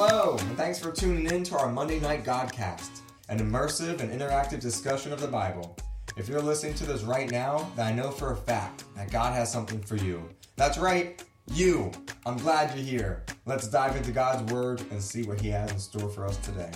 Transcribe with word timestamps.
Hello, 0.00 0.36
and 0.38 0.56
thanks 0.56 0.78
for 0.78 0.92
tuning 0.92 1.26
in 1.26 1.42
to 1.42 1.58
our 1.58 1.68
Monday 1.68 1.98
Night 1.98 2.22
Godcast, 2.22 3.00
an 3.28 3.40
immersive 3.40 3.98
and 3.98 4.12
interactive 4.12 4.60
discussion 4.60 5.12
of 5.12 5.20
the 5.20 5.26
Bible. 5.26 5.76
If 6.16 6.28
you're 6.28 6.40
listening 6.40 6.74
to 6.74 6.86
this 6.86 7.02
right 7.02 7.28
now, 7.28 7.68
then 7.74 7.84
I 7.84 7.92
know 7.92 8.12
for 8.12 8.30
a 8.30 8.36
fact 8.36 8.84
that 8.94 9.10
God 9.10 9.34
has 9.34 9.52
something 9.52 9.80
for 9.80 9.96
you. 9.96 10.22
That's 10.54 10.78
right, 10.78 11.20
you. 11.52 11.90
I'm 12.24 12.36
glad 12.36 12.76
you're 12.76 12.86
here. 12.86 13.24
Let's 13.44 13.66
dive 13.66 13.96
into 13.96 14.12
God's 14.12 14.52
Word 14.52 14.82
and 14.92 15.02
see 15.02 15.24
what 15.24 15.40
He 15.40 15.48
has 15.48 15.72
in 15.72 15.80
store 15.80 16.08
for 16.08 16.26
us 16.26 16.36
today. 16.36 16.70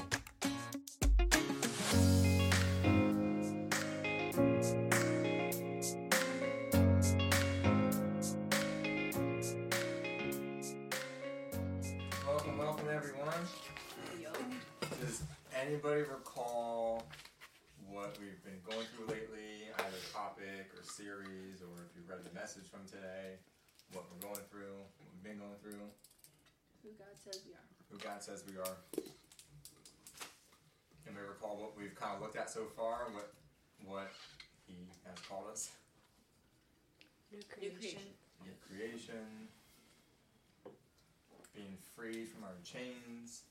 Chains. 42.73 43.43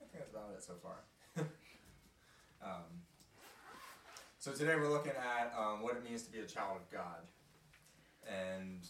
I 0.00 0.04
think 0.08 0.12
that's 0.14 0.30
about 0.30 0.54
it 0.56 0.62
so 0.62 0.74
far. 0.80 1.04
um, 2.64 3.04
so 4.38 4.52
today 4.52 4.76
we're 4.76 4.88
looking 4.88 5.12
at 5.12 5.52
um, 5.58 5.82
what 5.82 5.96
it 5.96 6.04
means 6.04 6.22
to 6.22 6.32
be 6.32 6.38
a 6.38 6.46
child 6.46 6.76
of 6.76 6.90
God, 6.90 7.28
and 8.26 8.80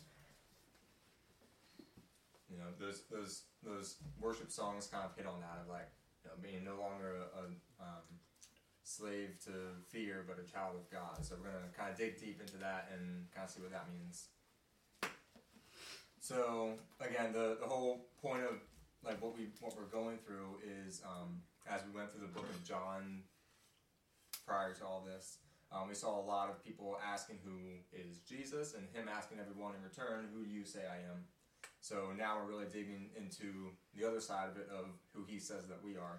you 2.49 2.57
know 2.59 2.71
those 2.79 3.03
those 3.11 3.43
those 3.65 3.97
worship 4.21 4.53
songs 4.53 4.87
kind 4.87 5.05
of 5.05 5.17
hit 5.17 5.27
on 5.27 5.41
that 5.41 5.59
of 5.63 5.69
like 5.69 5.91
you 6.23 6.31
know, 6.31 6.37
being 6.41 6.65
no 6.65 6.81
longer 6.81 7.17
a, 7.35 7.41
a 7.41 7.45
um, 7.83 8.07
slave 8.85 9.39
to 9.45 9.75
fear, 9.89 10.25
but 10.27 10.39
a 10.39 10.47
child 10.47 10.77
of 10.77 10.89
God. 10.91 11.25
So 11.25 11.35
we're 11.43 11.51
gonna 11.51 11.73
kind 11.77 11.91
of 11.91 11.99
dig 11.99 12.21
deep 12.21 12.41
into 12.41 12.59
that 12.59 12.93
and 12.95 13.27
kind 13.35 13.45
of 13.45 13.51
see 13.51 13.61
what 13.61 13.73
that 13.73 13.89
means. 13.91 14.29
So 16.27 16.75
again, 16.99 17.31
the 17.33 17.57
the 17.61 17.69
whole 17.69 18.09
point 18.21 18.43
of 18.43 18.59
like 19.05 19.23
what 19.23 19.39
we 19.39 19.47
what 19.61 19.77
we're 19.77 19.87
going 19.87 20.19
through 20.27 20.59
is 20.67 21.01
um, 21.07 21.39
as 21.71 21.83
we 21.87 21.97
went 21.97 22.11
through 22.11 22.27
the 22.27 22.35
book 22.35 22.51
of 22.51 22.65
John 22.65 23.23
prior 24.45 24.75
to 24.75 24.85
all 24.85 25.07
this, 25.07 25.39
um, 25.71 25.87
we 25.87 25.95
saw 25.95 26.19
a 26.19 26.27
lot 26.27 26.51
of 26.51 26.65
people 26.65 26.99
asking 26.99 27.39
who 27.45 27.79
is 27.93 28.19
Jesus, 28.29 28.75
and 28.75 28.89
him 28.93 29.09
asking 29.09 29.39
everyone 29.39 29.75
in 29.77 29.83
return, 29.85 30.27
"Who 30.35 30.45
do 30.45 30.51
you 30.51 30.65
say 30.65 30.81
I 30.81 30.97
am?" 30.97 31.27
So 31.81 32.11
now 32.19 32.39
we're 32.41 32.51
really 32.51 32.67
digging 32.73 33.11
into 33.17 33.71
the 33.95 34.05
other 34.05 34.21
side 34.21 34.49
of 34.49 34.57
it 34.57 34.69
of 34.69 34.87
who 35.15 35.23
he 35.29 35.39
says 35.39 35.69
that 35.69 35.79
we 35.85 35.97
are. 35.97 36.19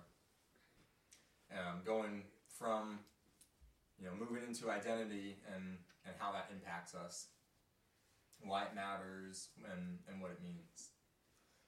Um, 1.52 1.82
going 1.84 2.24
from 2.48 3.00
you 4.00 4.06
know 4.06 4.14
moving 4.18 4.48
into 4.48 4.72
identity 4.72 5.36
and 5.54 5.76
and 6.06 6.16
how 6.18 6.32
that 6.32 6.48
impacts 6.54 6.96
us 6.96 7.28
why 8.44 8.64
it 8.64 8.74
matters 8.76 9.50
and, 9.66 10.00
and 10.08 10.22
what 10.22 10.32
it 10.32 10.42
means. 10.42 10.94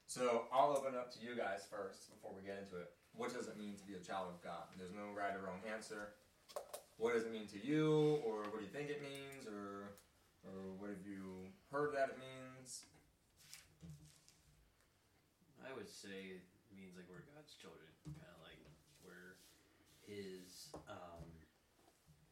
So 0.06 0.50
I'll 0.50 0.74
open 0.74 0.98
up 0.98 1.14
to 1.14 1.18
you 1.22 1.38
guys 1.38 1.66
first 1.70 2.10
before 2.10 2.34
we 2.34 2.42
get 2.42 2.58
into 2.58 2.82
it. 2.82 2.90
What 3.14 3.34
does 3.34 3.46
it 3.46 3.58
mean 3.58 3.78
to 3.78 3.84
be 3.86 3.94
a 3.94 4.02
child 4.02 4.30
of 4.30 4.42
God? 4.42 4.70
There's 4.78 4.94
no 4.94 5.14
right 5.14 5.34
or 5.34 5.46
wrong 5.46 5.62
answer. 5.66 6.14
What 6.98 7.14
does 7.14 7.24
it 7.24 7.32
mean 7.32 7.46
to 7.54 7.60
you, 7.62 8.20
or 8.26 8.44
what 8.50 8.60
do 8.60 8.66
you 8.66 8.74
think 8.74 8.90
it 8.90 9.00
means, 9.00 9.46
or 9.48 9.96
or 10.44 10.74
what 10.76 10.90
have 10.90 11.06
you 11.06 11.48
heard 11.72 11.94
that 11.94 12.12
it 12.12 12.18
means? 12.20 12.84
I 15.64 15.72
would 15.72 15.88
say 15.88 16.42
it 16.42 16.44
means 16.74 16.98
like 16.98 17.06
we're 17.08 17.24
God's 17.32 17.54
children, 17.56 17.88
kind 18.04 18.34
of 18.34 18.42
like 18.42 18.60
we're 19.06 19.38
His. 20.04 20.74
Um, 20.90 21.24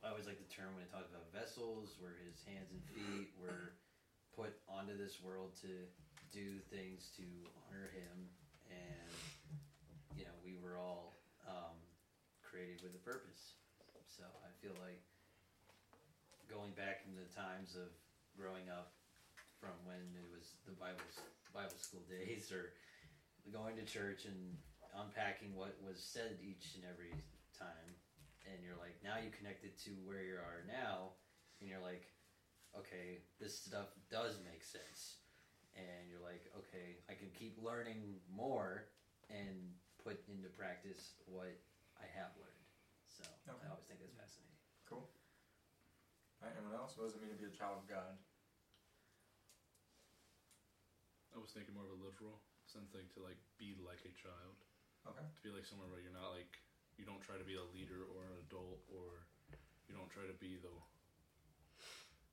I 0.03 0.11
always 0.11 0.27
like 0.27 0.43
the 0.43 0.51
term 0.51 0.75
when 0.75 0.83
it 0.83 0.91
talks 0.91 1.09
about 1.09 1.31
vessels. 1.31 1.95
We're 1.97 2.19
His 2.27 2.43
hands 2.45 2.69
and 2.75 2.83
feet. 2.91 3.33
We're 3.39 3.79
put 4.39 4.55
onto 4.71 4.95
this 4.95 5.19
world 5.19 5.51
to 5.67 5.75
do 6.31 6.63
things 6.71 7.11
to 7.19 7.27
honor 7.67 7.91
Him, 7.91 8.31
and 8.71 9.11
you 10.15 10.23
know 10.23 10.37
we 10.47 10.55
were 10.63 10.79
all 10.79 11.19
um, 11.43 11.75
created 12.47 12.79
with 12.87 12.95
a 12.95 13.03
purpose. 13.03 13.59
So 14.07 14.23
I 14.23 14.51
feel 14.63 14.79
like 14.79 15.03
going 16.47 16.71
back 16.79 17.03
in 17.11 17.19
the 17.19 17.27
times 17.35 17.75
of 17.75 17.91
growing 18.39 18.71
up 18.71 18.95
from 19.59 19.75
when 19.83 19.99
it 20.15 20.31
was 20.31 20.55
the 20.71 20.79
Bible 20.79 21.03
Bible 21.51 21.75
school 21.75 22.07
days 22.23 22.55
or 22.55 22.79
going 23.51 23.75
to 23.75 23.85
church 23.91 24.31
and 24.31 24.55
unpacking 24.95 25.51
what 25.59 25.75
was 25.83 25.99
said 25.99 26.39
each 26.39 26.79
and 26.79 26.87
every 26.87 27.11
time 27.59 27.91
and 28.47 28.57
you're 28.65 28.79
like 28.81 28.97
now 29.05 29.21
you 29.21 29.31
connect 29.35 29.65
it 29.65 29.77
to 29.77 29.91
where 30.07 30.25
you 30.25 30.37
are 30.39 30.65
now 30.67 31.13
and 31.61 31.69
you're 31.69 31.83
like 31.83 32.09
okay 32.79 33.19
this 33.41 33.59
stuff 33.59 33.91
does 34.11 34.39
make 34.47 34.63
sense 34.63 35.21
and 35.75 36.07
you're 36.09 36.23
like 36.23 36.47
okay 36.57 37.03
i 37.11 37.15
can 37.15 37.29
keep 37.35 37.59
learning 37.59 38.19
more 38.31 38.87
and 39.31 39.75
put 40.03 40.23
into 40.31 40.49
practice 40.55 41.19
what 41.27 41.59
i 41.99 42.07
have 42.15 42.31
learned 42.39 42.65
so 43.11 43.25
Okay. 43.51 43.67
i 43.67 43.71
always 43.71 43.87
think 43.91 44.01
that's 44.01 44.15
fascinating 44.15 44.55
Cool. 44.89 45.05
All 46.41 46.49
right, 46.49 46.57
anyone 46.57 46.73
else? 46.73 46.97
What 46.97 47.13
does 47.13 47.19
it 47.19 47.21
mean 47.21 47.29
to 47.29 47.37
be 47.37 47.45
a 47.45 47.53
child 47.53 47.85
of 47.85 47.87
God? 47.93 48.17
I 51.35 51.37
was 51.37 51.53
thinking 51.53 51.77
more 51.77 51.85
of 51.85 51.93
a 51.93 52.01
literal 52.01 52.41
sense, 52.65 52.97
like 52.97 53.13
to 53.15 53.21
like 53.21 53.37
be 53.61 53.77
like 53.85 54.01
a 54.09 54.13
child, 54.17 54.57
Okay. 55.05 55.21
to 55.21 55.41
be 55.45 55.53
like 55.53 55.69
somewhere 55.69 55.93
where 55.93 56.01
you're 56.01 56.15
not 56.17 56.33
like 56.33 56.57
you 56.97 57.05
don't 57.05 57.21
try 57.21 57.37
to 57.37 57.45
be 57.45 57.61
a 57.61 57.67
leader 57.77 58.09
or 58.17 58.25
an 58.27 58.41
adult, 58.49 58.81
or 58.89 59.29
you 59.87 59.93
don't 59.93 60.09
try 60.09 60.25
to 60.25 60.37
be 60.41 60.57
the 60.57 60.73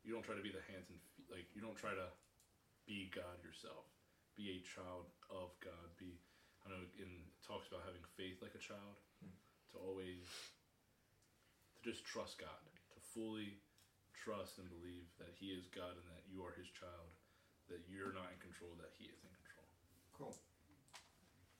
you 0.06 0.14
don't 0.14 0.24
try 0.24 0.38
to 0.38 0.46
be 0.46 0.54
the 0.54 0.62
hands 0.70 0.86
and 0.94 1.02
feet, 1.18 1.26
like 1.34 1.50
you 1.58 1.60
don't 1.60 1.76
try 1.76 1.92
to 1.98 2.08
be 2.86 3.10
God 3.10 3.42
yourself. 3.42 3.90
Be 4.38 4.54
a 4.56 4.60
child 4.62 5.10
of 5.34 5.50
God. 5.60 5.90
Be 5.98 6.22
I 6.66 6.70
know 6.70 6.82
in 6.98 7.10
it 7.26 7.42
talks 7.46 7.66
about 7.70 7.86
having 7.86 8.02
faith 8.18 8.42
like 8.42 8.54
a 8.54 8.62
child, 8.62 9.02
Hmm. 9.22 9.34
to 9.74 9.78
always 9.82 10.26
to 11.74 11.80
just 11.82 12.06
trust 12.06 12.38
God, 12.38 12.62
to 12.94 13.00
fully 13.14 13.62
trust 14.14 14.58
and 14.58 14.70
believe 14.70 15.10
that 15.18 15.34
He 15.38 15.54
is 15.54 15.66
God 15.70 15.98
and 15.98 16.08
that 16.14 16.26
you 16.30 16.46
are 16.46 16.54
His 16.54 16.70
child, 16.74 17.10
that 17.70 17.82
you're 17.90 18.14
not 18.14 18.30
in 18.34 18.40
control, 18.42 18.74
that 18.78 18.94
He 18.98 19.06
is 19.10 19.22
in 19.26 19.34
control. 19.34 19.70
Cool. 20.14 20.36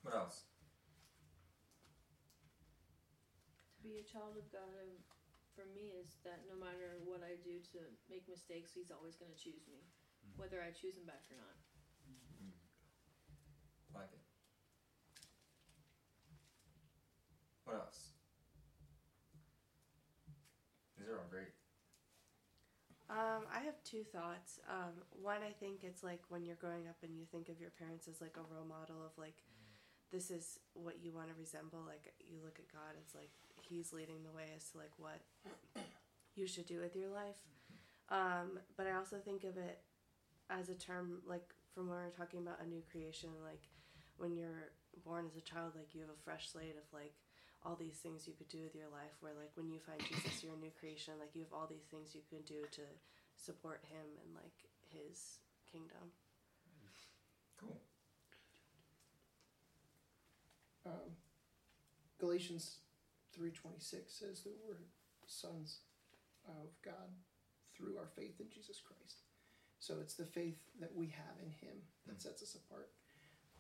What 0.02 0.14
else? 0.16 0.46
To 3.78 3.80
be 3.82 4.02
a 4.02 4.06
child 4.06 4.38
of 4.38 4.50
God, 4.52 4.90
for 5.56 5.64
me, 5.72 5.96
is 5.96 6.20
that 6.28 6.44
no 6.52 6.60
matter 6.60 7.00
what 7.08 7.24
I 7.24 7.40
do 7.40 7.64
to 7.74 7.80
make 8.12 8.28
mistakes, 8.28 8.76
He's 8.76 8.92
always 8.92 9.16
going 9.16 9.32
to 9.32 9.40
choose 9.40 9.64
me, 9.72 9.88
whether 10.36 10.60
I 10.60 10.76
choose 10.76 11.00
Him 11.00 11.08
back 11.08 11.24
or 11.32 11.40
not. 11.40 11.58
Like 13.96 14.12
it. 14.12 14.20
What 17.64 17.80
else? 17.80 18.12
These 21.00 21.08
are 21.08 21.18
all 21.18 21.32
great. 21.32 21.56
Um, 23.08 23.46
I 23.54 23.62
have 23.64 23.78
two 23.86 24.04
thoughts. 24.04 24.60
Um, 24.68 25.06
one, 25.14 25.46
I 25.46 25.54
think 25.54 25.86
it's 25.86 26.04
like 26.04 26.22
when 26.30 26.44
you're 26.44 26.60
growing 26.60 26.90
up 26.90 26.98
and 27.06 27.16
you 27.16 27.24
think 27.30 27.50
of 27.50 27.62
your 27.62 27.70
parents 27.70 28.08
as 28.10 28.20
like 28.20 28.36
a 28.36 28.46
role 28.50 28.66
model 28.66 29.06
of 29.06 29.14
like, 29.18 29.46
this 30.12 30.30
is 30.32 30.60
what 30.74 31.00
you 31.02 31.14
want 31.14 31.30
to 31.30 31.38
resemble. 31.38 31.86
Like 31.86 32.14
you 32.20 32.42
look 32.44 32.58
at 32.58 32.68
God, 32.74 32.98
it's 33.00 33.14
like 33.14 33.30
He's 33.70 33.94
leading 33.94 34.24
the 34.24 34.32
way 34.32 34.46
as 34.56 34.70
to 34.72 34.78
like 34.78 34.92
what 34.98 35.20
you 36.36 36.48
should 36.48 36.66
do 36.68 36.80
with 36.80 36.96
your 36.96 37.10
life. 37.10 37.42
Um, 38.10 38.60
but 38.78 38.88
I 38.88 38.96
also 38.96 39.18
think 39.18 39.44
of 39.44 39.58
it 39.58 39.80
as 40.50 40.70
a 40.70 40.76
term 40.76 41.22
like 41.26 41.54
from 41.74 41.90
when 41.90 41.98
we're 41.98 42.10
talking 42.18 42.40
about 42.40 42.62
a 42.64 42.68
new 42.68 42.82
creation, 42.92 43.30
like 43.44 43.62
when 44.18 44.36
you're 44.36 44.72
born 45.04 45.26
as 45.26 45.36
a 45.36 45.42
child, 45.42 45.74
like 45.76 45.94
you 45.94 46.02
have 46.02 46.10
a 46.10 46.24
fresh 46.24 46.52
slate 46.52 46.78
of 46.78 46.88
like 46.94 47.14
all 47.66 47.76
these 47.76 47.98
things 47.98 48.28
you 48.28 48.34
could 48.38 48.48
do 48.48 48.62
with 48.62 48.76
your 48.76 48.88
life 48.94 49.18
where 49.22 49.34
like 49.34 49.50
when 49.56 49.68
you 49.72 49.80
find 49.80 50.00
jesus 50.00 50.44
you're 50.44 50.54
a 50.54 50.58
new 50.62 50.70
creation 50.80 51.16
like 51.20 51.34
you 51.34 51.42
have 51.42 51.52
all 51.52 51.66
these 51.68 51.90
things 51.90 52.14
you 52.14 52.22
can 52.30 52.38
do 52.46 52.62
to 52.72 52.82
support 53.36 53.82
him 53.90 54.06
and 54.22 54.36
like 54.36 54.54
his 54.94 55.40
kingdom 55.72 56.14
Cool. 57.60 57.82
um, 60.86 61.18
Galatians 62.20 62.78
3:26 63.38 64.12
says 64.14 64.42
that 64.44 64.58
we're 64.64 64.88
sons 65.28 65.82
of 66.48 66.70
God 66.82 67.12
through 67.76 67.98
our 67.98 68.08
faith 68.08 68.40
in 68.40 68.50
Jesus 68.50 68.80
Christ. 68.80 69.22
So 69.80 70.00
it's 70.00 70.16
the 70.16 70.26
faith 70.26 70.58
that 70.80 70.96
we 70.96 71.08
have 71.08 71.38
in 71.44 71.50
him 71.50 71.78
that 72.08 72.22
sets 72.22 72.42
us 72.42 72.56
apart. 72.56 72.92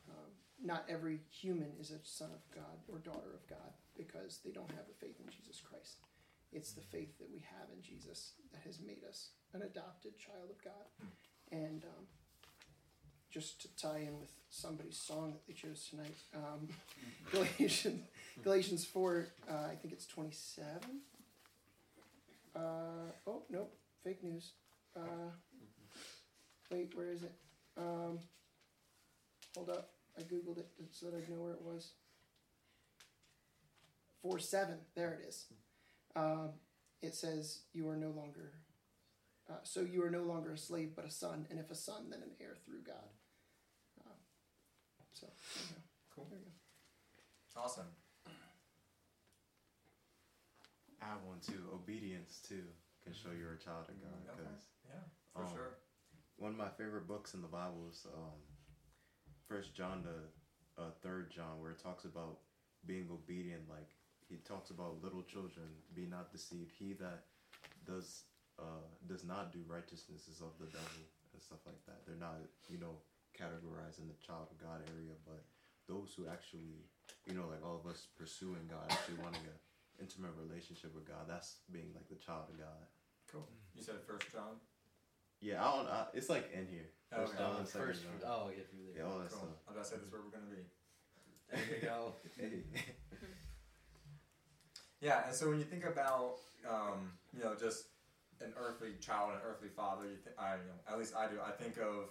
Um, 0.09 0.31
not 0.61 0.85
every 0.87 1.19
human 1.29 1.71
is 1.79 1.91
a 1.91 1.99
son 2.03 2.31
of 2.31 2.41
God 2.53 2.79
or 2.87 2.99
daughter 2.99 3.33
of 3.33 3.45
God 3.47 3.73
because 3.97 4.39
they 4.43 4.51
don't 4.51 4.71
have 4.71 4.87
the 4.87 5.05
faith 5.05 5.19
in 5.19 5.29
Jesus 5.29 5.59
Christ. 5.59 5.99
It's 6.51 6.71
the 6.71 6.81
faith 6.81 7.17
that 7.17 7.31
we 7.31 7.39
have 7.39 7.67
in 7.75 7.81
Jesus 7.81 8.33
that 8.53 8.61
has 8.63 8.79
made 8.79 9.03
us 9.07 9.31
an 9.53 9.63
adopted 9.63 10.17
child 10.17 10.49
of 10.49 10.63
God. 10.63 10.87
And 11.51 11.83
um, 11.83 12.05
just 13.35 13.61
to 13.61 13.67
tie 13.75 13.99
in 13.99 14.17
with 14.17 14.31
somebody's 14.49 14.95
song 14.97 15.33
that 15.33 15.45
they 15.45 15.51
chose 15.51 15.89
tonight, 15.89 16.15
um, 16.33 16.69
Galatians, 17.33 18.07
Galatians 18.41 18.85
4, 18.85 19.27
uh, 19.49 19.53
I 19.53 19.75
think 19.75 19.93
it's 19.93 20.05
27. 20.05 20.71
Uh, 22.55 22.59
oh, 23.27 23.43
nope, 23.49 23.75
fake 24.05 24.23
news. 24.23 24.53
Uh, 24.95 25.31
wait, 26.71 26.93
where 26.95 27.11
is 27.11 27.23
it? 27.23 27.33
Um, 27.77 28.19
hold 29.53 29.69
up, 29.69 29.89
I 30.17 30.21
googled 30.21 30.59
it 30.59 30.69
so 30.91 31.07
that 31.07 31.17
I'd 31.17 31.29
know 31.29 31.41
where 31.41 31.51
it 31.51 31.61
was. 31.61 31.91
4 34.21 34.39
7, 34.39 34.75
there 34.95 35.19
it 35.21 35.27
is. 35.27 35.47
Um, 36.15 36.51
it 37.01 37.13
says, 37.13 37.63
You 37.73 37.89
are 37.89 37.97
no 37.97 38.11
longer, 38.11 38.53
uh, 39.49 39.55
so 39.63 39.81
you 39.81 40.01
are 40.05 40.09
no 40.09 40.23
longer 40.23 40.53
a 40.53 40.57
slave 40.57 40.91
but 40.95 41.03
a 41.03 41.11
son, 41.11 41.47
and 41.49 41.59
if 41.59 41.69
a 41.69 41.75
son, 41.75 42.05
then 42.09 42.21
an 42.21 42.31
heir 42.39 42.55
through 42.65 42.83
God. 42.87 43.09
So, 45.15 45.27
there. 45.71 45.81
Cool. 46.13 46.27
There 46.29 46.39
you 46.39 46.45
go. 46.45 47.61
Awesome. 47.61 47.87
I 51.01 51.05
have 51.05 51.23
one 51.23 51.39
too. 51.39 51.61
Obedience 51.73 52.41
too 52.43 52.63
can 53.03 53.13
show 53.13 53.29
you're 53.31 53.53
a 53.53 53.61
child 53.63 53.87
of 53.87 53.95
God. 54.01 54.11
Okay. 54.33 54.43
Because 54.43 54.65
Yeah, 54.89 54.99
for 55.33 55.43
Um, 55.45 55.53
sure. 55.53 55.71
one 56.37 56.51
of 56.51 56.57
my 56.57 56.69
favorite 56.69 57.07
books 57.07 57.33
in 57.33 57.41
the 57.41 57.47
Bible 57.47 57.87
is 57.89 58.05
um, 58.11 58.41
First 59.47 59.73
John 59.73 60.03
to 60.03 60.15
uh, 60.81 60.91
Third 61.01 61.31
John, 61.31 61.59
where 61.61 61.71
it 61.71 61.79
talks 61.79 62.03
about 62.05 62.39
being 62.85 63.07
obedient. 63.11 63.69
Like 63.69 63.87
he 64.27 64.37
talks 64.37 64.69
about 64.71 65.01
little 65.01 65.23
children, 65.23 65.67
be 65.93 66.05
not 66.05 66.31
deceived. 66.31 66.71
He 66.77 66.93
that 66.93 67.23
does 67.85 68.23
uh, 68.59 68.83
does 69.07 69.23
not 69.23 69.51
do 69.53 69.59
righteousness 69.67 70.27
is 70.27 70.41
of 70.41 70.57
the 70.59 70.65
devil 70.67 71.03
and 71.33 71.41
stuff 71.41 71.59
like 71.65 71.79
that. 71.85 72.05
They're 72.07 72.15
not, 72.19 72.39
you 72.69 72.79
know, 72.79 72.97
categorized 73.35 73.99
in 73.99 74.07
the 74.07 74.17
child 74.25 74.47
of 74.51 74.57
God 74.57 74.81
area, 74.95 75.13
but 75.27 75.43
those 75.87 76.13
who 76.15 76.25
actually, 76.27 76.87
you 77.27 77.35
know, 77.35 77.45
like 77.51 77.61
all 77.63 77.77
of 77.77 77.85
us 77.85 78.07
pursuing 78.17 78.65
God, 78.71 78.87
actually 78.89 79.19
wanting 79.21 79.43
an 79.45 79.57
intimate 79.99 80.31
relationship 80.39 80.95
with 80.95 81.05
God, 81.05 81.27
that's 81.27 81.61
being 81.71 81.91
like 81.93 82.07
the 82.09 82.15
child 82.19 82.47
of 82.49 82.57
God. 82.57 82.83
Cool. 83.31 83.45
You 83.75 83.83
said 83.83 83.99
First 84.07 84.31
John. 84.31 84.57
Yeah, 85.41 85.59
I 85.61 85.67
don't. 85.75 85.87
I, 85.87 86.05
it's 86.13 86.29
like 86.29 86.49
in 86.55 86.65
here. 86.71 86.87
Oh, 87.13 87.21
First 87.27 87.33
okay. 87.35 87.43
John, 87.43 87.65
second 87.67 87.87
first, 87.87 88.01
John. 88.03 88.17
oh, 88.25 88.49
yeah, 88.49 88.63
through 88.71 88.85
there. 88.89 89.03
Yeah, 89.03 89.11
all 89.11 89.19
that 89.19 89.29
Cool. 89.29 89.45
stuff. 89.51 89.59
I 89.67 89.71
was 89.71 89.75
about 89.75 89.83
to 89.83 89.89
say 89.91 89.95
this 89.99 90.07
is 90.07 90.11
where 90.11 90.21
we're 90.23 90.33
gonna 90.33 90.49
be. 90.49 90.63
There 91.51 91.77
you 91.77 91.81
go. 91.85 92.13
Hey. 92.39 92.63
Yeah, 95.01 95.27
and 95.27 95.35
so 95.35 95.49
when 95.49 95.59
you 95.59 95.65
think 95.65 95.85
about, 95.85 96.37
um, 96.67 97.11
you 97.35 97.43
know, 97.43 97.53
just 97.53 97.85
an 98.41 98.53
earthly 98.57 98.93
child 99.01 99.31
and 99.33 99.39
an 99.41 99.45
earthly 99.47 99.67
father, 99.69 100.03
you 100.05 100.17
th- 100.23 100.35
I, 100.39 100.53
you 100.55 100.65
know, 100.71 100.79
at 100.91 100.97
least 100.97 101.13
I 101.15 101.27
do. 101.27 101.35
I 101.45 101.51
think 101.51 101.77
of, 101.77 102.09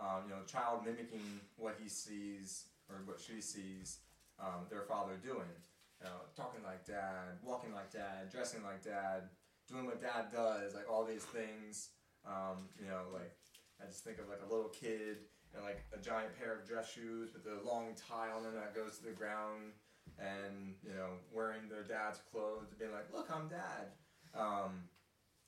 um, 0.00 0.28
you 0.28 0.34
know, 0.34 0.42
child 0.46 0.84
mimicking 0.84 1.40
what 1.56 1.76
he 1.80 1.88
sees 1.88 2.66
or 2.88 3.02
what 3.04 3.20
she 3.20 3.40
sees 3.40 3.98
um, 4.40 4.66
their 4.70 4.82
father 4.82 5.14
doing. 5.22 5.52
You 6.00 6.06
know, 6.10 6.26
talking 6.36 6.62
like 6.64 6.84
dad, 6.84 7.38
walking 7.42 7.72
like 7.72 7.90
dad, 7.92 8.30
dressing 8.30 8.62
like 8.62 8.82
dad, 8.82 9.30
doing 9.68 9.86
what 9.86 10.00
dad 10.00 10.26
does, 10.32 10.74
like 10.74 10.90
all 10.90 11.04
these 11.04 11.24
things. 11.24 11.90
Um, 12.26 12.68
you 12.80 12.86
know, 12.86 13.12
like 13.12 13.36
I 13.80 13.86
just 13.86 14.04
think 14.04 14.18
of 14.18 14.28
like 14.28 14.40
a 14.44 14.52
little 14.52 14.68
kid 14.68 15.18
and 15.54 15.64
like 15.64 15.84
a 15.92 15.98
giant 15.98 16.36
pair 16.38 16.52
of 16.58 16.66
dress 16.66 16.92
shoes 16.92 17.30
with 17.32 17.46
a 17.46 17.66
long 17.66 17.94
tie 17.94 18.30
on 18.30 18.42
them 18.42 18.54
that 18.54 18.74
goes 18.74 18.98
to 18.98 19.04
the 19.04 19.12
ground 19.12 19.72
and 20.18 20.74
you 20.82 20.92
know 20.92 21.18
wearing 21.32 21.68
their 21.68 21.82
dad's 21.82 22.20
clothes 22.30 22.74
being 22.78 22.92
like 22.92 23.06
look 23.12 23.28
i'm 23.34 23.48
dad 23.48 23.94
um, 24.36 24.84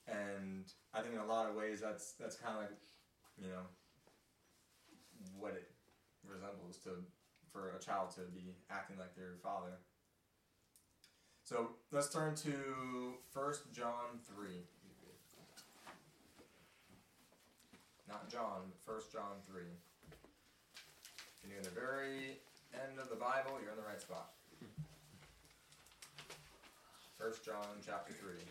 and 0.06 0.72
i 0.94 1.00
think 1.00 1.14
in 1.14 1.20
a 1.20 1.26
lot 1.26 1.48
of 1.48 1.56
ways 1.56 1.81
that's 1.81 2.12
that's 2.19 2.37
kind 2.37 2.54
of 2.56 2.62
like 2.62 2.70
you 3.37 3.48
know 3.48 3.66
what 5.38 5.52
it 5.52 5.70
resembles 6.26 6.78
to 6.84 6.90
for 7.52 7.72
a 7.76 7.82
child 7.82 8.10
to 8.14 8.22
be 8.34 8.54
acting 8.70 8.98
like 8.98 9.14
their 9.16 9.34
father. 9.42 9.78
So 11.44 11.70
let's 11.92 12.12
turn 12.12 12.34
to 12.36 13.14
First 13.32 13.72
john 13.72 14.18
3 14.26 14.48
not 18.08 18.28
john 18.28 18.62
but 18.68 18.78
First 18.84 19.12
john 19.12 19.38
3 19.48 19.62
if 19.62 20.18
you're 21.42 21.52
near 21.52 21.62
the 21.62 21.70
very 21.70 22.40
end 22.74 22.98
of 23.00 23.08
the 23.08 23.16
bible 23.16 23.52
you're 23.62 23.70
in 23.70 23.76
the 23.76 23.86
right 23.88 24.00
spot. 24.00 24.30
First 27.19 27.44
John 27.44 27.80
chapter 27.84 28.12
three. 28.12 28.44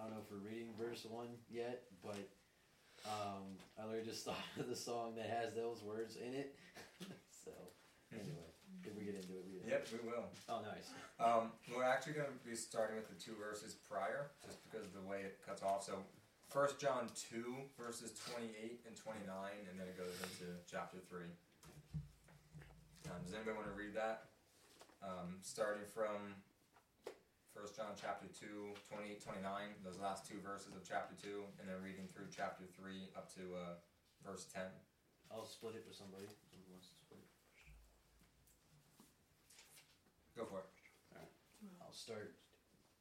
I 0.00 0.08
don't 0.08 0.16
know 0.16 0.24
if 0.24 0.32
we're 0.32 0.48
reading 0.48 0.72
verse 0.80 1.04
one 1.04 1.28
yet, 1.52 1.84
but 2.00 2.24
um, 3.04 3.60
I 3.76 3.84
literally 3.84 4.08
just 4.08 4.24
thought 4.28 4.40
of 4.58 4.68
the 4.68 4.76
song 4.76 5.12
that 5.16 5.28
has 5.28 5.52
those 5.52 5.82
words 5.84 6.16
in 6.16 6.32
it. 6.32 6.56
so 7.44 7.52
anyway, 8.08 8.48
if 8.80 8.96
we 8.96 9.04
get 9.04 9.20
into 9.20 9.36
it, 9.36 9.44
we 9.44 9.60
Yep, 9.68 9.88
we 9.92 10.08
will. 10.08 10.24
Oh, 10.48 10.64
nice. 10.64 10.88
Um, 11.20 11.52
we're 11.68 11.84
actually 11.84 12.14
going 12.14 12.32
to 12.32 12.48
be 12.48 12.56
starting 12.56 12.96
with 12.96 13.12
the 13.12 13.20
two 13.20 13.36
verses 13.36 13.76
prior, 13.76 14.32
just 14.40 14.64
because 14.64 14.86
of 14.88 14.94
the 14.96 15.04
way 15.04 15.20
it 15.20 15.38
cuts 15.44 15.62
off. 15.62 15.84
So, 15.84 16.00
First 16.48 16.80
John 16.80 17.06
two 17.14 17.54
verses 17.78 18.10
twenty 18.26 18.50
eight 18.58 18.80
and 18.88 18.96
twenty 18.96 19.22
nine, 19.28 19.62
and 19.70 19.78
then 19.78 19.86
it 19.86 19.94
goes 19.94 20.16
into 20.18 20.50
chapter 20.66 20.98
three. 21.06 21.30
Um, 23.06 23.20
does 23.22 23.34
anybody 23.34 23.54
want 23.54 23.68
to 23.70 23.76
read 23.78 23.94
that? 23.94 24.32
Um, 25.04 25.38
starting 25.42 25.86
from 25.86 26.34
First 27.60 27.76
John 27.76 27.92
chapter 27.92 28.24
2, 28.40 28.72
28, 28.88 29.20
29, 29.20 29.84
those 29.84 30.00
last 30.00 30.24
two 30.24 30.40
verses 30.40 30.72
of 30.72 30.80
chapter 30.80 31.12
two, 31.20 31.44
and 31.60 31.68
then 31.68 31.76
reading 31.84 32.08
through 32.08 32.32
chapter 32.32 32.64
three 32.72 33.12
up 33.12 33.28
to 33.36 33.52
uh, 33.52 33.76
verse 34.24 34.48
ten. 34.48 34.72
I'll 35.28 35.44
split 35.44 35.76
it 35.76 35.84
with 35.84 35.92
somebody. 35.92 36.24
Wants 36.72 36.88
to 36.88 36.96
split 36.96 37.20
it. 37.20 37.28
Go 40.40 40.48
for 40.48 40.64
it. 40.64 40.72
I'll 41.84 41.92
start 41.92 42.32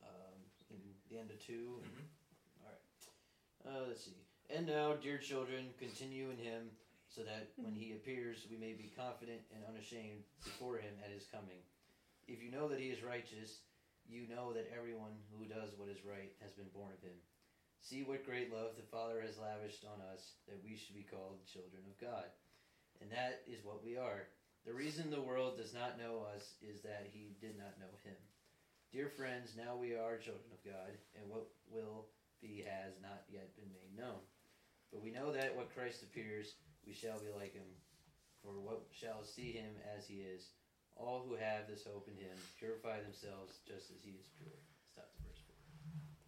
um, 0.04 0.36
in 0.76 0.84
the 1.08 1.24
end 1.24 1.32
of 1.32 1.40
two. 1.40 1.80
Mhm. 1.80 2.04
Uh, 3.64 3.88
let's 3.88 4.04
see. 4.04 4.20
And 4.52 4.68
now, 4.68 5.00
dear 5.00 5.20
children, 5.24 5.72
continue 5.80 6.36
in 6.36 6.38
him, 6.38 6.68
so 7.08 7.24
that 7.24 7.48
when 7.56 7.72
he 7.72 7.96
appears, 7.96 8.44
we 8.52 8.60
may 8.60 8.76
be 8.76 8.92
confident 8.92 9.40
and 9.56 9.64
unashamed 9.72 10.28
before 10.44 10.84
him 10.84 11.00
at 11.00 11.16
his 11.16 11.24
coming. 11.32 11.64
If 12.28 12.44
you 12.44 12.52
know 12.52 12.68
that 12.68 12.80
he 12.80 12.92
is 12.92 13.02
righteous, 13.02 13.64
you 14.10 14.26
know 14.26 14.52
that 14.58 14.74
everyone 14.74 15.14
who 15.30 15.46
does 15.46 15.78
what 15.78 15.94
is 15.94 16.02
right 16.02 16.34
has 16.42 16.50
been 16.58 16.74
born 16.74 16.90
of 16.90 17.06
him. 17.06 17.16
See 17.86 18.02
what 18.02 18.26
great 18.26 18.50
love 18.50 18.74
the 18.74 18.90
Father 18.90 19.22
has 19.22 19.38
lavished 19.38 19.86
on 19.86 20.02
us, 20.10 20.34
that 20.50 20.60
we 20.66 20.76
should 20.76 20.98
be 20.98 21.06
called 21.06 21.46
children 21.46 21.86
of 21.86 21.96
God. 22.02 22.26
And 23.00 23.14
that 23.14 23.46
is 23.46 23.62
what 23.64 23.86
we 23.86 23.96
are. 23.96 24.28
The 24.66 24.74
reason 24.74 25.08
the 25.08 25.24
world 25.24 25.56
does 25.56 25.72
not 25.72 26.02
know 26.02 26.26
us 26.36 26.58
is 26.60 26.82
that 26.82 27.08
he 27.14 27.38
did 27.40 27.56
not 27.56 27.80
know 27.80 27.94
him. 28.04 28.18
Dear 28.92 29.14
friends, 29.14 29.54
now 29.54 29.78
we 29.78 29.94
are 29.94 30.18
children 30.18 30.50
of 30.52 30.66
God, 30.66 30.92
and 31.14 31.30
what 31.30 31.48
will 31.70 32.10
be 32.42 32.66
has 32.66 32.98
not 33.00 33.24
yet 33.30 33.54
been 33.56 33.70
made 33.72 33.94
known. 33.94 34.26
But 34.92 35.06
we 35.06 35.14
know 35.14 35.32
that 35.32 35.56
what 35.56 35.72
Christ 35.72 36.02
appears, 36.02 36.58
we 36.84 36.98
shall 36.98 37.22
be 37.22 37.30
like 37.30 37.54
him. 37.54 37.70
For 38.42 38.58
what 38.58 38.90
shall 38.90 39.24
see 39.24 39.54
him 39.54 39.78
as 39.96 40.08
he 40.10 40.26
is? 40.26 40.50
All 41.00 41.24
who 41.24 41.40
have 41.40 41.64
this 41.72 41.88
hope 41.88 42.12
in 42.12 42.20
him 42.20 42.36
purify 42.60 43.00
themselves 43.00 43.64
just 43.64 43.88
as 43.88 44.04
he 44.04 44.20
is 44.20 44.28
pure. 44.36 44.60
Stop 44.92 45.16
to 45.16 45.20
verse 45.24 45.40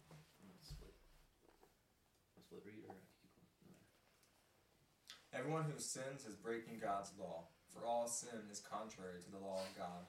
4. 0.08 0.16
Let's 0.48 0.72
split. 0.72 0.96
Split 2.40 2.64
read 2.64 2.88
or 2.88 2.96
keep 3.20 3.36
going. 3.36 3.52
No. 3.68 3.76
Everyone 5.36 5.68
who 5.68 5.76
sins 5.76 6.24
is 6.24 6.40
breaking 6.40 6.80
God's 6.80 7.12
law, 7.20 7.52
for 7.68 7.84
all 7.84 8.08
sin 8.08 8.48
is 8.48 8.64
contrary 8.64 9.20
to 9.20 9.30
the 9.30 9.44
law 9.44 9.60
of 9.60 9.76
God. 9.76 10.08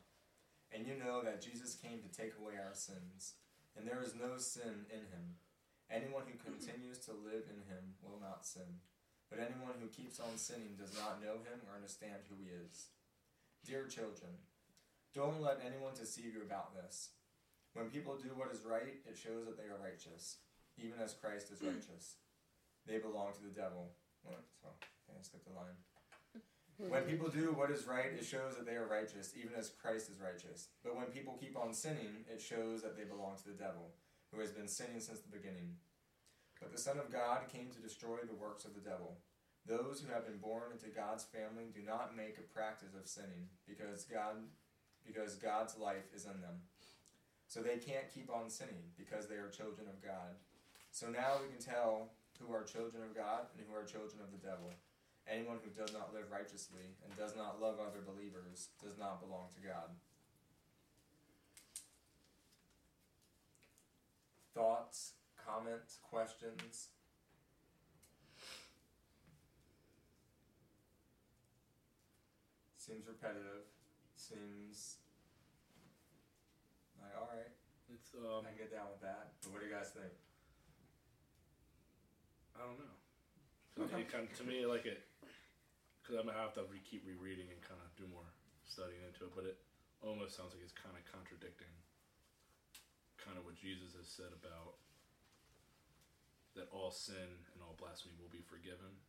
And 0.72 0.88
you 0.88 0.96
know 0.96 1.20
that 1.22 1.44
Jesus 1.44 1.76
came 1.76 2.00
to 2.00 2.16
take 2.16 2.40
away 2.40 2.56
our 2.56 2.74
sins, 2.74 3.36
and 3.76 3.84
there 3.84 4.00
is 4.00 4.16
no 4.16 4.40
sin 4.40 4.88
in 4.88 5.12
him. 5.12 5.44
Anyone 5.92 6.24
who 6.26 6.40
continues 6.40 7.04
to 7.04 7.12
live 7.12 7.52
in 7.52 7.68
him 7.68 8.00
will 8.00 8.18
not 8.18 8.48
sin. 8.48 8.80
But 9.30 9.44
anyone 9.44 9.76
who 9.84 9.92
keeps 9.92 10.24
on 10.24 10.40
sinning 10.40 10.80
does 10.80 10.96
not 10.96 11.20
know 11.20 11.44
him 11.44 11.62
or 11.68 11.76
understand 11.76 12.26
who 12.26 12.40
he 12.40 12.48
is. 12.48 12.96
Dear 13.66 13.86
children, 13.92 14.40
don't 15.14 15.42
let 15.42 15.62
anyone 15.66 15.94
deceive 15.98 16.34
you 16.34 16.42
about 16.42 16.74
this. 16.76 17.10
When 17.74 17.90
people 17.90 18.18
do 18.18 18.30
what 18.36 18.52
is 18.52 18.66
right, 18.66 19.02
it 19.08 19.18
shows 19.18 19.46
that 19.46 19.58
they 19.58 19.70
are 19.70 19.82
righteous, 19.82 20.38
even 20.78 21.00
as 21.02 21.14
Christ 21.14 21.52
is 21.52 21.60
mm. 21.60 21.74
righteous. 21.74 22.18
They 22.86 22.98
belong 23.00 23.34
to 23.34 23.44
the 23.44 23.54
devil. 23.54 23.94
So, 24.62 24.70
I 25.10 25.22
skipped 25.22 25.48
a 25.48 25.56
line. 25.56 25.78
Mm-hmm. 26.82 26.92
When 26.92 27.04
people 27.04 27.30
do 27.30 27.54
what 27.54 27.70
is 27.70 27.86
right, 27.86 28.14
it 28.18 28.26
shows 28.26 28.56
that 28.58 28.66
they 28.66 28.76
are 28.76 28.88
righteous, 28.88 29.34
even 29.38 29.54
as 29.58 29.70
Christ 29.70 30.10
is 30.10 30.20
righteous. 30.20 30.70
But 30.84 30.96
when 30.96 31.08
people 31.08 31.38
keep 31.40 31.58
on 31.58 31.74
sinning, 31.74 32.26
it 32.32 32.42
shows 32.42 32.82
that 32.82 32.98
they 32.98 33.04
belong 33.04 33.38
to 33.38 33.50
the 33.50 33.58
devil, 33.58 33.94
who 34.32 34.40
has 34.42 34.52
been 34.52 34.68
sinning 34.68 35.00
since 35.00 35.20
the 35.20 35.36
beginning. 35.36 35.78
But 36.60 36.72
the 36.72 36.82
Son 36.82 36.98
of 36.98 37.12
God 37.12 37.52
came 37.52 37.70
to 37.70 37.82
destroy 37.82 38.26
the 38.26 38.34
works 38.34 38.66
of 38.66 38.74
the 38.74 38.82
devil. 38.82 39.20
Those 39.66 40.02
who 40.02 40.12
have 40.12 40.26
been 40.26 40.40
born 40.40 40.72
into 40.72 40.90
God's 40.90 41.24
family 41.24 41.70
do 41.74 41.82
not 41.86 42.18
make 42.18 42.38
a 42.38 42.54
practice 42.54 42.96
of 43.00 43.08
sinning, 43.08 43.54
because 43.68 44.06
God 44.06 44.44
because 45.06 45.36
God's 45.36 45.78
life 45.78 46.14
is 46.16 46.26
in 46.26 46.42
them. 46.42 46.64
So 47.48 47.62
they 47.62 47.78
can't 47.78 48.10
keep 48.14 48.34
on 48.34 48.50
sinning 48.50 48.90
because 48.98 49.28
they 49.28 49.36
are 49.36 49.50
children 49.50 49.88
of 49.88 50.02
God. 50.02 50.40
So 50.92 51.08
now 51.08 51.42
we 51.42 51.50
can 51.50 51.64
tell 51.64 52.10
who 52.40 52.54
are 52.54 52.64
children 52.64 53.04
of 53.04 53.16
God 53.16 53.46
and 53.58 53.66
who 53.68 53.76
are 53.76 53.86
children 53.86 54.22
of 54.22 54.32
the 54.32 54.42
devil. 54.42 54.74
Anyone 55.28 55.58
who 55.64 55.70
does 55.70 55.94
not 55.94 56.14
live 56.14 56.32
righteously 56.32 56.98
and 57.04 57.16
does 57.18 57.36
not 57.36 57.62
love 57.62 57.80
other 57.80 58.02
believers 58.06 58.70
does 58.84 58.98
not 58.98 59.22
belong 59.22 59.48
to 59.56 59.68
God. 59.68 59.90
Thoughts, 64.54 65.14
comments, 65.38 65.98
questions? 66.04 66.90
Seems 72.78 73.08
repetitive. 73.08 73.73
Seems 74.24 75.04
like 76.96 77.12
all 77.20 77.28
right. 77.28 77.52
It's 77.92 78.16
um, 78.16 78.48
I 78.48 78.56
can 78.56 78.64
get 78.64 78.72
down 78.72 78.88
with 78.88 79.04
that. 79.04 79.36
But 79.44 79.52
what 79.52 79.60
do 79.60 79.68
you 79.68 79.76
guys 79.76 79.92
think? 79.92 80.16
I 82.56 82.64
don't 82.64 82.80
know. 82.80 82.96
It 84.00 84.08
kind 84.08 84.32
to 84.32 84.44
me 84.48 84.64
like 84.64 84.88
it, 84.88 85.04
because 86.00 86.16
I'm 86.16 86.32
gonna 86.32 86.40
have 86.40 86.56
to 86.56 86.64
re- 86.72 86.80
keep 86.88 87.04
rereading 87.04 87.52
and 87.52 87.60
kind 87.60 87.84
of 87.84 87.92
do 88.00 88.08
more 88.08 88.32
studying 88.64 89.04
into 89.04 89.28
it. 89.28 89.36
But 89.36 89.44
it 89.44 89.60
almost 90.00 90.40
sounds 90.40 90.56
like 90.56 90.64
it's 90.64 90.72
kind 90.72 90.96
of 90.96 91.04
contradicting, 91.04 91.76
kind 93.20 93.36
of 93.36 93.44
what 93.44 93.60
Jesus 93.60 93.92
has 94.00 94.08
said 94.08 94.32
about 94.32 94.80
that 96.56 96.72
all 96.72 96.96
sin 96.96 97.44
and 97.52 97.60
all 97.60 97.76
blasphemy 97.76 98.16
will 98.24 98.32
be 98.32 98.46
forgiven, 98.46 99.04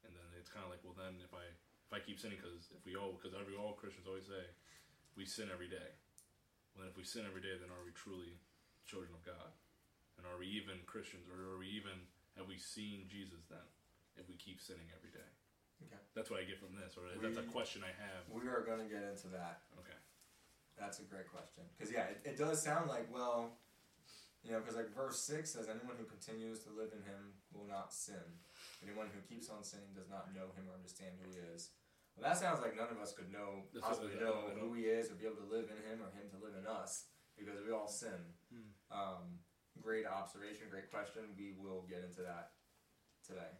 and 0.00 0.16
then 0.16 0.28
it's 0.40 0.48
kind 0.48 0.64
of 0.64 0.72
like, 0.72 0.80
well, 0.80 0.96
then 0.96 1.20
if 1.20 1.36
I 1.36 1.44
if 1.86 1.92
I 1.94 2.02
keep 2.02 2.18
sinning, 2.18 2.38
because 2.42 2.66
if 2.74 2.82
we 2.84 2.98
all 2.98 3.14
because 3.14 3.32
every 3.38 3.54
all 3.54 3.78
Christians 3.78 4.06
always 4.10 4.26
say 4.26 4.42
we 5.14 5.24
sin 5.24 5.48
every 5.48 5.70
day. 5.70 5.94
Well, 6.74 6.84
then 6.84 6.90
if 6.92 6.98
we 6.98 7.06
sin 7.06 7.24
every 7.24 7.40
day, 7.40 7.54
then 7.56 7.70
are 7.72 7.84
we 7.86 7.94
truly 7.96 8.36
children 8.84 9.14
of 9.14 9.22
God? 9.24 9.54
And 10.18 10.26
are 10.26 10.36
we 10.36 10.48
even 10.56 10.80
Christians, 10.84 11.28
or 11.28 11.56
are 11.56 11.60
we 11.60 11.68
even 11.72 11.94
have 12.36 12.48
we 12.48 12.58
seen 12.58 13.06
Jesus 13.08 13.46
then? 13.48 13.64
If 14.16 14.28
we 14.32 14.36
keep 14.40 14.64
sinning 14.64 14.88
every 14.96 15.12
day, 15.12 15.28
Okay. 15.84 16.00
that's 16.16 16.32
what 16.32 16.40
I 16.40 16.48
get 16.48 16.56
from 16.56 16.72
this, 16.72 16.96
or 16.96 17.04
that's 17.20 17.36
a 17.36 17.44
question 17.52 17.84
I 17.84 17.92
have. 18.00 18.24
We 18.32 18.48
are 18.48 18.64
going 18.64 18.80
to 18.80 18.88
get 18.88 19.04
into 19.04 19.28
that. 19.36 19.60
Okay, 19.76 20.00
That's 20.80 21.00
a 21.00 21.02
great 21.04 21.28
question. 21.28 21.68
Because, 21.76 21.92
yeah, 21.92 22.08
it, 22.08 22.24
it 22.24 22.36
does 22.40 22.64
sound 22.64 22.88
like, 22.88 23.12
well, 23.12 23.60
you 24.42 24.52
know, 24.52 24.60
because 24.64 24.72
like 24.74 24.88
verse 24.96 25.20
6 25.20 25.52
says, 25.52 25.68
anyone 25.68 26.00
who 26.00 26.08
continues 26.08 26.60
to 26.64 26.70
live 26.72 26.96
in 26.96 27.04
him 27.04 27.36
will 27.52 27.68
not 27.68 27.92
sin. 27.92 28.24
Anyone 28.82 29.08
who 29.12 29.20
keeps 29.24 29.48
on 29.48 29.64
sinning 29.64 29.94
does 29.94 30.08
not 30.08 30.34
know 30.34 30.52
him 30.54 30.68
or 30.68 30.74
understand 30.76 31.16
who 31.20 31.30
he 31.30 31.40
is. 31.54 31.70
Well, 32.16 32.28
that 32.28 32.38
sounds 32.38 32.60
like 32.60 32.76
none 32.76 32.88
of 32.88 33.00
us 33.00 33.12
could 33.12 33.32
know, 33.32 33.68
That's 33.72 33.84
possibly 33.84 34.16
what- 34.16 34.20
know 34.20 34.48
who 34.56 34.72
he 34.72 34.86
is 34.86 35.10
or 35.10 35.16
be 35.16 35.26
able 35.26 35.36
to 35.36 35.48
live 35.52 35.70
in 35.70 35.76
him 35.82 36.02
or 36.02 36.10
him 36.10 36.30
to 36.30 36.38
live 36.38 36.54
in 36.56 36.66
us 36.66 37.08
because 37.36 37.62
we 37.64 37.72
all 37.72 37.88
sin. 37.88 38.34
Hmm. 38.48 38.70
Um, 38.90 39.44
great 39.80 40.06
observation, 40.06 40.68
great 40.70 40.90
question. 40.90 41.34
We 41.36 41.52
will 41.52 41.82
get 41.82 42.04
into 42.04 42.22
that 42.22 42.52
today. 43.22 43.52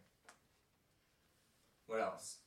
What 1.85 2.01
else? 2.01 2.39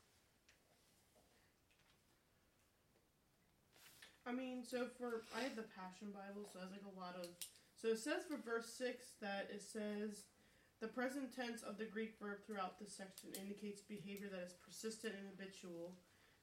I 4.27 4.33
mean, 4.33 4.65
so 4.65 4.87
for 4.99 5.23
I 5.35 5.43
have 5.43 5.57
the 5.57 5.63
Passion 5.63 6.13
Bible, 6.13 6.49
so 6.53 6.59
it 6.59 6.63
has 6.63 6.71
like 6.71 6.85
a 6.85 6.99
lot 6.99 7.17
of. 7.17 7.27
So 7.75 7.89
it 7.89 7.99
says 7.99 8.25
for 8.29 8.37
verse 8.37 8.73
six 8.73 9.13
that 9.21 9.49
it 9.51 9.63
says 9.63 10.27
the 10.81 10.89
present 10.89 11.35
tense 11.35 11.63
of 11.63 11.77
the 11.79 11.85
Greek 11.85 12.17
verb 12.21 12.39
throughout 12.47 12.79
this 12.79 12.97
section 12.97 13.31
indicates 13.39 13.83
behavior 13.83 14.29
that 14.33 14.43
is 14.47 14.55
persistent 14.65 15.15
and 15.15 15.29
habitual. 15.29 15.95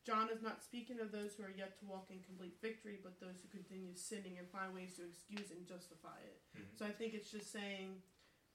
John 0.06 0.30
is 0.30 0.42
not 0.42 0.64
speaking 0.64 1.00
of 1.02 1.12
those 1.12 1.34
who 1.36 1.44
are 1.44 1.52
yet 1.58 1.78
to 1.80 1.86
walk 1.86 2.08
in 2.12 2.20
complete 2.22 2.56
victory, 2.62 3.00
but 3.04 3.20
those 3.20 3.42
who 3.42 3.50
continue 3.50 3.94
sinning 3.96 4.38
and 4.38 4.48
find 4.50 4.74
ways 4.74 4.96
to 4.96 5.04
excuse 5.04 5.52
and 5.52 5.68
justify 5.68 6.18
it. 6.24 6.42
Mhm. 6.56 6.78
So 6.78 6.86
I 6.86 6.92
think 6.92 7.14
it's 7.14 7.32
just 7.32 7.52
saying, 7.52 8.02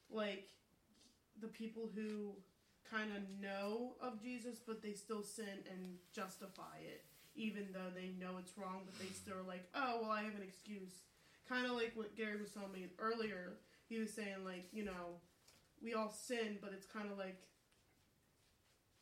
like, 0.08 0.48
the 1.40 1.48
people 1.48 1.88
who 1.88 2.36
kind 2.84 3.14
of 3.16 3.28
know 3.40 3.96
of 4.00 4.22
Jesus, 4.22 4.60
but 4.60 4.82
they 4.82 4.94
still 4.94 5.22
sin 5.22 5.64
and 5.68 5.98
justify 6.12 6.78
it, 6.78 7.04
even 7.34 7.72
though 7.72 7.90
they 7.90 8.08
know 8.10 8.38
it's 8.38 8.56
wrong, 8.56 8.84
but 8.86 8.98
they 8.98 9.12
still 9.12 9.38
are 9.38 9.42
like, 9.42 9.68
oh, 9.74 10.02
well, 10.02 10.10
I 10.10 10.22
have 10.22 10.36
an 10.36 10.42
excuse. 10.42 11.02
Kind 11.48 11.66
of 11.66 11.72
like 11.72 11.96
what 11.96 12.14
Gary 12.14 12.40
was 12.40 12.52
telling 12.52 12.72
me 12.72 12.88
earlier. 12.98 13.58
He 13.88 13.98
was 13.98 14.12
saying, 14.12 14.44
like, 14.44 14.72
you 14.72 14.84
know, 14.84 15.20
we 15.82 15.94
all 15.94 16.10
sin, 16.10 16.58
but 16.60 16.72
it's 16.72 16.86
kind 16.86 17.10
of 17.10 17.18
like, 17.18 17.42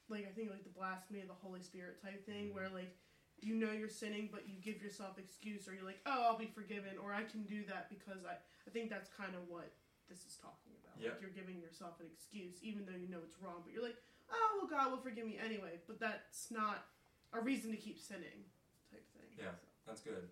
like 0.08 0.26
I 0.26 0.32
think 0.32 0.50
like 0.50 0.64
the 0.64 0.70
blasphemy 0.70 1.20
of 1.20 1.28
the 1.28 1.38
Holy 1.42 1.60
Spirit 1.62 2.02
type 2.02 2.24
thing, 2.24 2.54
where 2.54 2.68
like 2.68 2.96
you 3.40 3.54
know 3.54 3.72
you're 3.72 3.88
sinning, 3.88 4.28
but 4.32 4.48
you 4.48 4.56
give 4.62 4.82
yourself 4.82 5.18
excuse, 5.18 5.68
or 5.68 5.74
you're 5.74 5.84
like, 5.84 6.00
oh, 6.06 6.26
I'll 6.28 6.38
be 6.38 6.50
forgiven, 6.54 6.98
or 7.02 7.12
I 7.12 7.24
can 7.24 7.42
do 7.44 7.64
that 7.68 7.90
because 7.90 8.24
I. 8.24 8.36
I 8.68 8.70
think 8.70 8.92
that's 8.92 9.08
kind 9.08 9.32
of 9.34 9.48
what 9.48 9.72
this 10.06 10.22
is 10.28 10.36
talking 10.36 10.70
about. 10.78 10.94
Yep. 11.00 11.10
Like 11.10 11.20
you're 11.24 11.34
giving 11.34 11.58
yourself 11.58 11.98
an 11.98 12.06
excuse, 12.12 12.60
even 12.62 12.84
though 12.84 12.94
you 12.94 13.08
know 13.08 13.18
it's 13.24 13.34
wrong, 13.40 13.64
but 13.64 13.72
you're 13.72 13.82
like, 13.82 13.98
oh 14.30 14.46
well, 14.60 14.68
God 14.68 14.92
will 14.92 15.02
forgive 15.02 15.24
me 15.26 15.40
anyway. 15.40 15.80
But 15.88 15.98
that's 15.98 16.52
not 16.52 16.86
a 17.32 17.40
reason 17.40 17.72
to 17.72 17.80
keep 17.80 17.98
sinning, 17.98 18.46
type 18.92 19.02
thing. 19.16 19.32
Yeah. 19.34 19.56
So. 19.56 19.90
That's 19.90 20.04
good. 20.04 20.28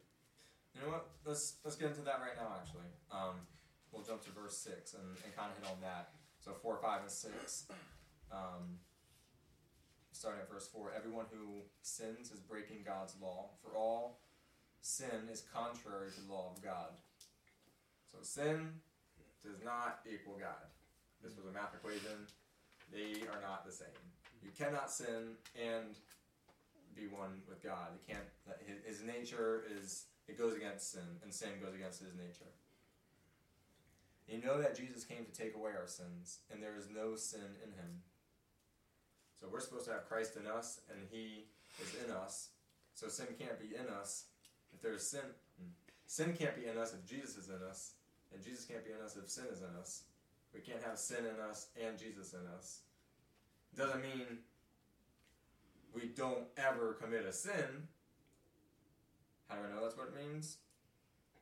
You 0.76 0.84
know 0.84 0.92
what? 0.92 1.08
Let's 1.24 1.58
let's 1.64 1.74
get 1.74 1.90
into 1.96 2.04
that 2.04 2.20
right 2.20 2.36
now. 2.36 2.52
Actually, 2.52 2.92
um, 3.10 3.42
we'll 3.90 4.04
jump 4.04 4.22
to 4.28 4.30
verse 4.30 4.54
six 4.54 4.92
and, 4.92 5.08
and 5.24 5.34
kind 5.34 5.48
of 5.50 5.56
hit 5.58 5.66
on 5.66 5.80
that. 5.80 6.14
So 6.48 6.54
four, 6.62 6.78
five, 6.80 7.02
and 7.02 7.10
six. 7.10 7.66
Um, 8.32 8.80
starting 10.12 10.40
at 10.40 10.50
verse 10.50 10.66
four, 10.66 10.92
everyone 10.96 11.26
who 11.30 11.60
sins 11.82 12.32
is 12.32 12.40
breaking 12.40 12.84
God's 12.86 13.14
law. 13.20 13.50
For 13.62 13.76
all 13.76 14.20
sin 14.80 15.28
is 15.30 15.44
contrary 15.52 16.08
to 16.14 16.20
the 16.22 16.32
law 16.32 16.50
of 16.56 16.64
God. 16.64 16.96
So 18.10 18.18
sin 18.22 18.80
does 19.44 19.62
not 19.62 20.00
equal 20.10 20.38
God. 20.40 20.72
This 21.22 21.36
was 21.36 21.44
a 21.44 21.52
math 21.52 21.74
equation. 21.74 22.24
They 22.90 23.28
are 23.28 23.42
not 23.42 23.66
the 23.66 23.72
same. 23.72 23.88
You 24.42 24.50
cannot 24.56 24.90
sin 24.90 25.36
and 25.54 25.96
be 26.96 27.08
one 27.08 27.42
with 27.46 27.62
God. 27.62 27.88
It 27.94 28.10
can't. 28.10 28.24
His, 28.64 29.00
his 29.00 29.06
nature 29.06 29.64
is 29.78 30.06
it 30.26 30.38
goes 30.38 30.56
against 30.56 30.92
sin, 30.92 31.20
and 31.22 31.32
sin 31.32 31.50
goes 31.62 31.74
against 31.74 32.00
his 32.00 32.14
nature. 32.14 32.48
You 34.28 34.42
know 34.42 34.60
that 34.60 34.76
Jesus 34.76 35.04
came 35.04 35.24
to 35.24 35.32
take 35.32 35.56
away 35.56 35.70
our 35.70 35.86
sins, 35.86 36.40
and 36.52 36.62
there 36.62 36.76
is 36.76 36.88
no 36.94 37.16
sin 37.16 37.56
in 37.64 37.70
him. 37.70 38.02
So 39.40 39.46
we're 39.50 39.60
supposed 39.60 39.86
to 39.86 39.92
have 39.92 40.08
Christ 40.08 40.36
in 40.36 40.46
us, 40.46 40.80
and 40.90 41.00
He 41.10 41.46
is 41.80 41.94
in 42.04 42.10
us. 42.10 42.50
So 42.94 43.08
sin 43.08 43.28
can't 43.38 43.58
be 43.58 43.76
in 43.76 43.88
us 43.88 44.24
if 44.74 44.82
there's 44.82 45.06
sin. 45.06 45.20
Hmm, 45.58 45.70
sin 46.06 46.34
can't 46.36 46.56
be 46.56 46.66
in 46.66 46.76
us 46.76 46.92
if 46.92 47.08
Jesus 47.08 47.36
is 47.36 47.48
in 47.48 47.62
us, 47.68 47.92
and 48.34 48.42
Jesus 48.42 48.64
can't 48.64 48.84
be 48.84 48.90
in 48.90 49.00
us 49.04 49.16
if 49.16 49.30
sin 49.30 49.44
is 49.52 49.60
in 49.60 49.78
us. 49.80 50.02
We 50.52 50.60
can't 50.60 50.82
have 50.82 50.98
sin 50.98 51.24
in 51.24 51.40
us 51.40 51.68
and 51.80 51.96
Jesus 51.96 52.32
in 52.32 52.40
us. 52.56 52.80
Doesn't 53.76 54.02
mean 54.02 54.38
we 55.94 56.08
don't 56.08 56.44
ever 56.56 56.94
commit 56.94 57.24
a 57.24 57.32
sin. 57.32 57.86
How 59.48 59.56
do 59.56 59.62
I 59.62 59.74
know 59.74 59.82
that's 59.82 59.96
what 59.96 60.08
it 60.08 60.32
means? 60.32 60.56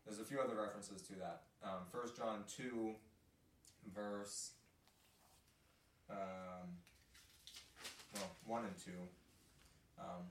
There's 0.07 0.21
a 0.21 0.25
few 0.25 0.39
other 0.41 0.55
references 0.55 1.03
to 1.03 1.15
that. 1.15 1.43
Um, 1.65 1.81
1 1.91 2.09
John 2.17 2.45
2, 2.57 2.95
verse 3.93 4.53
um, 6.11 6.79
well, 8.15 8.31
1 8.47 8.65
and 8.65 8.79
2. 8.79 8.91
Um, 9.99 10.23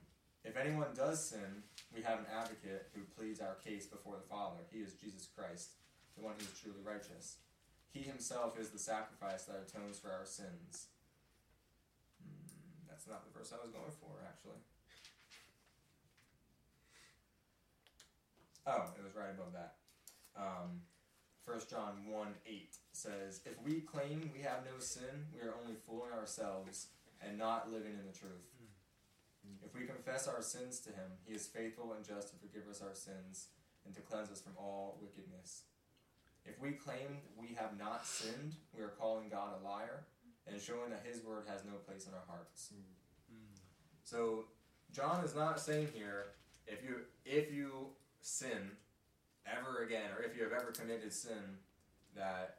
if 0.44 0.56
anyone 0.56 0.88
does 0.94 1.22
sin, 1.22 1.62
we 1.94 2.02
have 2.02 2.20
an 2.20 2.26
advocate 2.32 2.88
who 2.94 3.02
pleads 3.16 3.40
our 3.40 3.54
case 3.64 3.86
before 3.86 4.16
the 4.16 4.28
Father. 4.28 4.62
He 4.70 4.78
is 4.78 4.94
Jesus 4.94 5.28
Christ, 5.36 5.70
the 6.16 6.24
one 6.24 6.34
who 6.38 6.44
is 6.44 6.58
truly 6.58 6.80
righteous. 6.84 7.38
He 7.92 8.00
himself 8.00 8.58
is 8.58 8.70
the 8.70 8.78
sacrifice 8.78 9.44
that 9.44 9.64
atones 9.66 9.98
for 9.98 10.08
our 10.12 10.24
sins. 10.24 10.88
Hmm, 12.22 12.88
that's 12.88 13.08
not 13.08 13.24
the 13.24 13.36
verse 13.36 13.52
I 13.52 13.60
was 13.60 13.72
going 13.72 13.92
for, 14.00 14.22
actually. 14.24 14.60
Oh, 18.66 18.90
it 18.98 19.04
was 19.04 19.14
right 19.14 19.30
above 19.30 19.52
that. 19.54 19.74
Um, 20.36 20.82
1 21.46 21.60
John 21.70 22.10
1 22.10 22.28
8 22.44 22.76
says, 22.92 23.40
If 23.46 23.62
we 23.62 23.80
claim 23.80 24.30
we 24.34 24.42
have 24.42 24.64
no 24.64 24.78
sin, 24.80 25.30
we 25.32 25.46
are 25.46 25.54
only 25.62 25.76
fooling 25.86 26.12
ourselves 26.12 26.88
and 27.22 27.38
not 27.38 27.70
living 27.70 27.92
in 27.92 28.04
the 28.04 28.18
truth. 28.18 28.50
Hmm. 29.46 29.64
If 29.64 29.74
we 29.74 29.86
confess 29.86 30.26
our 30.26 30.42
sins 30.42 30.80
to 30.80 30.90
him, 30.90 31.22
he 31.24 31.34
is 31.34 31.46
faithful 31.46 31.92
and 31.94 32.04
just 32.04 32.30
to 32.30 32.36
forgive 32.36 32.68
us 32.68 32.82
our 32.82 32.94
sins 32.94 33.48
and 33.84 33.94
to 33.94 34.00
cleanse 34.00 34.30
us 34.30 34.40
from 34.40 34.54
all 34.58 34.98
wickedness. 35.00 35.62
If 36.44 36.60
we 36.60 36.72
claim 36.72 37.22
we 37.36 37.54
have 37.56 37.78
not 37.78 38.04
sinned, 38.04 38.54
we 38.76 38.82
are 38.82 38.94
calling 38.98 39.28
God 39.28 39.50
a 39.60 39.64
liar 39.64 40.06
and 40.46 40.60
showing 40.60 40.90
that 40.90 41.04
his 41.04 41.22
word 41.24 41.44
has 41.48 41.64
no 41.64 41.74
place 41.86 42.06
in 42.06 42.14
our 42.14 42.26
hearts. 42.26 42.72
Hmm. 42.72 42.82
Hmm. 43.30 43.54
So 44.02 44.46
John 44.92 45.24
is 45.24 45.36
not 45.36 45.60
saying 45.60 45.88
here 45.94 46.26
if 46.66 46.82
you 46.82 47.02
if 47.24 47.52
you 47.52 47.90
sin 48.26 48.74
ever 49.46 49.84
again, 49.84 50.10
or 50.18 50.22
if 50.24 50.36
you 50.36 50.42
have 50.42 50.52
ever 50.52 50.72
committed 50.72 51.12
sin, 51.12 51.62
that 52.16 52.58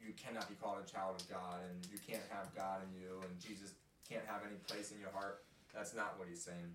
you 0.00 0.14
cannot 0.14 0.48
be 0.48 0.54
called 0.54 0.78
a 0.82 0.90
child 0.90 1.20
of 1.20 1.28
God 1.28 1.60
and 1.68 1.86
you 1.92 1.98
can't 1.98 2.24
have 2.30 2.54
God 2.56 2.80
in 2.82 2.98
you 2.98 3.20
and 3.20 3.38
Jesus 3.38 3.74
can't 4.08 4.24
have 4.26 4.40
any 4.46 4.56
place 4.66 4.90
in 4.90 4.98
your 4.98 5.10
heart. 5.10 5.44
That's 5.74 5.94
not 5.94 6.18
what 6.18 6.26
he's 6.28 6.42
saying. 6.42 6.72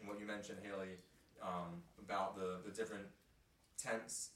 And 0.00 0.08
what 0.08 0.18
you 0.18 0.26
mentioned, 0.26 0.58
Haley, 0.62 0.98
um, 1.40 1.82
about 2.04 2.34
the, 2.34 2.58
the 2.66 2.74
different 2.74 3.06
tense 3.78 4.30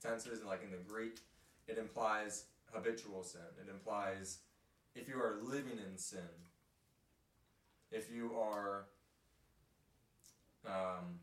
tenses, 0.00 0.44
like 0.44 0.62
in 0.62 0.70
the 0.70 0.78
Greek, 0.88 1.18
it 1.66 1.76
implies 1.76 2.44
habitual 2.72 3.24
sin. 3.24 3.40
It 3.60 3.68
implies 3.68 4.38
if 4.94 5.08
you 5.08 5.16
are 5.16 5.38
living 5.42 5.78
in 5.84 5.98
sin, 5.98 6.20
if 7.90 8.10
you 8.12 8.32
are 8.38 8.86
um, 10.66 11.18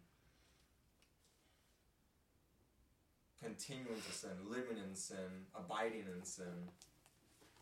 continuing 3.42 4.02
to 4.02 4.14
sin, 4.14 4.36
living 4.48 4.78
in 4.78 4.96
sin, 4.96 5.48
abiding 5.56 6.08
in 6.10 6.24
sin, 6.24 6.72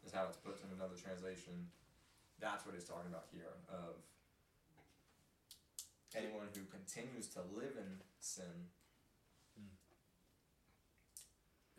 is 0.06 0.14
how 0.14 0.28
it's 0.28 0.38
put 0.38 0.60
in 0.62 0.70
another 0.76 0.96
translation. 0.96 1.72
That's 2.40 2.66
what 2.66 2.76
he's 2.76 2.88
talking 2.88 3.10
about 3.10 3.28
here. 3.32 3.54
Of 3.72 4.02
anyone 6.16 6.50
who 6.54 6.66
continues 6.70 7.28
to 7.34 7.42
live 7.54 7.74
in 7.78 8.04
sin. 8.20 8.70
Hmm. 9.58 9.74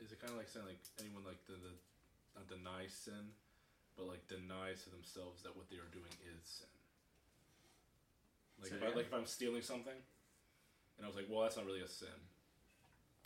Is 0.02 0.10
it 0.10 0.18
kind 0.18 0.32
of 0.32 0.38
like 0.38 0.48
saying 0.48 0.66
like 0.66 0.82
anyone 0.98 1.22
like 1.22 1.44
the, 1.46 1.54
the 1.54 1.74
not 2.34 2.50
deny 2.50 2.90
sin, 2.90 3.36
but 3.94 4.10
like 4.10 4.26
denies 4.26 4.82
to 4.84 4.90
themselves 4.90 5.42
that 5.46 5.54
what 5.54 5.70
they 5.70 5.78
are 5.78 5.90
doing 5.94 6.10
is 6.26 6.42
sin. 6.42 6.72
Like 8.58 8.72
if, 8.74 8.82
I, 8.82 8.90
like 8.94 9.06
if 9.06 9.14
I'm 9.14 9.26
stealing 9.26 9.62
something, 9.62 9.98
and 10.98 11.02
I 11.02 11.06
was 11.06 11.16
like, 11.16 11.26
well, 11.30 11.42
that's 11.42 11.56
not 11.56 11.66
really 11.66 11.82
a 11.82 11.88
sin. 11.88 12.14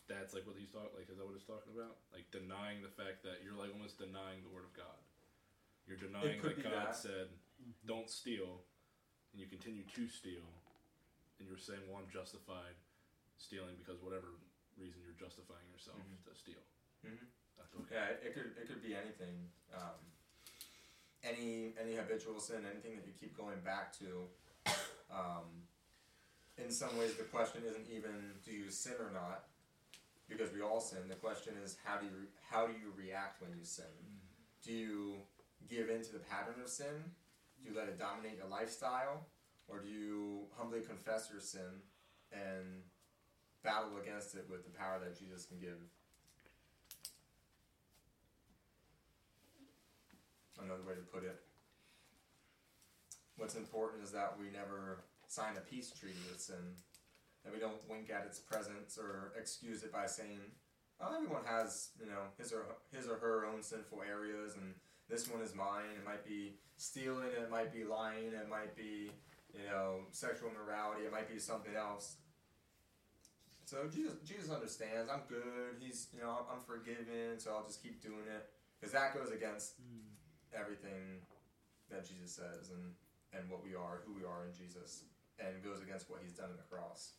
That's 0.09 0.33
like 0.33 0.49
what 0.49 0.57
he's 0.57 0.73
talking. 0.73 0.91
Like, 0.97 1.07
is 1.12 1.21
that 1.21 1.25
what 1.29 1.37
he's 1.37 1.45
talking 1.47 1.71
about? 1.77 2.00
Like 2.11 2.25
denying 2.33 2.81
the 2.81 2.88
fact 2.93 3.21
that 3.29 3.45
you're 3.45 3.55
like 3.57 3.69
almost 3.77 4.00
denying 4.00 4.41
the 4.41 4.49
word 4.49 4.65
of 4.65 4.73
God. 4.73 4.99
You're 5.85 6.00
denying 6.00 6.41
that 6.43 6.61
God 6.65 6.93
that. 6.93 6.97
said, 6.97 7.29
"Don't 7.85 8.09
steal," 8.09 8.65
and 9.33 9.41
you 9.41 9.47
continue 9.49 9.85
to 9.85 10.05
steal, 10.09 10.45
and 11.38 11.45
you're 11.49 11.61
saying, 11.61 11.85
"Well, 11.88 12.00
I'm 12.00 12.09
justified 12.09 12.77
stealing 13.37 13.77
because 13.77 14.00
whatever 14.00 14.33
reason 14.81 15.00
you're 15.05 15.17
justifying 15.21 15.65
yourself 15.73 16.00
Mhm. 16.00 16.25
to 16.25 16.33
steal." 16.37 16.65
Mm-hmm. 17.05 17.25
That's 17.61 17.73
okay. 17.77 17.93
Yeah, 17.95 18.12
it, 18.17 18.19
it 18.25 18.33
could 18.35 18.50
it 18.57 18.65
could 18.69 18.83
be 18.83 18.97
anything. 18.97 19.53
Um, 19.77 20.00
any 21.25 21.75
any 21.81 21.97
habitual 21.97 22.41
sin, 22.41 22.65
anything 22.65 22.97
that 22.97 23.05
you 23.07 23.12
keep 23.12 23.37
going 23.37 23.61
back 23.61 23.93
to. 24.00 24.29
Um, 25.11 25.67
in 26.59 26.71
some 26.71 26.97
ways, 26.99 27.15
the 27.17 27.25
question 27.25 27.62
isn't 27.65 27.88
even 27.91 28.35
do 28.45 28.53
you 28.53 28.71
sin 28.71 28.95
or 29.00 29.11
not, 29.11 29.45
because 30.28 30.52
we 30.52 30.61
all 30.61 30.80
sin. 30.80 31.08
The 31.08 31.14
question 31.14 31.54
is 31.64 31.76
how 31.85 31.99
do 31.99 32.06
you 32.06 32.28
how 32.50 32.66
do 32.66 32.73
you 32.73 32.92
react 32.97 33.40
when 33.42 33.50
you 33.56 33.64
sin? 33.64 33.85
Mm-hmm. 33.85 34.64
Do 34.64 34.73
you 34.73 35.14
give 35.68 35.90
in 35.90 36.02
to 36.02 36.12
the 36.12 36.18
pattern 36.18 36.61
of 36.62 36.68
sin? 36.68 37.12
Do 37.62 37.70
you 37.70 37.76
let 37.76 37.88
it 37.88 37.99
dominate 37.99 38.37
your 38.37 38.49
lifestyle, 38.49 39.26
or 39.66 39.80
do 39.80 39.88
you 39.88 40.47
humbly 40.56 40.80
confess 40.80 41.28
your 41.32 41.40
sin 41.40 41.82
and 42.32 42.82
battle 43.64 43.99
against 44.00 44.35
it 44.37 44.47
with 44.49 44.64
the 44.64 44.70
power 44.70 45.00
that 45.02 45.18
Jesus 45.18 45.44
can 45.44 45.58
give? 45.58 45.78
another 50.62 50.82
way 50.82 50.94
to 50.94 51.00
put 51.00 51.25
it. 51.25 51.40
What's 53.37 53.54
important 53.54 54.02
is 54.02 54.11
that 54.12 54.35
we 54.38 54.50
never 54.50 55.04
sign 55.28 55.56
a 55.56 55.61
peace 55.61 55.90
treaty 55.90 56.18
with 56.28 56.40
sin. 56.40 56.76
We 57.52 57.61
don't 57.61 57.80
wink 57.89 58.11
at 58.11 58.26
its 58.26 58.39
presence 58.39 58.99
or 58.99 59.32
excuse 59.39 59.82
it 59.82 59.93
by 59.93 60.06
saying, 60.06 60.41
"Oh, 61.00 61.15
everyone 61.15 61.45
has 61.45 61.91
you 62.00 62.06
know 62.06 62.30
his 62.37 62.52
or 62.52 62.65
his 62.93 63.08
or 63.08 63.17
her 63.17 63.47
own 63.47 63.63
sinful 63.63 64.02
areas, 64.02 64.54
and 64.56 64.75
this 65.08 65.28
one 65.28 65.43
is 65.43 65.54
mine." 65.54 65.91
It 65.97 66.04
might 66.04 66.25
be 66.26 66.54
stealing, 66.76 67.28
it 67.28 67.50
might 67.50 67.73
be 67.73 67.84
lying, 67.84 68.32
it 68.32 68.49
might 68.49 68.76
be 68.76 69.11
you 69.54 69.67
know 69.71 70.06
sexual 70.11 70.50
immorality, 70.50 71.02
it 71.04 71.13
might 71.13 71.28
be 71.28 71.39
something 71.39 71.75
else. 71.75 72.17
So 73.65 73.87
Jesus, 73.93 74.15
Jesus 74.25 74.50
understands. 74.50 75.11
I'm 75.11 75.23
good. 75.28 75.76
He's 75.78 76.08
you 76.15 76.21
know 76.23 76.47
I'm 76.50 76.61
forgiven, 76.61 77.39
so 77.39 77.52
I'll 77.52 77.67
just 77.67 77.82
keep 77.82 78.02
doing 78.02 78.26
it 78.28 78.49
because 78.78 78.93
that 78.93 79.15
goes 79.15 79.30
against 79.30 79.75
hmm. 79.76 80.08
everything 80.54 81.21
that 81.91 82.06
Jesus 82.06 82.32
says 82.32 82.71
and, 82.71 82.95
and 83.32 83.50
what 83.50 83.65
we 83.65 83.75
are, 83.75 84.02
who 84.06 84.15
we 84.15 84.25
are 84.25 84.45
in 84.45 84.52
Jesus, 84.54 85.04
and 85.41 85.63
goes 85.65 85.82
against 85.82 86.08
what 86.11 86.21
he's 86.23 86.32
done 86.32 86.50
on 86.50 86.56
the 86.56 86.69
cross. 86.69 87.13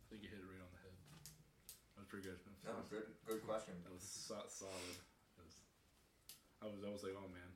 I 0.00 0.14
think 0.14 0.22
you 0.22 0.30
hit 0.30 0.38
it 0.38 0.46
right 0.46 0.62
on 0.62 0.70
the 0.70 0.82
head. 0.86 0.94
That 1.98 2.06
was 2.06 2.08
pretty 2.08 2.30
good. 2.30 2.38
That 2.64 2.70
No, 2.70 2.78
was, 2.78 2.88
good 3.34 3.46
question. 3.46 3.74
that 3.82 3.92
was 3.92 4.06
so- 4.06 4.46
solid. 4.48 4.94
That 5.34 5.44
was, 5.44 5.56
I 6.62 6.66
was 6.70 6.80
I 6.86 6.90
was 6.94 7.02
like, 7.02 7.18
oh 7.18 7.26
man, 7.26 7.50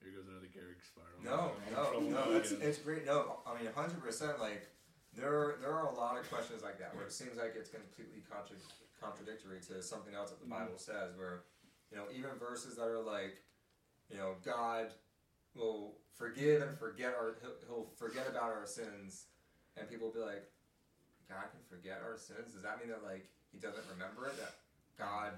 here 0.00 0.16
goes 0.16 0.24
another 0.28 0.48
Gehrig 0.48 0.80
spiral. 0.80 1.20
No, 1.20 1.52
I'm 1.52 1.68
in 1.68 1.74
no, 1.76 1.82
trouble 1.84 2.32
no. 2.32 2.36
It's, 2.36 2.52
again. 2.52 2.68
it's 2.68 2.78
great. 2.80 3.04
No, 3.04 3.44
I 3.44 3.54
mean, 3.60 3.68
hundred 3.72 4.00
percent. 4.00 4.40
Like 4.40 4.64
there, 5.12 5.60
there 5.60 5.72
are 5.72 5.92
a 5.92 5.94
lot 5.94 6.16
of 6.16 6.24
questions 6.32 6.64
like 6.64 6.80
that 6.80 6.96
where 6.96 7.04
it 7.04 7.12
seems 7.12 7.36
like 7.36 7.52
it's 7.52 7.68
completely 7.68 8.24
contra- 8.24 8.56
contradictory 8.96 9.60
to 9.68 9.82
something 9.84 10.14
else 10.16 10.32
that 10.32 10.40
the 10.40 10.48
Bible 10.48 10.80
mm-hmm. 10.80 10.90
says. 10.90 11.12
Where, 11.20 11.44
you 11.92 12.00
know, 12.00 12.08
even 12.08 12.32
verses 12.40 12.80
that 12.80 12.88
are 12.88 13.04
like, 13.04 13.36
you 14.08 14.16
know, 14.16 14.40
God 14.40 14.88
will 15.54 16.00
forgive 16.16 16.62
and 16.62 16.78
forget 16.78 17.12
our, 17.12 17.36
he'll, 17.44 17.60
he'll 17.68 17.88
forget 17.96 18.24
about 18.28 18.48
our 18.48 18.64
sins, 18.64 19.28
and 19.76 19.88
people 19.88 20.08
will 20.08 20.14
be 20.14 20.24
like, 20.24 20.48
God 21.28 21.52
can 21.52 21.60
forget 21.68 22.00
our 22.00 22.16
sins. 22.16 22.52
Does 22.52 22.62
that 22.64 22.80
mean 22.80 22.88
that 22.88 23.04
like 23.04 23.28
he 23.52 23.58
doesn't 23.60 23.84
remember 23.92 24.26
it? 24.26 24.36
That 24.40 24.56
God 24.98 25.32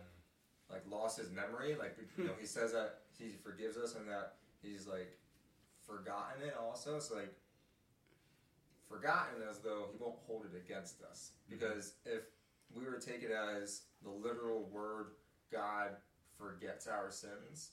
like 0.71 0.83
lost 0.90 1.19
his 1.19 1.31
memory? 1.31 1.77
Like 1.79 1.97
you 2.17 2.25
know, 2.25 2.33
he 2.40 2.47
says 2.47 2.73
that 2.73 3.01
he 3.19 3.35
forgives 3.43 3.77
us 3.77 3.95
and 3.95 4.09
that 4.09 4.35
he's 4.62 4.87
like 4.87 5.19
forgotten 5.87 6.43
it 6.47 6.55
also. 6.61 6.99
So 6.99 7.17
like 7.17 7.35
forgotten 8.88 9.43
as 9.49 9.59
though 9.59 9.87
he 9.93 9.99
won't 9.99 10.19
hold 10.27 10.45
it 10.45 10.57
against 10.57 11.03
us. 11.03 11.33
Mm-hmm. 11.51 11.59
Because 11.59 11.95
if 12.05 12.23
we 12.75 12.85
were 12.85 12.99
to 12.99 13.07
take 13.07 13.23
it 13.23 13.31
as 13.31 13.83
the 14.03 14.11
literal 14.11 14.69
word 14.73 15.12
God 15.53 15.90
forgets 16.38 16.87
our 16.87 17.11
sins, 17.11 17.71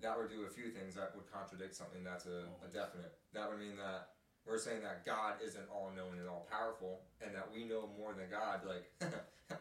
that 0.00 0.16
would 0.16 0.30
do 0.30 0.46
a 0.46 0.50
few 0.50 0.70
things 0.70 0.94
that 0.94 1.12
would 1.14 1.30
contradict 1.30 1.74
something 1.74 2.02
that's 2.02 2.26
a, 2.26 2.48
a 2.64 2.68
definite. 2.72 3.12
That 3.34 3.48
would 3.50 3.58
mean 3.58 3.76
that 3.76 4.08
we're 4.46 4.58
saying 4.58 4.82
that 4.82 5.04
God 5.04 5.34
isn't 5.44 5.68
all 5.70 5.90
knowing 5.94 6.18
and 6.18 6.28
all 6.28 6.48
powerful, 6.50 7.00
and 7.20 7.34
that 7.34 7.48
we 7.52 7.64
know 7.64 7.88
more 7.98 8.14
than 8.14 8.30
God. 8.30 8.60
Like, 8.66 8.90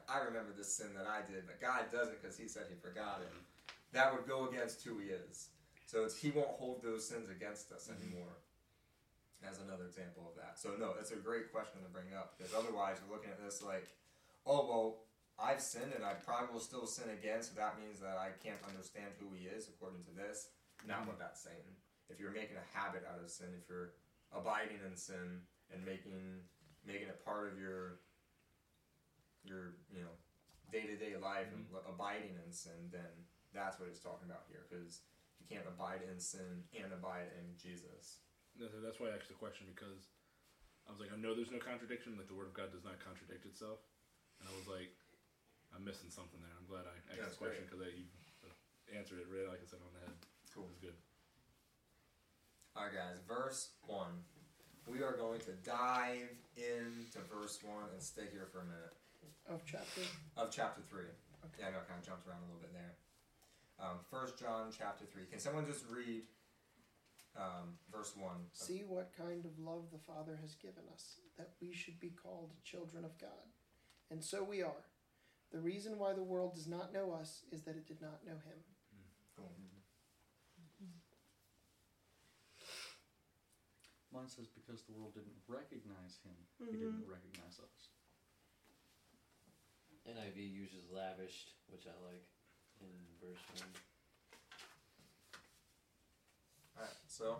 I 0.08 0.19
remember 0.25 0.52
this 0.56 0.73
sin 0.73 0.93
that 0.97 1.08
I 1.08 1.21
did, 1.25 1.45
but 1.45 1.62
God 1.62 1.89
doesn't 1.91 2.21
because 2.21 2.38
He 2.38 2.47
said 2.47 2.65
He 2.69 2.75
forgot 2.75 3.21
it. 3.21 3.34
That 3.93 4.13
would 4.13 4.28
go 4.28 4.47
against 4.49 4.84
who 4.86 4.99
He 4.99 5.10
is. 5.10 5.49
So 5.86 6.04
it's, 6.04 6.17
He 6.17 6.32
won't 6.32 6.60
hold 6.62 6.84
those 6.84 7.08
sins 7.08 7.30
against 7.30 7.71
us 7.71 7.89
mm-hmm. 7.89 8.02
anymore. 8.02 8.38
As 9.39 9.56
another 9.63 9.88
example 9.88 10.28
of 10.28 10.36
that. 10.36 10.60
So 10.60 10.75
no, 10.75 10.91
that's 10.91 11.15
a 11.15 11.15
great 11.15 11.47
question 11.56 11.80
to 11.80 11.88
bring 11.88 12.12
up 12.12 12.36
because 12.36 12.52
otherwise 12.52 12.99
you're 12.99 13.15
looking 13.15 13.32
at 13.32 13.39
this 13.39 13.63
like, 13.63 13.88
oh 14.43 14.67
well, 14.67 14.88
I've 15.39 15.63
sinned 15.63 15.95
and 15.95 16.04
I 16.04 16.19
probably 16.19 16.52
will 16.52 16.60
still 16.60 16.84
sin 16.84 17.08
again, 17.15 17.39
so 17.39 17.56
that 17.56 17.80
means 17.80 18.04
that 18.04 18.19
I 18.19 18.36
can't 18.43 18.60
understand 18.67 19.15
who 19.15 19.32
He 19.32 19.47
is 19.47 19.71
according 19.71 20.04
to 20.12 20.13
this. 20.13 20.52
Not 20.84 21.08
what 21.08 21.23
that's 21.23 21.39
saying. 21.39 21.71
If 22.12 22.19
you're 22.19 22.36
making 22.36 22.60
a 22.60 22.67
habit 22.75 23.08
out 23.08 23.23
of 23.23 23.32
sin, 23.32 23.47
if 23.56 23.63
you're 23.71 23.95
abiding 24.36 24.84
in 24.84 24.99
sin 24.99 25.47
and 25.71 25.86
making 25.88 26.43
making 26.84 27.08
it 27.08 27.23
part 27.23 27.47
of 27.47 27.56
your 27.56 28.04
your 29.43 29.80
you 29.91 30.04
know 30.04 30.15
day 30.71 30.86
to 30.86 30.95
day 30.95 31.17
life 31.17 31.49
and 31.54 31.65
abiding 31.88 32.38
in 32.39 32.52
sin, 32.52 32.91
then 32.91 33.10
that's 33.54 33.80
what 33.80 33.89
it's 33.89 33.99
talking 33.99 34.30
about 34.30 34.45
here. 34.49 34.65
Because 34.69 35.02
you 35.41 35.45
can't 35.49 35.65
abide 35.65 36.06
in 36.06 36.19
sin 36.19 36.65
and 36.75 36.93
abide 36.93 37.32
in 37.39 37.56
Jesus. 37.58 38.21
That's 38.60 38.75
that's 38.84 38.99
why 38.99 39.12
I 39.12 39.17
asked 39.17 39.32
the 39.32 39.39
question 39.39 39.71
because 39.71 40.12
I 40.86 40.91
was 40.91 40.99
like, 40.99 41.13
I 41.13 41.17
know 41.17 41.34
there's 41.34 41.54
no 41.54 41.62
contradiction. 41.62 42.17
Like 42.19 42.28
the 42.28 42.38
word 42.38 42.52
of 42.52 42.56
God 42.58 42.73
does 42.73 42.84
not 42.84 42.99
contradict 42.99 43.45
itself, 43.47 43.82
and 44.41 44.49
I 44.49 44.54
was 44.54 44.67
like, 44.67 44.91
I'm 45.73 45.86
missing 45.86 46.10
something 46.10 46.39
there. 46.41 46.54
I'm 46.58 46.67
glad 46.69 46.89
I 46.89 46.95
asked 47.13 47.21
That's 47.21 47.38
the 47.38 47.43
question 47.45 47.63
because 47.65 47.82
you 47.93 48.10
uh, 48.45 48.54
answered 48.93 49.21
it 49.21 49.30
right 49.30 49.47
like 49.47 49.62
I 49.63 49.67
said 49.69 49.82
on 49.82 49.93
the 49.93 50.04
head. 50.04 50.17
Cool. 50.54 50.65
It 50.65 50.73
was 50.75 50.82
good. 50.82 50.97
Alright, 52.78 52.93
guys, 52.93 53.19
verse 53.28 53.69
1. 53.86 54.08
We 54.88 55.04
are 55.04 55.17
going 55.17 55.39
to 55.41 55.54
dive 55.65 56.32
into 56.56 57.19
verse 57.30 57.60
1 57.62 57.75
and 57.93 58.02
stay 58.02 58.25
here 58.32 58.47
for 58.52 58.62
a 58.62 58.65
minute. 58.65 58.95
Of 59.49 59.65
chapter. 59.65 60.01
Of 60.38 60.51
chapter 60.51 60.81
3. 60.89 61.01
Okay. 61.01 61.09
Yeah, 61.59 61.67
I 61.67 61.71
know 61.71 61.81
I 61.81 61.89
kind 61.89 61.99
of 61.99 62.05
jumped 62.05 62.27
around 62.29 62.45
a 62.45 62.47
little 62.53 62.62
bit 62.62 62.73
there. 62.73 62.93
Um, 63.81 63.97
1 64.12 64.38
John 64.39 64.69
chapter 64.69 65.05
3. 65.09 65.25
Can 65.31 65.39
someone 65.39 65.65
just 65.65 65.85
read 65.89 66.23
um, 67.35 67.73
verse 67.91 68.13
1? 68.15 68.29
of- 68.29 68.53
See 68.53 68.83
what 68.85 69.09
kind 69.17 69.45
of 69.45 69.57
love 69.57 69.89
the 69.91 69.97
Father 69.97 70.38
has 70.41 70.53
given 70.55 70.83
us, 70.93 71.17
that 71.38 71.49
we 71.62 71.73
should 71.73 71.99
be 71.99 72.09
called 72.13 72.51
children 72.63 73.03
of 73.05 73.17
God. 73.17 73.49
and 74.12 74.23
so 74.23 74.43
we 74.43 74.62
are. 74.62 74.85
The 75.51 75.59
reason 75.62 75.97
why 75.97 76.13
the 76.13 76.21
world 76.25 76.53
does 76.53 76.67
not 76.67 76.93
know 76.93 77.09
us 77.13 77.41
is 77.51 77.62
that 77.65 77.73
it 77.77 77.88
did 77.88 78.01
not 78.01 78.21
know 78.25 78.38
him. 78.45 78.62
Cool. 79.38 79.49
Mine 84.13 84.27
says 84.29 84.45
because 84.49 84.81
the 84.85 84.93
world 84.93 85.13
didn't 85.13 85.38
recognize 85.47 86.17
him, 86.25 86.33
he 86.57 86.65
Mhm. 86.65 86.79
didn't 87.01 87.07
recognize 87.07 87.59
us. 87.59 87.89
NIV 90.10 90.41
uses 90.41 90.89
lavished, 90.89 91.54
which 91.69 91.86
I 91.86 91.93
like 92.02 92.26
in 92.82 92.89
verse 93.22 93.41
one. 93.54 93.69
Alright, 96.78 96.98
so 97.08 97.38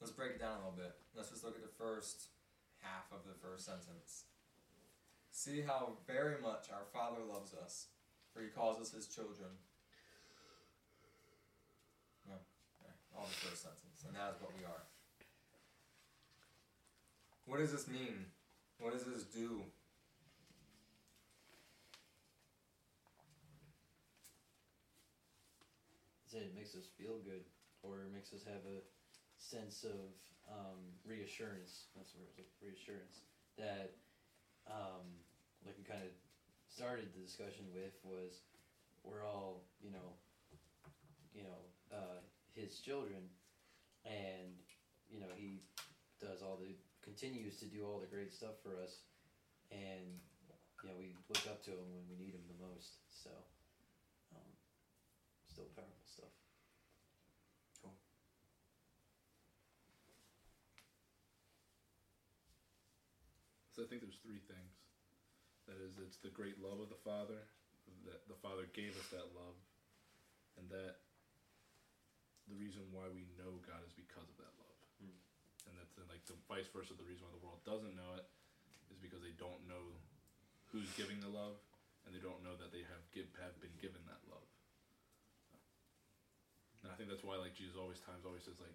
let's 0.00 0.12
break 0.12 0.38
it 0.38 0.40
down 0.40 0.62
a 0.62 0.68
little 0.68 0.78
bit. 0.78 0.94
Let's 1.16 1.30
just 1.30 1.42
look 1.42 1.56
at 1.56 1.62
the 1.62 1.74
first 1.74 2.30
half 2.82 3.10
of 3.10 3.26
the 3.26 3.34
first 3.34 3.66
sentence. 3.66 4.30
See 5.32 5.62
how 5.62 5.98
very 6.06 6.40
much 6.40 6.70
our 6.70 6.86
Father 6.92 7.24
loves 7.26 7.54
us, 7.54 7.86
for 8.32 8.42
he 8.42 8.48
calls 8.48 8.80
us 8.80 8.92
his 8.92 9.06
children. 9.06 9.50
Yeah, 12.28 12.38
all 13.16 13.26
the 13.26 13.48
first 13.48 13.62
sentence, 13.62 14.04
and 14.06 14.14
that 14.14 14.36
is 14.36 14.42
what 14.42 14.52
we 14.56 14.64
are. 14.64 14.86
What 17.46 17.58
does 17.58 17.72
this 17.72 17.88
mean? 17.88 18.26
What 18.78 18.92
does 18.92 19.04
this 19.04 19.24
do? 19.24 19.62
It 26.42 26.54
makes 26.54 26.74
us 26.74 26.86
feel 26.98 27.18
good, 27.24 27.42
or 27.82 28.06
makes 28.12 28.32
us 28.32 28.42
have 28.46 28.62
a 28.66 28.82
sense 29.38 29.84
of 29.84 30.10
um, 30.50 30.78
reassurance. 31.06 31.90
That's 31.96 32.14
where 32.14 32.26
like 32.36 32.50
reassurance 32.62 33.26
that, 33.58 33.94
um, 34.70 35.06
like 35.66 35.74
we 35.78 35.84
kind 35.84 36.02
of 36.02 36.14
started 36.70 37.10
the 37.14 37.22
discussion 37.22 37.66
with 37.74 37.94
was, 38.06 38.46
we're 39.02 39.26
all 39.26 39.66
you 39.82 39.90
know, 39.90 40.14
you 41.34 41.42
know, 41.42 41.60
uh, 41.90 42.20
his 42.54 42.78
children, 42.80 43.22
and 44.06 44.54
you 45.10 45.20
know 45.20 45.30
he 45.34 45.62
does 46.20 46.42
all 46.42 46.58
the 46.58 46.74
continues 47.02 47.56
to 47.58 47.66
do 47.66 47.84
all 47.86 47.98
the 47.98 48.10
great 48.10 48.32
stuff 48.32 48.58
for 48.62 48.78
us, 48.82 49.06
and 49.70 50.06
you 50.82 50.88
know 50.90 50.96
we 50.98 51.14
look 51.28 51.46
up 51.46 51.62
to 51.64 51.70
him 51.70 51.88
when 51.94 52.04
we 52.10 52.16
need 52.18 52.34
him 52.34 52.46
the 52.46 52.60
most. 52.62 53.02
So. 53.10 53.30
Still 55.58 55.74
powerful 55.74 56.06
stuff. 56.06 56.34
Cool. 57.82 57.98
So 63.74 63.82
I 63.82 63.90
think 63.90 64.06
there's 64.06 64.22
three 64.22 64.38
things. 64.46 64.78
That 65.66 65.82
is, 65.82 65.98
it's 65.98 66.22
the 66.22 66.30
great 66.30 66.62
love 66.62 66.78
of 66.78 66.94
the 66.94 67.02
Father, 67.02 67.42
that 68.06 68.22
the 68.30 68.38
Father 68.38 68.70
gave 68.70 68.94
us 69.02 69.10
that 69.10 69.34
love, 69.34 69.58
and 70.62 70.70
that 70.70 71.02
the 72.46 72.54
reason 72.54 72.86
why 72.94 73.10
we 73.10 73.26
know 73.34 73.58
God 73.66 73.82
is 73.82 73.90
because 73.98 74.30
of 74.30 74.38
that 74.38 74.54
love. 74.62 74.78
Mm. 75.02 75.18
And 75.66 75.74
that's 75.74 75.98
like 76.06 76.22
the 76.30 76.38
vice 76.46 76.70
versa. 76.70 76.94
The 76.94 77.02
reason 77.02 77.26
why 77.26 77.34
the 77.34 77.42
world 77.42 77.66
doesn't 77.66 77.98
know 77.98 78.14
it 78.14 78.30
is 78.94 79.02
because 79.02 79.26
they 79.26 79.34
don't 79.34 79.66
know 79.66 79.90
who's 80.70 80.94
giving 80.94 81.18
the 81.18 81.34
love, 81.34 81.58
and 82.06 82.14
they 82.14 82.22
don't 82.22 82.46
know 82.46 82.54
that 82.62 82.70
they 82.70 82.86
have 82.86 83.02
give, 83.10 83.26
have 83.42 83.58
been 83.58 83.74
given 83.82 84.06
that 84.06 84.22
love. 84.30 84.47
And 86.88 86.96
I 86.96 86.96
think 86.96 87.12
that's 87.12 87.20
why 87.20 87.36
like 87.36 87.52
Jesus 87.52 87.76
always 87.76 88.00
times 88.00 88.24
always 88.24 88.48
says 88.48 88.56
like, 88.64 88.72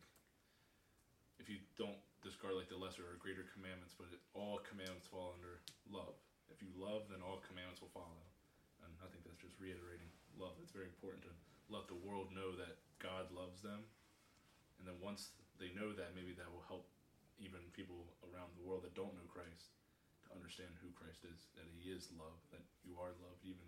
if 1.41 1.49
you 1.49 1.57
don't 1.81 1.97
discard 2.21 2.53
like 2.53 2.69
the 2.69 2.77
lesser 2.77 3.01
or 3.01 3.17
greater 3.17 3.41
commandments, 3.57 3.97
but 3.97 4.05
it, 4.13 4.21
all 4.37 4.61
commandments 4.61 5.09
fall 5.09 5.33
under 5.33 5.65
love. 5.89 6.13
If 6.53 6.61
you 6.61 6.69
love, 6.77 7.09
then 7.09 7.25
all 7.25 7.41
commandments 7.41 7.81
will 7.81 7.89
follow. 7.89 8.21
And 8.85 8.93
I 9.01 9.09
think 9.09 9.25
that's 9.25 9.41
just 9.41 9.57
reiterating 9.57 10.13
love. 10.37 10.53
It's 10.61 10.69
very 10.69 10.93
important 10.93 11.25
to 11.25 11.33
let 11.73 11.89
the 11.89 11.97
world 12.05 12.29
know 12.29 12.53
that 12.53 12.77
God 13.01 13.33
loves 13.33 13.65
them. 13.65 13.81
And 14.77 14.85
then 14.85 15.01
once 15.01 15.33
they 15.57 15.73
know 15.73 15.89
that, 15.97 16.13
maybe 16.13 16.37
that 16.37 16.45
will 16.53 16.69
help 16.69 16.85
even 17.41 17.65
people 17.73 18.13
around 18.29 18.53
the 18.53 18.61
world 18.61 18.85
that 18.85 18.93
don't 18.93 19.17
know 19.17 19.25
Christ 19.25 19.73
to 20.29 20.37
understand 20.37 20.69
who 20.85 20.93
Christ 20.93 21.25
is, 21.25 21.49
that 21.57 21.65
He 21.65 21.89
is 21.89 22.13
love, 22.13 22.37
that 22.53 22.61
you 22.85 22.93
are 23.01 23.17
loved, 23.25 23.41
even 23.41 23.65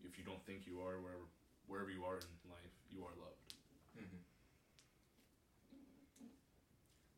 if 0.00 0.16
you 0.16 0.24
don't 0.24 0.40
think 0.48 0.64
you 0.64 0.80
are, 0.80 0.96
wherever 0.96 1.28
wherever 1.68 1.90
you 1.90 2.06
are 2.06 2.22
in 2.22 2.30
life, 2.48 2.74
you 2.88 3.02
are 3.02 3.14
loved. 3.20 3.45
Mhm. 3.96 4.22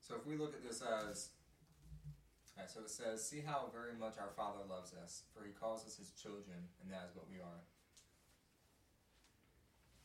So 0.00 0.16
if 0.16 0.24
we 0.24 0.36
look 0.36 0.54
at 0.54 0.62
this 0.62 0.80
as, 0.80 1.30
alright, 2.56 2.70
so 2.70 2.80
it 2.80 2.90
says, 2.90 3.28
"See 3.28 3.40
how 3.40 3.68
very 3.68 3.94
much 3.94 4.16
our 4.18 4.30
Father 4.30 4.64
loves 4.64 4.94
us, 4.94 5.24
for 5.34 5.44
He 5.44 5.52
calls 5.52 5.84
us 5.86 5.96
His 5.96 6.12
children, 6.12 6.68
and 6.80 6.90
that 6.92 7.08
is 7.08 7.14
what 7.14 7.28
we 7.28 7.40
are." 7.40 7.60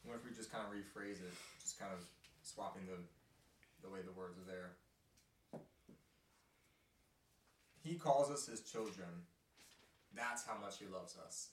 What 0.03 0.17
if 0.17 0.25
we 0.25 0.31
just 0.31 0.51
kind 0.51 0.65
of 0.67 0.73
rephrase 0.73 1.21
it, 1.21 1.33
just 1.61 1.79
kind 1.79 1.93
of 1.93 2.05
swapping 2.41 2.85
the 2.85 2.97
the 3.81 3.89
way 3.89 4.01
the 4.01 4.11
words 4.11 4.37
are 4.37 4.43
there? 4.43 4.75
He 7.81 7.97
calls 7.99 8.29
us 8.31 8.45
His 8.45 8.61
children. 8.61 9.27
That's 10.13 10.43
how 10.45 10.57
much 10.57 10.79
He 10.79 10.87
loves 10.87 11.17
us. 11.17 11.49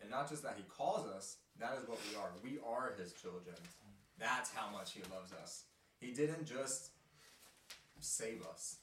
And 0.00 0.10
not 0.10 0.28
just 0.28 0.42
that 0.42 0.54
he 0.56 0.64
calls 0.64 1.06
us, 1.06 1.36
that 1.58 1.76
is 1.80 1.88
what 1.88 1.98
we 2.08 2.16
are. 2.16 2.30
We 2.42 2.58
are 2.66 2.94
his 2.98 3.12
children. 3.12 3.56
That's 4.18 4.50
how 4.52 4.70
much 4.70 4.92
he 4.92 5.00
loves 5.14 5.32
us. 5.32 5.64
He 5.98 6.12
didn't 6.12 6.46
just 6.46 6.90
save 8.00 8.42
us, 8.42 8.76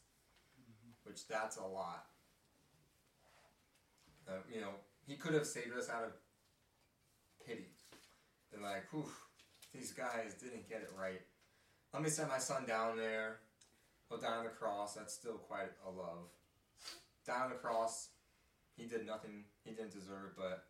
which 1.04 1.28
that's 1.28 1.58
a 1.58 1.66
lot. 1.66 2.06
Uh, 4.28 4.34
you 4.54 4.62
know, 4.62 4.72
he 5.08 5.16
could 5.16 5.34
have 5.34 5.48
saved 5.48 5.76
us 5.78 5.90
out 5.90 6.04
of 6.04 6.12
pity. 7.46 7.68
Been 8.52 8.62
like, 8.62 8.92
whew, 8.92 9.06
these 9.74 9.92
guys 9.92 10.36
didn't 10.40 10.70
get 10.70 10.82
it 10.82 10.92
right. 11.00 11.22
Let 11.94 12.04
me 12.04 12.10
send 12.10 12.30
my 12.30 12.38
son 12.38 12.66
down 12.66 12.98
there. 12.98 13.40
He'll 14.10 14.20
die 14.20 14.36
on 14.36 14.44
the 14.44 14.50
cross. 14.50 14.94
That's 14.94 15.14
still 15.14 15.38
quite 15.38 15.72
a 15.86 15.90
love. 15.90 16.30
Die 17.26 17.34
on 17.34 17.50
the 17.50 17.56
cross. 17.56 18.10
He 18.76 18.86
did 18.86 19.06
nothing 19.06 19.46
he 19.64 19.72
didn't 19.72 19.94
deserve, 19.94 20.32
it, 20.32 20.38
but 20.38 20.67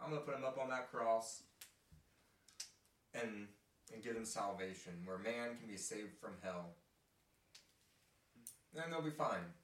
I'm 0.00 0.10
gonna 0.10 0.22
put 0.22 0.34
him 0.34 0.44
up 0.44 0.58
on 0.60 0.70
that 0.70 0.90
cross 0.90 1.42
and 3.14 3.48
and 3.92 4.02
give 4.02 4.16
him 4.16 4.24
salvation, 4.24 4.92
where 5.04 5.18
man 5.18 5.56
can 5.58 5.66
be 5.66 5.76
saved 5.76 6.16
from 6.20 6.32
hell. 6.42 6.74
Then 8.74 8.90
they'll 8.90 9.02
be 9.02 9.10
fine. 9.10 9.54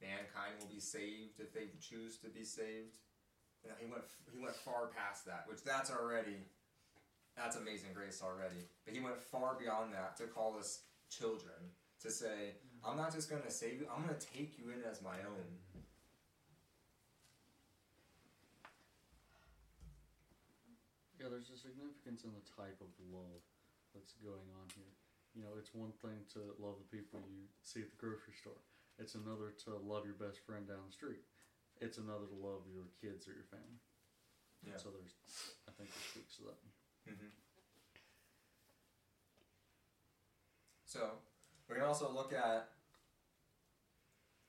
Mankind 0.00 0.58
will 0.58 0.72
be 0.72 0.80
saved 0.80 1.38
if 1.38 1.52
they 1.52 1.68
choose 1.80 2.16
to 2.18 2.28
be 2.28 2.44
saved. 2.44 2.96
You 3.62 3.70
know, 3.70 3.76
he 3.78 3.86
went 3.86 4.02
he 4.32 4.38
went 4.38 4.56
far 4.56 4.88
past 4.96 5.26
that, 5.26 5.44
which 5.46 5.62
that's 5.62 5.90
already 5.90 6.36
that's 7.36 7.56
amazing 7.56 7.90
grace 7.94 8.22
already. 8.22 8.66
But 8.84 8.94
he 8.94 9.00
went 9.00 9.20
far 9.20 9.56
beyond 9.58 9.92
that 9.94 10.16
to 10.18 10.24
call 10.24 10.56
us 10.58 10.80
children, 11.10 11.54
to 12.00 12.10
say, 12.10 12.56
I'm 12.84 12.96
not 12.96 13.12
just 13.12 13.30
gonna 13.30 13.50
save 13.50 13.80
you, 13.80 13.86
I'm 13.94 14.02
gonna 14.02 14.18
take 14.18 14.58
you 14.58 14.70
in 14.70 14.82
as 14.90 15.00
my 15.02 15.16
own. 15.26 15.46
Yeah, 21.22 21.30
there's 21.30 21.54
a 21.54 21.60
significance 21.62 22.26
in 22.26 22.34
the 22.34 22.42
type 22.50 22.82
of 22.82 22.90
love 23.14 23.46
that's 23.94 24.18
going 24.26 24.50
on 24.58 24.66
here. 24.74 24.90
You 25.38 25.46
know, 25.46 25.54
it's 25.54 25.70
one 25.70 25.94
thing 26.02 26.26
to 26.34 26.50
love 26.58 26.82
the 26.82 26.90
people 26.90 27.22
you 27.30 27.46
see 27.62 27.78
at 27.78 27.94
the 27.94 28.00
grocery 28.02 28.34
store. 28.34 28.58
It's 28.98 29.14
another 29.14 29.54
to 29.70 29.78
love 29.86 30.02
your 30.02 30.18
best 30.18 30.42
friend 30.42 30.66
down 30.66 30.82
the 30.82 30.90
street. 30.90 31.22
It's 31.78 32.02
another 32.02 32.26
to 32.26 32.34
love 32.34 32.66
your 32.66 32.90
kids 32.98 33.30
or 33.30 33.38
your 33.38 33.46
family. 33.46 33.78
Yeah. 34.66 34.74
So 34.82 34.90
there's, 34.90 35.14
I 35.70 35.72
think 35.78 35.94
it 35.94 36.02
speaks 36.10 36.34
to 36.42 36.50
that. 36.50 36.58
Mm-hmm. 37.14 37.30
So 40.90 41.22
we 41.70 41.78
can 41.78 41.86
also 41.86 42.10
look 42.10 42.34
at 42.34 42.66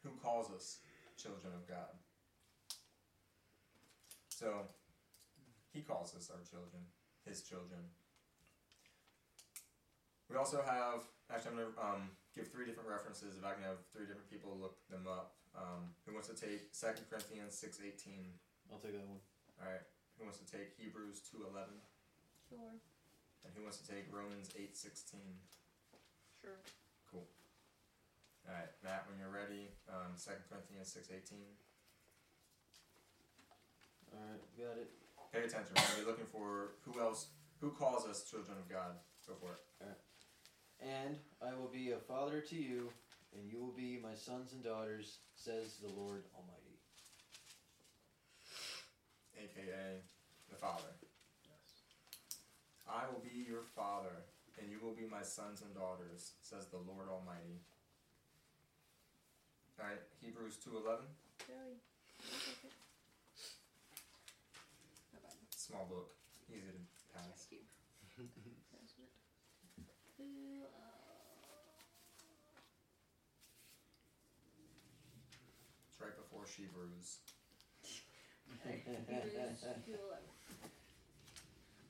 who 0.01 0.09
calls 0.25 0.49
us 0.49 0.81
children 1.21 1.53
of 1.53 1.69
God. 1.69 1.93
So 4.33 4.65
he 5.73 5.81
calls 5.81 6.13
us 6.15 6.29
our 6.29 6.39
children, 6.45 6.85
his 7.25 7.41
children. 7.41 7.81
We 10.29 10.37
also 10.37 10.61
have 10.61 11.03
actually 11.33 11.65
I'm 11.65 11.73
gonna 11.73 11.81
um, 11.81 12.03
give 12.37 12.53
three 12.53 12.65
different 12.69 12.89
references. 12.89 13.35
If 13.37 13.43
I 13.43 13.57
can 13.57 13.65
have 13.65 13.81
three 13.89 14.05
different 14.05 14.29
people 14.29 14.53
look 14.55 14.77
them 14.87 15.09
up. 15.09 15.33
Um, 15.53 15.93
who 16.05 16.17
wants 16.17 16.33
to 16.33 16.37
take 16.37 16.73
2 16.73 17.05
Corinthians 17.09 17.53
six 17.53 17.77
eighteen? 17.77 18.41
I'll 18.73 18.81
take 18.81 18.97
that 18.97 19.05
one. 19.05 19.21
All 19.61 19.69
right. 19.69 19.85
Who 20.17 20.25
wants 20.25 20.41
to 20.41 20.47
take 20.49 20.73
Hebrews 20.77 21.21
two 21.25 21.45
eleven? 21.45 21.77
Sure. 22.49 22.73
And 23.45 23.49
who 23.53 23.61
wants 23.61 23.77
to 23.81 23.85
take 23.85 24.09
Romans 24.09 24.49
eight 24.57 24.73
sixteen? 24.77 25.37
Sure. 26.41 26.57
Cool. 27.11 27.29
All 28.49 28.53
right, 28.57 28.71
Matt, 28.83 29.05
when 29.07 29.21
you're 29.21 29.31
ready, 29.31 29.69
um, 29.87 30.17
Second 30.17 30.43
Corinthians 30.49 30.89
six 30.89 31.09
eighteen. 31.13 31.53
All 34.09 34.25
right, 34.25 34.41
got 34.57 34.77
it. 34.81 34.89
Pay 35.33 35.39
attention. 35.39 35.73
We're 35.75 35.81
gonna 35.81 35.99
be 36.01 36.05
looking 36.05 36.29
for 36.31 36.77
who 36.85 37.01
else, 37.01 37.27
who 37.59 37.71
calls 37.71 38.05
us 38.05 38.29
children 38.29 38.55
of 38.55 38.69
God. 38.69 38.93
Go 39.27 39.33
for 39.41 39.53
it. 39.53 39.97
And 40.79 41.17
I 41.41 41.55
will 41.55 41.71
be 41.73 41.91
a 41.91 41.97
father 41.97 42.39
to 42.39 42.55
you, 42.55 42.89
and 43.33 43.49
you 43.49 43.57
will 43.57 43.73
be 43.73 43.97
my 43.97 44.13
sons 44.13 44.53
and 44.53 44.63
daughters, 44.63 45.17
says 45.35 45.77
the 45.81 45.91
Lord 45.99 46.23
Almighty. 46.37 46.77
aka 49.41 50.01
the 50.49 50.55
Father. 50.55 50.93
Yes. 51.49 51.81
I 52.87 53.09
will 53.11 53.23
be 53.23 53.43
your 53.49 53.63
father, 53.75 54.23
and 54.59 54.69
you 54.69 54.77
will 54.83 54.93
be 54.93 55.07
my 55.09 55.23
sons 55.23 55.61
and 55.61 55.73
daughters, 55.73 56.33
says 56.41 56.67
the 56.67 56.77
Lord 56.77 57.09
Almighty. 57.09 57.57
Alright, 59.79 60.01
Hebrews 60.21 60.57
2.11, 60.63 61.01
Joey. 61.47 62.79
Small 65.73 65.89
book, 65.89 66.13
easy 66.53 66.69
to 66.69 66.77
pass. 67.17 67.49
Thank 67.49 67.65
you. 68.45 68.53
President. 68.69 69.09
Who, 70.21 70.29
It's 75.89 75.97
right 75.97 76.13
before 76.13 76.45
Hebrews. 76.45 77.25
Okay, 78.53 78.85
Hebrews 78.85 79.65
2:11. 79.89 80.21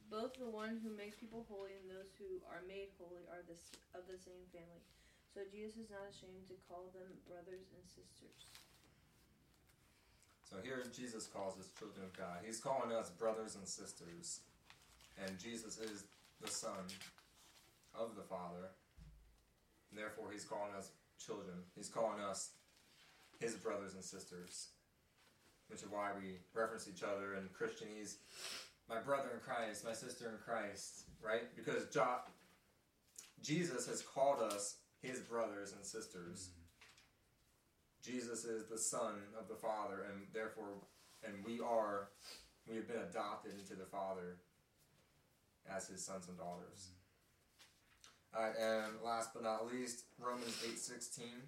Both 0.07 0.39
the 0.39 0.47
one 0.47 0.79
who 0.79 0.95
makes 0.95 1.19
people 1.19 1.43
holy 1.51 1.75
and 1.75 1.91
those 1.91 2.15
who 2.15 2.39
are 2.47 2.63
made 2.63 2.87
holy 2.95 3.27
are 3.27 3.43
this 3.51 3.67
of 3.91 4.07
the 4.07 4.15
same 4.15 4.47
family. 4.55 4.79
So 5.35 5.43
Jesus 5.51 5.75
is 5.75 5.89
not 5.91 6.07
ashamed 6.07 6.47
to 6.47 6.55
call 6.71 6.87
them 6.95 7.19
brothers 7.27 7.67
and 7.75 7.83
sisters. 7.83 8.47
So 10.53 10.59
here 10.61 10.83
Jesus 10.95 11.25
calls 11.25 11.59
us 11.59 11.69
children 11.79 12.05
of 12.05 12.15
God. 12.15 12.37
He's 12.45 12.59
calling 12.59 12.91
us 12.91 13.09
brothers 13.09 13.55
and 13.55 13.67
sisters. 13.67 14.41
And 15.25 15.39
Jesus 15.39 15.79
is 15.79 16.03
the 16.41 16.49
Son 16.49 16.77
of 17.97 18.15
the 18.15 18.21
Father. 18.21 18.69
And 19.89 19.99
therefore, 19.99 20.27
he's 20.31 20.43
calling 20.43 20.73
us 20.77 20.91
children. 21.17 21.55
He's 21.75 21.89
calling 21.89 22.19
us 22.19 22.51
his 23.39 23.55
brothers 23.55 23.95
and 23.95 24.03
sisters. 24.03 24.67
Which 25.69 25.81
is 25.81 25.89
why 25.89 26.11
we 26.21 26.37
reference 26.53 26.87
each 26.87 27.01
other 27.01 27.33
in 27.33 27.49
Christianese. 27.49 28.17
My 28.87 28.99
brother 28.99 29.29
in 29.33 29.39
Christ, 29.39 29.83
my 29.83 29.93
sister 29.93 30.29
in 30.29 30.37
Christ, 30.37 31.05
right? 31.19 31.55
Because 31.55 31.87
jo- 31.91 32.21
Jesus 33.41 33.87
has 33.87 34.03
called 34.03 34.39
us 34.39 34.75
his 35.01 35.19
brothers 35.19 35.73
and 35.73 35.83
sisters. 35.83 36.49
Mm-hmm. 36.49 36.62
Jesus 38.03 38.43
is 38.43 38.65
the 38.67 38.77
Son 38.77 39.15
of 39.39 39.47
the 39.47 39.55
Father, 39.55 40.03
and 40.11 40.27
therefore, 40.33 40.83
and 41.23 41.39
we 41.45 41.63
are, 41.63 42.11
we 42.67 42.75
have 42.75 42.87
been 42.87 42.99
adopted 42.99 43.53
into 43.57 43.79
the 43.79 43.87
Father 43.87 44.43
as 45.71 45.87
his 45.87 46.03
sons 46.03 46.27
and 46.27 46.37
daughters. 46.37 46.91
Mm-hmm. 46.91 48.35
Alright, 48.35 48.57
and 48.59 48.99
last 48.99 49.31
but 49.33 49.43
not 49.43 49.71
least, 49.71 50.03
Romans 50.19 50.59
eight 50.67 50.79
sixteen. 50.79 51.47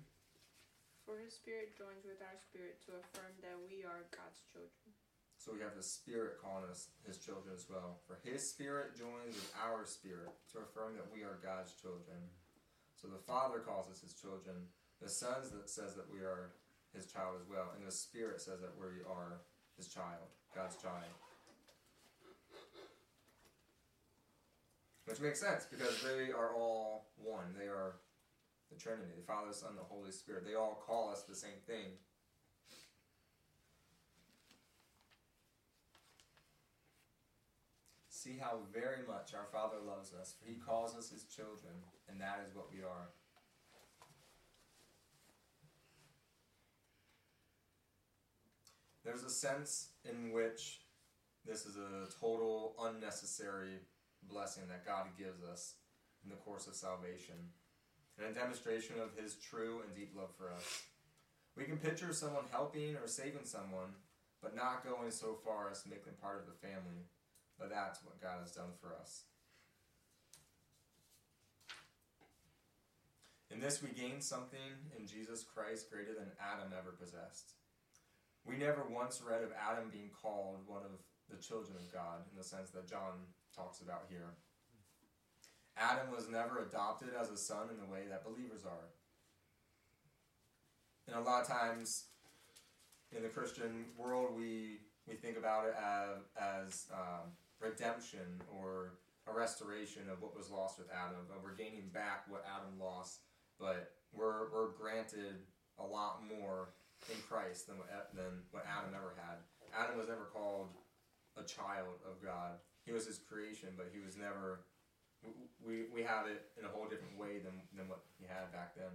For 1.03 1.19
his 1.19 1.35
spirit 1.35 1.75
joins 1.77 2.07
with 2.07 2.23
our 2.23 2.39
spirit 2.39 2.79
to 2.87 2.97
affirm 2.97 3.35
that 3.43 3.59
we 3.67 3.83
are 3.83 4.07
God's 4.15 4.41
children. 4.47 4.95
So 5.37 5.53
we 5.53 5.61
have 5.61 5.77
the 5.77 5.85
Spirit 5.85 6.41
calling 6.41 6.65
us 6.71 6.89
his 7.05 7.21
children 7.21 7.53
as 7.53 7.69
well. 7.69 8.01
For 8.09 8.17
his 8.25 8.41
Spirit 8.41 8.97
joins 8.97 9.37
with 9.37 9.53
our 9.61 9.85
spirit 9.85 10.33
to 10.55 10.65
affirm 10.65 10.97
that 10.97 11.05
we 11.13 11.21
are 11.21 11.37
God's 11.43 11.77
children. 11.77 12.17
So 12.97 13.05
the 13.05 13.21
Father 13.21 13.61
calls 13.61 13.85
us 13.85 14.01
his 14.01 14.17
children. 14.17 14.55
The 15.01 15.09
Son 15.09 15.43
says 15.65 15.95
that 15.95 16.11
we 16.11 16.19
are 16.19 16.51
his 16.93 17.05
child 17.05 17.35
as 17.39 17.47
well, 17.47 17.71
and 17.75 17.85
the 17.85 17.91
Spirit 17.91 18.41
says 18.41 18.59
that 18.61 18.73
we 18.79 19.03
are 19.07 19.41
his 19.77 19.87
child, 19.87 20.31
God's 20.55 20.77
child. 20.77 21.11
Which 25.05 25.19
makes 25.19 25.39
sense 25.39 25.67
because 25.69 26.01
they 26.01 26.31
are 26.31 26.55
all 26.55 27.09
one. 27.17 27.53
They 27.57 27.67
are 27.67 27.97
the 28.71 28.79
Trinity, 28.79 29.11
the 29.15 29.25
Father, 29.25 29.53
Son, 29.53 29.75
the 29.75 29.83
Holy 29.83 30.11
Spirit. 30.11 30.45
They 30.45 30.55
all 30.55 30.81
call 30.85 31.11
us 31.11 31.23
the 31.23 31.35
same 31.35 31.61
thing. 31.67 31.93
See 38.09 38.37
how 38.41 38.61
very 38.73 39.05
much 39.07 39.35
our 39.35 39.45
Father 39.51 39.77
loves 39.85 40.11
us, 40.19 40.33
for 40.33 40.49
He 40.49 40.55
calls 40.55 40.95
us 40.95 41.11
His 41.11 41.25
children, 41.25 41.75
and 42.09 42.19
that 42.19 42.43
is 42.47 42.55
what 42.55 42.73
we 42.73 42.81
are. 42.81 43.09
There's 49.05 49.23
a 49.23 49.29
sense 49.29 49.89
in 50.03 50.33
which 50.33 50.81
this 51.45 51.67
is 51.67 51.77
a 51.77 52.07
total 52.19 52.73
unnecessary 52.81 53.77
blessing 54.27 54.63
that 54.69 54.85
God 54.85 55.05
gives 55.15 55.43
us 55.43 55.75
in 56.23 56.31
the 56.31 56.37
course 56.37 56.65
of 56.65 56.73
salvation, 56.73 57.35
and 58.17 58.27
a 58.27 58.39
demonstration 58.39 58.95
of 58.99 59.15
His 59.15 59.35
true 59.35 59.81
and 59.85 59.95
deep 59.95 60.13
love 60.17 60.31
for 60.35 60.51
us. 60.51 60.81
We 61.55 61.65
can 61.65 61.77
picture 61.77 62.13
someone 62.13 62.45
helping 62.51 62.95
or 62.95 63.07
saving 63.07 63.45
someone, 63.45 63.93
but 64.41 64.55
not 64.55 64.83
going 64.83 65.11
so 65.11 65.37
far 65.45 65.69
as 65.69 65.83
to 65.83 65.89
make 65.89 66.03
them 66.03 66.15
part 66.19 66.39
of 66.39 66.47
the 66.47 66.67
family. 66.67 67.05
But 67.59 67.69
that's 67.69 68.03
what 68.03 68.19
God 68.19 68.39
has 68.41 68.51
done 68.51 68.73
for 68.81 68.95
us. 68.99 69.25
In 73.51 73.59
this, 73.59 73.83
we 73.83 73.89
gain 73.89 74.19
something 74.19 74.59
in 74.99 75.05
Jesus 75.05 75.43
Christ 75.43 75.91
greater 75.91 76.13
than 76.13 76.31
Adam 76.41 76.73
ever 76.77 76.91
possessed. 76.91 77.53
We 78.47 78.57
never 78.57 78.83
once 78.89 79.21
read 79.27 79.41
of 79.41 79.49
Adam 79.57 79.89
being 79.91 80.11
called 80.21 80.59
one 80.67 80.83
of 80.83 81.01
the 81.29 81.41
children 81.41 81.75
of 81.77 81.91
God 81.91 82.21
in 82.31 82.37
the 82.37 82.43
sense 82.43 82.69
that 82.71 82.87
John 82.87 83.25
talks 83.55 83.81
about 83.81 84.05
here. 84.09 84.35
Adam 85.77 86.11
was 86.11 86.29
never 86.29 86.59
adopted 86.59 87.09
as 87.19 87.29
a 87.31 87.37
son 87.37 87.69
in 87.71 87.77
the 87.79 87.91
way 87.91 88.03
that 88.09 88.23
believers 88.23 88.63
are. 88.65 88.89
And 91.07 91.15
a 91.17 91.21
lot 91.21 91.41
of 91.41 91.47
times 91.47 92.05
in 93.15 93.23
the 93.23 93.29
Christian 93.29 93.85
world, 93.97 94.35
we, 94.37 94.79
we 95.07 95.15
think 95.15 95.37
about 95.37 95.65
it 95.65 95.75
as, 95.77 96.17
as 96.39 96.87
um, 96.93 97.31
redemption 97.59 98.41
or 98.59 98.93
a 99.27 99.33
restoration 99.33 100.03
of 100.11 100.21
what 100.21 100.35
was 100.35 100.49
lost 100.49 100.77
with 100.77 100.87
Adam. 100.91 101.25
But 101.27 101.43
we're 101.43 101.55
gaining 101.55 101.89
back 101.93 102.25
what 102.29 102.45
Adam 102.45 102.79
lost, 102.79 103.21
but 103.59 103.91
we're, 104.13 104.51
we're 104.53 104.71
granted 104.71 105.35
a 105.79 105.85
lot 105.85 106.21
more 106.23 106.69
in 107.11 107.19
Christ 107.27 107.67
than 107.67 107.77
what, 107.77 107.89
than 108.13 108.45
what 108.51 108.65
Adam 108.65 108.93
ever 108.95 109.13
had. 109.15 109.43
Adam 109.75 109.97
was 109.97 110.07
never 110.07 110.31
called 110.31 110.71
a 111.37 111.43
child 111.43 111.99
of 112.07 112.23
God. 112.23 112.57
He 112.85 112.91
was 112.91 113.05
his 113.05 113.19
creation, 113.19 113.75
but 113.77 113.91
he 113.91 113.99
was 113.99 114.15
never. 114.15 114.65
We, 115.65 115.89
we 115.89 116.03
have 116.03 116.27
it 116.27 116.53
in 116.59 116.65
a 116.65 116.69
whole 116.69 116.85
different 116.85 117.17
way 117.17 117.41
than, 117.41 117.57
than 117.73 117.89
what 117.89 118.05
he 118.21 118.29
had 118.29 118.53
back 118.53 118.77
then. 118.77 118.93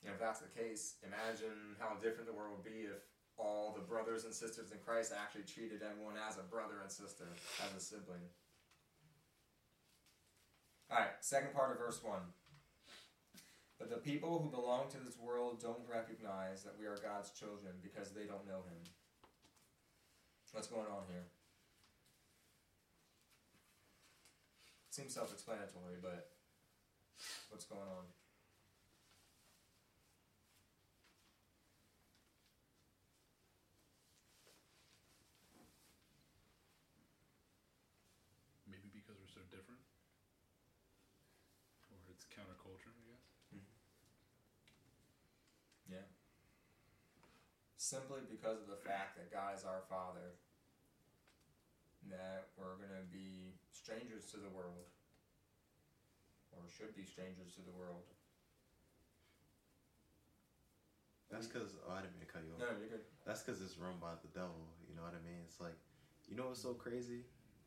And 0.00 0.14
if 0.14 0.18
that's 0.18 0.40
the 0.40 0.48
case, 0.48 0.96
imagine 1.04 1.76
how 1.78 2.00
different 2.00 2.24
the 2.24 2.32
world 2.32 2.56
would 2.56 2.64
be 2.64 2.88
if 2.88 3.04
all 3.36 3.76
the 3.76 3.84
brothers 3.84 4.24
and 4.24 4.32
sisters 4.32 4.72
in 4.72 4.78
Christ 4.80 5.12
actually 5.12 5.44
treated 5.44 5.82
everyone 5.84 6.16
as 6.16 6.38
a 6.38 6.42
brother 6.42 6.80
and 6.80 6.90
sister, 6.90 7.28
as 7.60 7.76
a 7.76 7.80
sibling. 7.80 8.24
Alright, 10.90 11.20
second 11.20 11.54
part 11.54 11.72
of 11.72 11.78
verse 11.78 12.00
1. 12.02 12.18
But 13.80 13.88
the 13.88 13.96
people 13.96 14.38
who 14.44 14.50
belong 14.52 14.92
to 14.92 14.98
this 15.00 15.16
world 15.18 15.58
don't 15.58 15.80
recognize 15.88 16.62
that 16.64 16.76
we 16.78 16.84
are 16.84 17.00
God's 17.00 17.30
children 17.30 17.72
because 17.82 18.12
they 18.12 18.28
don't 18.28 18.46
know 18.46 18.60
Him. 18.68 18.84
What's 20.52 20.68
going 20.68 20.84
on 20.84 21.08
here? 21.08 21.24
Seems 24.90 25.14
self 25.14 25.32
explanatory, 25.32 25.96
but 26.02 26.28
what's 27.48 27.64
going 27.64 27.88
on? 27.88 28.04
Maybe 38.68 38.92
because 38.92 39.16
we're 39.16 39.32
so 39.32 39.40
different, 39.48 39.80
or 41.88 41.96
it's 42.12 42.26
counterculture, 42.28 42.92
I 42.92 43.08
guess. 43.08 43.39
Yeah. 45.90 46.06
Simply 47.76 48.22
because 48.30 48.62
of 48.62 48.68
the 48.70 48.78
fact 48.78 49.18
that 49.18 49.34
God 49.34 49.58
is 49.58 49.64
our 49.66 49.82
Father, 49.90 50.38
that 52.08 52.54
we're 52.54 52.78
going 52.78 52.94
to 52.94 53.08
be 53.10 53.58
strangers 53.74 54.30
to 54.30 54.38
the 54.38 54.52
world, 54.54 54.86
or 56.54 56.62
should 56.70 56.94
be 56.94 57.02
strangers 57.02 57.50
to 57.58 57.62
the 57.66 57.74
world. 57.74 58.06
That's 61.30 61.46
because 61.46 61.78
oh, 61.86 61.94
I 61.94 62.02
didn't 62.02 62.18
mean 62.18 62.26
to 62.26 62.32
cut 62.32 62.42
you 62.42 62.52
off. 62.54 62.60
No, 62.60 62.74
you're 62.74 62.90
good. 62.90 63.06
That's 63.22 63.42
because 63.42 63.62
it's 63.62 63.78
run 63.78 64.02
by 64.02 64.18
the 64.18 64.30
devil. 64.34 64.66
You 64.90 64.98
know 64.98 65.06
what 65.06 65.14
I 65.14 65.22
mean? 65.22 65.46
It's 65.46 65.62
like, 65.62 65.78
you 66.26 66.34
know 66.34 66.50
what's 66.50 66.62
so 66.62 66.74
crazy? 66.74 67.22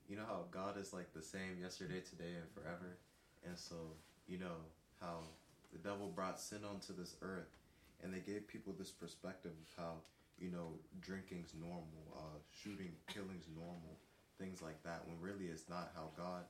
You 0.07 0.19
know 0.19 0.27
how 0.27 0.51
God 0.51 0.75
is 0.75 0.91
like 0.91 1.15
the 1.15 1.23
same 1.23 1.55
yesterday, 1.59 2.03
today, 2.03 2.36
and 2.36 2.47
forever? 2.51 2.99
And 3.47 3.57
so, 3.57 3.95
you 4.27 4.38
know 4.38 4.67
how 4.99 5.23
the 5.71 5.79
devil 5.79 6.12
brought 6.12 6.39
sin 6.39 6.59
onto 6.67 6.93
this 6.93 7.15
earth, 7.21 7.55
and 8.03 8.13
they 8.13 8.19
gave 8.19 8.47
people 8.47 8.73
this 8.77 8.91
perspective 8.91 9.51
of 9.55 9.69
how, 9.79 9.93
you 10.37 10.51
know, 10.51 10.75
drinking's 10.99 11.53
normal, 11.55 12.03
uh, 12.15 12.37
shooting, 12.51 12.91
killing's 13.07 13.47
normal, 13.55 13.97
things 14.37 14.61
like 14.61 14.81
that, 14.83 15.07
when 15.07 15.15
really 15.21 15.47
it's 15.47 15.69
not 15.69 15.91
how 15.95 16.11
God 16.17 16.43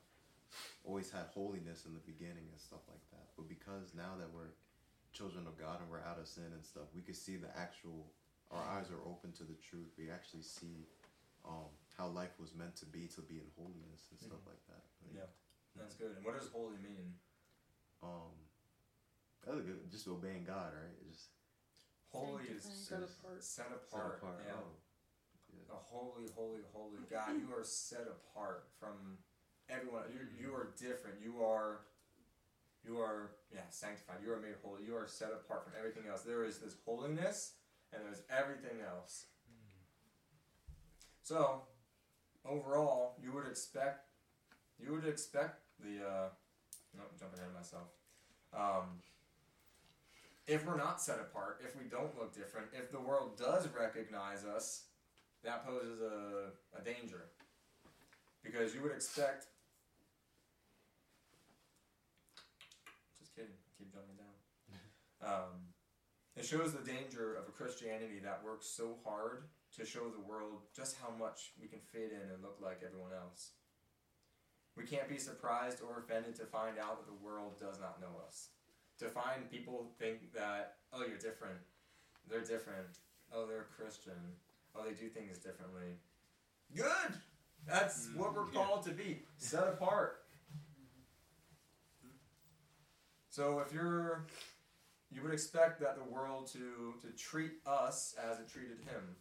always 0.84 1.10
had 1.12 1.30
holiness 1.34 1.86
in 1.86 1.94
the 1.94 2.04
beginning 2.06 2.50
and 2.50 2.60
stuff 2.60 2.82
like 2.90 3.06
that. 3.14 3.30
But 3.38 3.48
because 3.48 3.94
now 3.96 4.18
that 4.18 4.28
we're 4.34 4.54
children 5.14 5.46
of 5.46 5.58
God 5.62 5.78
and 5.82 5.90
we're 5.90 6.02
out 6.04 6.18
of 6.20 6.28
sin 6.28 6.50
and 6.54 6.66
stuff, 6.66 6.90
we 6.96 7.02
can 7.02 7.14
see 7.14 7.38
the 7.38 7.50
actual. 7.58 8.10
Our 8.52 8.62
eyes 8.78 8.86
are 8.94 9.02
open 9.10 9.32
to 9.42 9.44
the 9.44 9.58
truth. 9.66 9.90
We 9.98 10.12
actually 10.14 10.46
see 10.46 10.86
um, 11.44 11.74
how 11.98 12.06
life 12.08 12.38
was 12.40 12.54
meant 12.54 12.76
to 12.78 12.86
be, 12.86 13.10
to 13.18 13.22
be 13.26 13.42
in 13.42 13.50
holiness 13.58 14.06
and 14.14 14.20
stuff 14.20 14.42
Mhm. 14.46 14.54
like 14.54 14.64
that. 14.70 14.84
Like, 15.02 15.16
Yeah. 15.16 15.30
That's 15.76 15.96
good. 15.96 16.16
And 16.16 16.24
what 16.24 16.38
does 16.38 16.50
holy 16.50 16.78
mean? 16.78 17.18
Um, 18.04 18.30
that's 19.44 19.60
good, 19.62 19.90
just 19.90 20.08
obeying 20.08 20.44
God, 20.46 20.74
right? 20.76 20.96
Just 21.10 21.30
Holy 22.14 22.44
is 22.46 22.64
Set 22.64 23.00
apart. 23.00 23.42
Set 23.44 23.66
set 23.66 23.74
apart. 23.74 24.22
apart. 24.22 24.42
Yeah. 24.46 24.54
Oh, 24.54 24.70
yeah. 25.52 25.74
A 25.74 25.80
holy, 25.82 26.30
holy, 26.36 26.62
holy 26.72 27.00
God. 27.10 27.42
You 27.42 27.50
are 27.56 27.64
set 27.64 28.06
apart 28.08 28.66
from 28.80 29.18
everyone. 29.70 30.04
You 30.14 30.22
you 30.40 30.54
are 30.54 30.74
different. 30.78 31.18
You 31.24 31.44
are 31.44 31.82
you 32.86 33.00
are 33.00 33.32
yeah 33.52 33.66
sanctified. 33.70 34.18
You 34.24 34.32
are 34.34 34.40
made 34.40 34.56
holy. 34.64 34.86
You 34.86 34.96
are 34.96 35.08
set 35.08 35.30
apart 35.34 35.64
from 35.64 35.74
everything 35.78 36.04
else. 36.10 36.22
There 36.22 36.44
is 36.44 36.60
this 36.60 36.76
holiness 36.86 37.54
and 37.92 38.04
there's 38.06 38.22
everything 38.30 38.82
else. 38.86 39.26
So 41.24 41.64
overall, 42.46 43.16
you 43.24 43.32
would 43.34 43.48
expect 43.48 44.06
you 44.80 44.92
would 44.94 45.08
expect 45.08 45.62
the 45.80 46.06
uh, 46.06 46.30
no, 46.96 47.04
I'm 47.10 47.18
jumping 47.20 47.40
ahead 47.40 47.50
of 47.50 47.56
myself. 47.56 47.88
Um, 48.54 49.02
if 50.48 50.66
we're 50.66 50.78
not 50.78 51.02
set 51.02 51.20
apart, 51.20 51.62
if 51.64 51.76
we 51.76 51.84
don't 51.90 52.18
look 52.18 52.34
different, 52.36 52.68
if 52.74 52.92
the 52.92 53.00
world 53.00 53.38
does 53.38 53.68
recognize 53.70 54.44
us, 54.46 54.86
that 55.44 55.66
poses 55.66 56.02
a, 56.02 56.80
a 56.80 56.84
danger. 56.84 57.26
Because 58.44 58.76
you 58.76 58.82
would 58.82 58.92
expect. 58.92 59.48
Just 63.20 63.36
kidding, 63.36 63.52
keep 63.78 63.92
jumping 63.92 64.16
down. 64.16 64.28
Um, 65.26 65.72
it 66.36 66.44
shows 66.44 66.74
the 66.74 66.84
danger 66.84 67.36
of 67.36 67.48
a 67.48 67.52
Christianity 67.52 68.20
that 68.26 68.44
works 68.44 68.68
so 68.68 68.98
hard 69.06 69.46
to 69.78 69.86
show 69.86 70.10
the 70.10 70.20
world 70.20 70.64
just 70.76 70.98
how 71.02 71.16
much 71.18 71.54
we 71.62 71.70
can 71.70 71.80
fit 71.80 72.12
in 72.12 72.30
and 72.30 72.42
look 72.42 72.58
like 72.62 72.82
everyone 72.86 73.12
else. 73.18 73.52
We 74.76 74.84
can't 74.84 75.08
be 75.08 75.18
surprised 75.18 75.80
or 75.82 76.00
offended 76.00 76.36
to 76.36 76.46
find 76.46 76.78
out 76.78 77.00
that 77.00 77.08
the 77.08 77.26
world 77.26 77.58
does 77.58 77.80
not 77.80 78.02
know 78.02 78.20
us 78.28 78.50
to 79.04 79.10
find 79.10 79.50
people 79.52 79.92
think 80.00 80.34
that 80.34 80.76
oh 80.94 81.06
you're 81.08 81.18
different. 81.18 81.60
They're 82.30 82.42
different. 82.42 82.98
Oh 83.34 83.46
they're 83.46 83.68
christian. 83.78 84.14
Oh 84.76 84.84
they 84.84 84.94
do 84.94 85.10
things 85.10 85.38
differently. 85.38 85.98
Good. 86.76 87.14
That's 87.68 88.08
Mm, 88.08 88.18
what 88.18 88.34
we're 88.36 88.46
yeah. 88.48 88.54
called 88.66 88.84
to 88.86 88.92
be. 88.92 89.22
Set 89.38 89.68
apart. 89.68 90.20
So 93.30 93.60
if 93.60 93.74
you're 93.74 94.26
you 95.12 95.22
would 95.22 95.34
expect 95.34 95.80
that 95.82 95.96
the 95.96 96.04
world 96.12 96.48
to 96.54 96.96
to 97.02 97.08
treat 97.16 97.52
us 97.66 98.16
as 98.32 98.40
it 98.40 98.48
treated 98.50 98.80
him. 98.80 99.16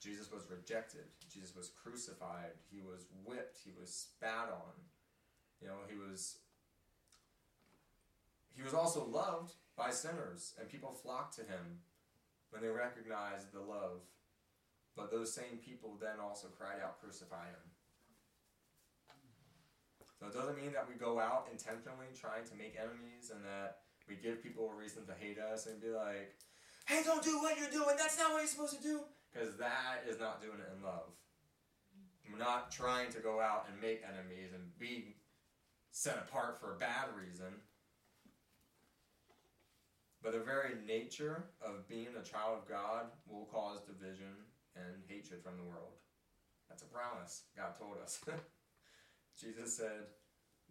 Jesus 0.00 0.30
was 0.30 0.44
rejected. 0.48 1.04
Jesus 1.32 1.56
was 1.56 1.70
crucified. 1.70 2.52
He 2.70 2.80
was 2.80 3.06
whipped. 3.24 3.58
He 3.64 3.72
was 3.78 3.92
spat 3.92 4.48
on. 4.52 4.72
You 5.60 5.68
know 5.68 5.74
he 5.88 5.96
was 5.96 6.38
he 8.58 8.64
was 8.64 8.74
also 8.74 9.06
loved 9.06 9.54
by 9.76 9.90
sinners, 9.90 10.54
and 10.58 10.68
people 10.68 10.90
flocked 10.90 11.36
to 11.36 11.42
him 11.42 11.78
when 12.50 12.60
they 12.60 12.68
recognized 12.68 13.52
the 13.52 13.60
love. 13.60 14.02
But 14.96 15.12
those 15.12 15.32
same 15.32 15.62
people 15.64 15.96
then 16.00 16.18
also 16.20 16.48
cried 16.48 16.82
out, 16.82 17.00
Crucify 17.00 17.46
him. 17.46 17.70
So 20.18 20.26
it 20.26 20.34
doesn't 20.34 20.58
mean 20.58 20.72
that 20.72 20.88
we 20.88 20.96
go 20.98 21.20
out 21.20 21.46
intentionally 21.52 22.10
trying 22.18 22.42
to 22.50 22.56
make 22.56 22.74
enemies 22.74 23.30
and 23.30 23.44
that 23.44 23.86
we 24.08 24.16
give 24.16 24.42
people 24.42 24.68
a 24.68 24.74
reason 24.74 25.06
to 25.06 25.14
hate 25.14 25.38
us 25.38 25.66
and 25.66 25.80
be 25.80 25.90
like, 25.90 26.34
hey, 26.86 27.02
don't 27.04 27.22
do 27.22 27.38
what 27.38 27.56
you're 27.56 27.70
doing, 27.70 27.94
that's 27.96 28.18
not 28.18 28.32
what 28.32 28.38
you're 28.38 28.48
supposed 28.48 28.76
to 28.76 28.82
do. 28.82 29.00
Because 29.30 29.56
that 29.58 30.02
is 30.08 30.18
not 30.18 30.42
doing 30.42 30.58
it 30.58 30.72
in 30.74 30.82
love. 30.82 31.14
We're 32.28 32.38
not 32.38 32.72
trying 32.72 33.12
to 33.12 33.20
go 33.20 33.40
out 33.40 33.68
and 33.70 33.80
make 33.80 34.02
enemies 34.02 34.50
and 34.52 34.76
be 34.80 35.14
set 35.92 36.18
apart 36.18 36.58
for 36.58 36.74
a 36.74 36.78
bad 36.78 37.14
reason. 37.16 37.62
But 40.28 40.36
the 40.36 40.44
very 40.44 40.74
nature 40.86 41.44
of 41.64 41.88
being 41.88 42.12
a 42.12 42.22
child 42.22 42.58
of 42.60 42.68
God 42.68 43.06
will 43.26 43.48
cause 43.50 43.80
division 43.80 44.36
and 44.76 45.00
hatred 45.08 45.42
from 45.42 45.56
the 45.56 45.64
world. 45.64 45.96
That's 46.68 46.82
a 46.82 46.92
promise 46.92 47.44
God 47.56 47.72
told 47.78 47.96
us. 48.04 48.20
Jesus 49.40 49.74
said 49.74 50.12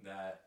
that 0.03 0.41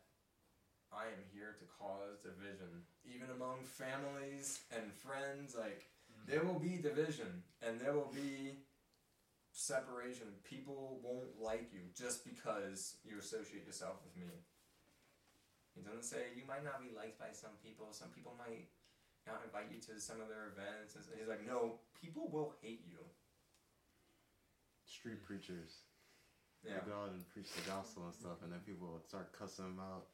I 0.93 1.07
am 1.11 1.27
here 1.33 1.57
to 1.59 1.65
cause 1.77 2.23
division, 2.23 2.87
even 3.03 3.27
among 3.35 3.65
families 3.65 4.61
and 4.71 4.93
friends. 4.93 5.57
Like, 5.59 5.91
mm-hmm. 6.07 6.31
there 6.31 6.45
will 6.45 6.59
be 6.59 6.77
division 6.81 7.43
and 7.61 7.81
there 7.81 7.91
will 7.91 8.13
be 8.15 8.63
separation. 9.51 10.27
People 10.45 11.01
won't 11.03 11.35
like 11.37 11.67
you 11.73 11.81
just 11.93 12.23
because 12.23 12.95
you 13.03 13.19
associate 13.19 13.65
yourself 13.67 13.97
with 14.05 14.15
me. 14.15 14.31
He 15.75 15.81
doesn't 15.81 16.05
say 16.05 16.31
you 16.33 16.43
might 16.47 16.63
not 16.63 16.79
be 16.79 16.95
liked 16.95 17.19
by 17.19 17.35
some 17.35 17.59
people. 17.61 17.87
Some 17.91 18.15
people 18.15 18.35
might 18.39 18.71
not 19.27 19.41
invite 19.45 19.69
you 19.71 19.79
to 19.91 19.99
some 19.99 20.19
of 20.21 20.27
their 20.27 20.49
events. 20.53 20.95
And 20.95 21.03
he's 21.17 21.27
like, 21.29 21.45
no, 21.45 21.79
people 22.01 22.27
will 22.31 22.55
hate 22.61 22.81
you. 22.87 22.97
Street 24.85 25.23
preachers. 25.23 25.85
Yeah. 26.65 26.73
They 26.85 26.91
go 26.91 26.97
out 26.97 27.09
and 27.13 27.27
preach 27.33 27.49
the 27.53 27.65
gospel 27.69 28.05
and 28.05 28.13
stuff, 28.13 28.43
and 28.43 28.51
then 28.51 28.59
people 28.65 28.87
would 28.93 29.05
start 29.07 29.33
cussing 29.33 29.65
them 29.65 29.79
out. 29.81 30.05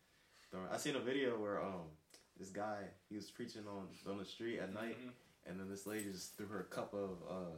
I 0.72 0.78
seen 0.78 0.96
a 0.96 1.00
video 1.00 1.36
where 1.38 1.62
um 1.62 1.92
this 2.40 2.50
guy 2.50 2.88
he 3.10 3.16
was 3.18 3.30
preaching 3.30 3.64
on 3.68 3.88
on 4.10 4.18
the 4.18 4.24
street 4.24 4.60
at 4.60 4.74
night, 4.74 4.96
Mhm. 4.96 5.12
and 5.46 5.60
then 5.60 5.68
this 5.68 5.86
lady 5.86 6.06
just 6.06 6.38
threw 6.38 6.48
her 6.48 6.62
a 6.62 6.64
cup 6.72 6.94
of 6.94 7.20
uh 7.30 7.58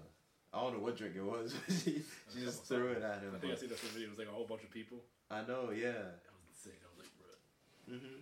I 0.52 0.62
don't 0.62 0.74
know 0.74 0.80
what 0.80 0.98
drink 0.98 1.16
it 1.16 1.22
was. 1.22 1.54
she 1.70 2.02
she 2.34 2.40
just 2.42 2.64
threw 2.66 2.88
it 2.94 3.04
at 3.04 3.22
him. 3.22 3.36
I 3.36 3.38
think 3.38 3.54
I 3.54 3.56
seen 3.58 3.70
that 3.70 3.78
video. 3.80 4.08
It 4.08 4.10
was 4.10 4.18
like 4.18 4.28
a 4.28 4.32
whole 4.32 4.48
bunch 4.48 4.64
of 4.64 4.72
people. 4.72 4.98
I 5.30 5.42
know, 5.46 5.70
yeah. 5.70 5.92
That 6.26 6.34
was 6.34 6.50
insane. 6.50 6.80
I 6.82 6.90
was 6.90 6.98
like, 7.06 7.14
bro. 7.20 7.30
hmm 7.98 8.22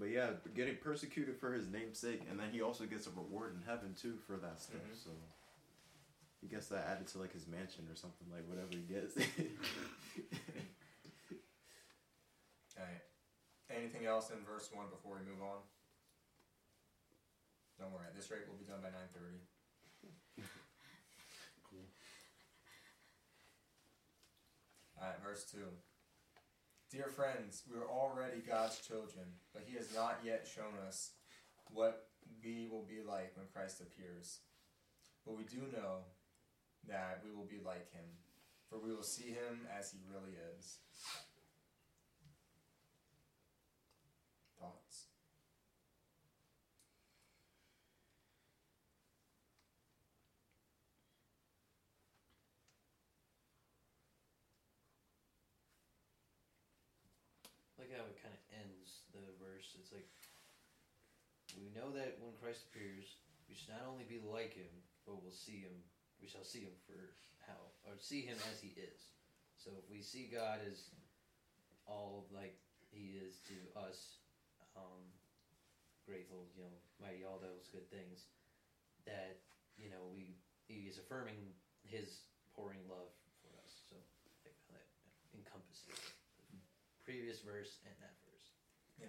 But 0.00 0.08
yeah, 0.08 0.30
getting 0.56 0.76
persecuted 0.80 1.36
for 1.36 1.52
his 1.52 1.68
name's 1.68 1.98
sake, 1.98 2.22
and 2.30 2.40
then 2.40 2.48
he 2.50 2.62
also 2.62 2.86
gets 2.86 3.06
a 3.06 3.10
reward 3.10 3.54
in 3.54 3.60
heaven 3.68 3.92
too 3.94 4.16
for 4.26 4.38
that 4.38 4.58
stuff. 4.58 4.80
Mhm. 4.80 4.96
So 4.96 5.10
he 6.40 6.48
gets 6.48 6.68
that 6.68 6.86
added 6.88 7.06
to 7.08 7.18
like 7.18 7.34
his 7.34 7.46
mansion 7.46 7.86
or 7.86 7.94
something, 7.94 8.26
like 8.32 8.48
whatever 8.48 8.72
he 8.72 8.80
gets. 8.88 9.14
Alright. 12.80 13.02
Anything 13.68 14.06
else 14.06 14.30
in 14.30 14.42
verse 14.42 14.72
1 14.72 14.88
before 14.88 15.18
we 15.20 15.24
move 15.30 15.42
on? 15.42 15.60
Don't 17.78 17.92
worry, 17.92 18.06
at 18.06 18.16
this 18.16 18.30
rate 18.30 18.48
we'll 18.48 18.56
be 18.56 18.64
done 18.64 18.80
by 18.80 18.88
9.30. 18.88 19.44
Cool. 21.68 21.84
Alright, 25.02 25.20
verse 25.22 25.44
2. 25.44 25.58
Dear 26.90 27.06
friends, 27.06 27.62
we 27.70 27.78
are 27.78 27.86
already 27.86 28.40
God's 28.40 28.80
children, 28.80 29.26
but 29.54 29.62
He 29.64 29.76
has 29.76 29.94
not 29.94 30.18
yet 30.24 30.44
shown 30.52 30.74
us 30.88 31.12
what 31.70 32.08
we 32.42 32.66
will 32.68 32.82
be 32.82 32.98
like 33.06 33.36
when 33.36 33.46
Christ 33.54 33.80
appears. 33.80 34.40
But 35.24 35.36
we 35.36 35.44
do 35.44 35.58
know 35.72 35.98
that 36.88 37.22
we 37.24 37.30
will 37.30 37.44
be 37.44 37.60
like 37.64 37.92
Him, 37.92 38.02
for 38.68 38.80
we 38.80 38.92
will 38.92 39.04
see 39.04 39.28
Him 39.28 39.68
as 39.78 39.92
He 39.92 39.98
really 40.12 40.34
is. 40.58 40.78
Thoughts? 44.58 45.06
like 57.80 57.89
how 58.00 58.08
it 58.08 58.16
kind 58.24 58.32
of 58.32 58.40
ends 58.56 59.04
the 59.12 59.20
verse. 59.36 59.76
It's 59.76 59.92
like 59.92 60.08
we 61.60 61.68
know 61.76 61.92
that 61.92 62.16
when 62.24 62.32
Christ 62.40 62.64
appears, 62.72 63.20
we 63.44 63.52
should 63.52 63.68
not 63.68 63.84
only 63.84 64.08
be 64.08 64.24
like 64.24 64.56
him, 64.56 64.72
but 65.04 65.20
we'll 65.20 65.36
see 65.36 65.60
him. 65.60 65.76
We 66.16 66.24
shall 66.24 66.46
see 66.46 66.64
him 66.64 66.72
for 66.88 67.12
how, 67.44 67.60
or 67.84 68.00
see 68.00 68.24
him 68.24 68.40
as 68.48 68.56
he 68.64 68.72
is. 68.80 69.12
So 69.60 69.68
if 69.76 69.84
we 69.92 70.00
see 70.00 70.32
God 70.32 70.64
as 70.64 70.88
all 71.84 72.24
like 72.32 72.56
he 72.88 73.20
is 73.20 73.44
to 73.52 73.56
us, 73.76 74.24
um, 74.72 75.04
grateful, 76.08 76.48
you 76.56 76.64
know, 76.64 76.76
mighty, 77.04 77.20
all 77.20 77.36
those 77.36 77.68
good 77.68 77.84
things, 77.92 78.32
that 79.04 79.44
you 79.76 79.92
know 79.92 80.08
we 80.08 80.40
he 80.64 80.88
is 80.88 80.96
affirming 80.96 81.52
his 81.84 82.24
pouring 82.56 82.80
love 82.88 83.12
for 83.44 83.52
us. 83.60 83.72
So 83.92 84.00
like 84.48 84.56
how 84.64 84.80
that 84.80 84.88
encompasses 85.36 85.84
the 85.84 86.99
previous 87.10 87.40
verse 87.40 87.78
and 87.84 87.94
that 87.98 88.14
verse. 88.22 88.46
Yeah. 89.00 89.06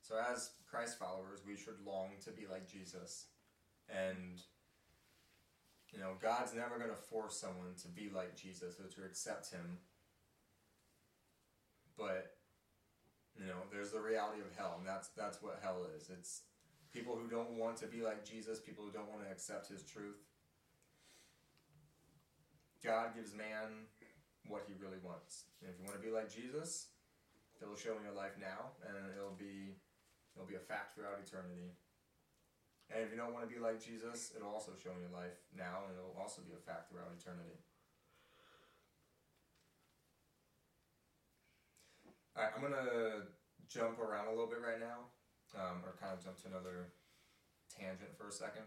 So 0.00 0.14
as 0.32 0.50
Christ 0.70 1.00
followers, 1.00 1.40
we 1.44 1.56
should 1.56 1.84
long 1.84 2.10
to 2.24 2.30
be 2.30 2.46
like 2.48 2.70
Jesus. 2.70 3.26
And 3.88 4.40
you 5.92 5.98
know, 5.98 6.12
God's 6.22 6.54
never 6.54 6.78
going 6.78 6.90
to 6.90 6.96
force 6.96 7.36
someone 7.36 7.74
to 7.82 7.88
be 7.88 8.08
like 8.14 8.36
Jesus 8.36 8.78
or 8.78 8.86
to 8.86 9.04
accept 9.04 9.50
him. 9.50 9.78
But 11.98 12.36
you 13.36 13.46
know, 13.46 13.66
there's 13.72 13.90
the 13.90 14.00
reality 14.00 14.40
of 14.42 14.56
hell, 14.56 14.76
and 14.78 14.86
that's 14.86 15.08
that's 15.08 15.42
what 15.42 15.58
hell 15.60 15.86
is. 15.96 16.08
It's 16.08 16.42
people 16.92 17.16
who 17.16 17.28
don't 17.28 17.58
want 17.58 17.76
to 17.78 17.86
be 17.86 18.02
like 18.02 18.24
Jesus, 18.24 18.58
people 18.60 18.84
who 18.84 18.90
don't 18.90 19.08
want 19.08 19.24
to 19.24 19.30
accept 19.30 19.68
his 19.68 19.82
truth. 19.82 20.18
God 22.84 23.14
gives 23.14 23.34
man 23.34 23.86
what 24.48 24.64
he 24.66 24.74
really 24.80 24.98
wants. 25.04 25.44
And 25.60 25.70
if 25.70 25.78
you 25.78 25.84
want 25.84 26.00
to 26.00 26.04
be 26.04 26.12
like 26.12 26.32
Jesus, 26.32 26.88
it'll 27.60 27.76
show 27.76 27.94
in 27.96 28.02
your 28.02 28.16
life 28.16 28.34
now, 28.40 28.72
and 28.82 28.96
it'll 29.14 29.36
be 29.36 29.76
it'll 30.34 30.48
be 30.48 30.56
a 30.56 30.64
fact 30.64 30.94
throughout 30.94 31.20
eternity. 31.20 31.76
And 32.90 33.04
if 33.04 33.12
you 33.12 33.16
don't 33.16 33.32
want 33.32 33.46
to 33.46 33.52
be 33.52 33.60
like 33.60 33.78
Jesus, 33.78 34.32
it'll 34.34 34.50
also 34.50 34.72
show 34.74 34.90
in 34.90 35.04
your 35.04 35.14
life 35.14 35.38
now, 35.54 35.86
and 35.86 35.94
it'll 35.94 36.18
also 36.18 36.42
be 36.42 36.56
a 36.56 36.62
fact 36.64 36.90
throughout 36.90 37.12
eternity. 37.14 37.54
All 42.34 42.42
right, 42.42 42.52
I'm 42.56 42.62
gonna 42.62 43.28
jump 43.68 44.00
around 44.00 44.26
a 44.26 44.34
little 44.34 44.48
bit 44.48 44.64
right 44.64 44.80
now, 44.80 45.12
um, 45.56 45.82
or 45.84 45.94
kind 46.00 46.12
of 46.12 46.22
jump 46.22 46.40
to 46.42 46.48
another 46.48 46.92
tangent 47.70 48.16
for 48.16 48.28
a 48.28 48.32
second. 48.32 48.64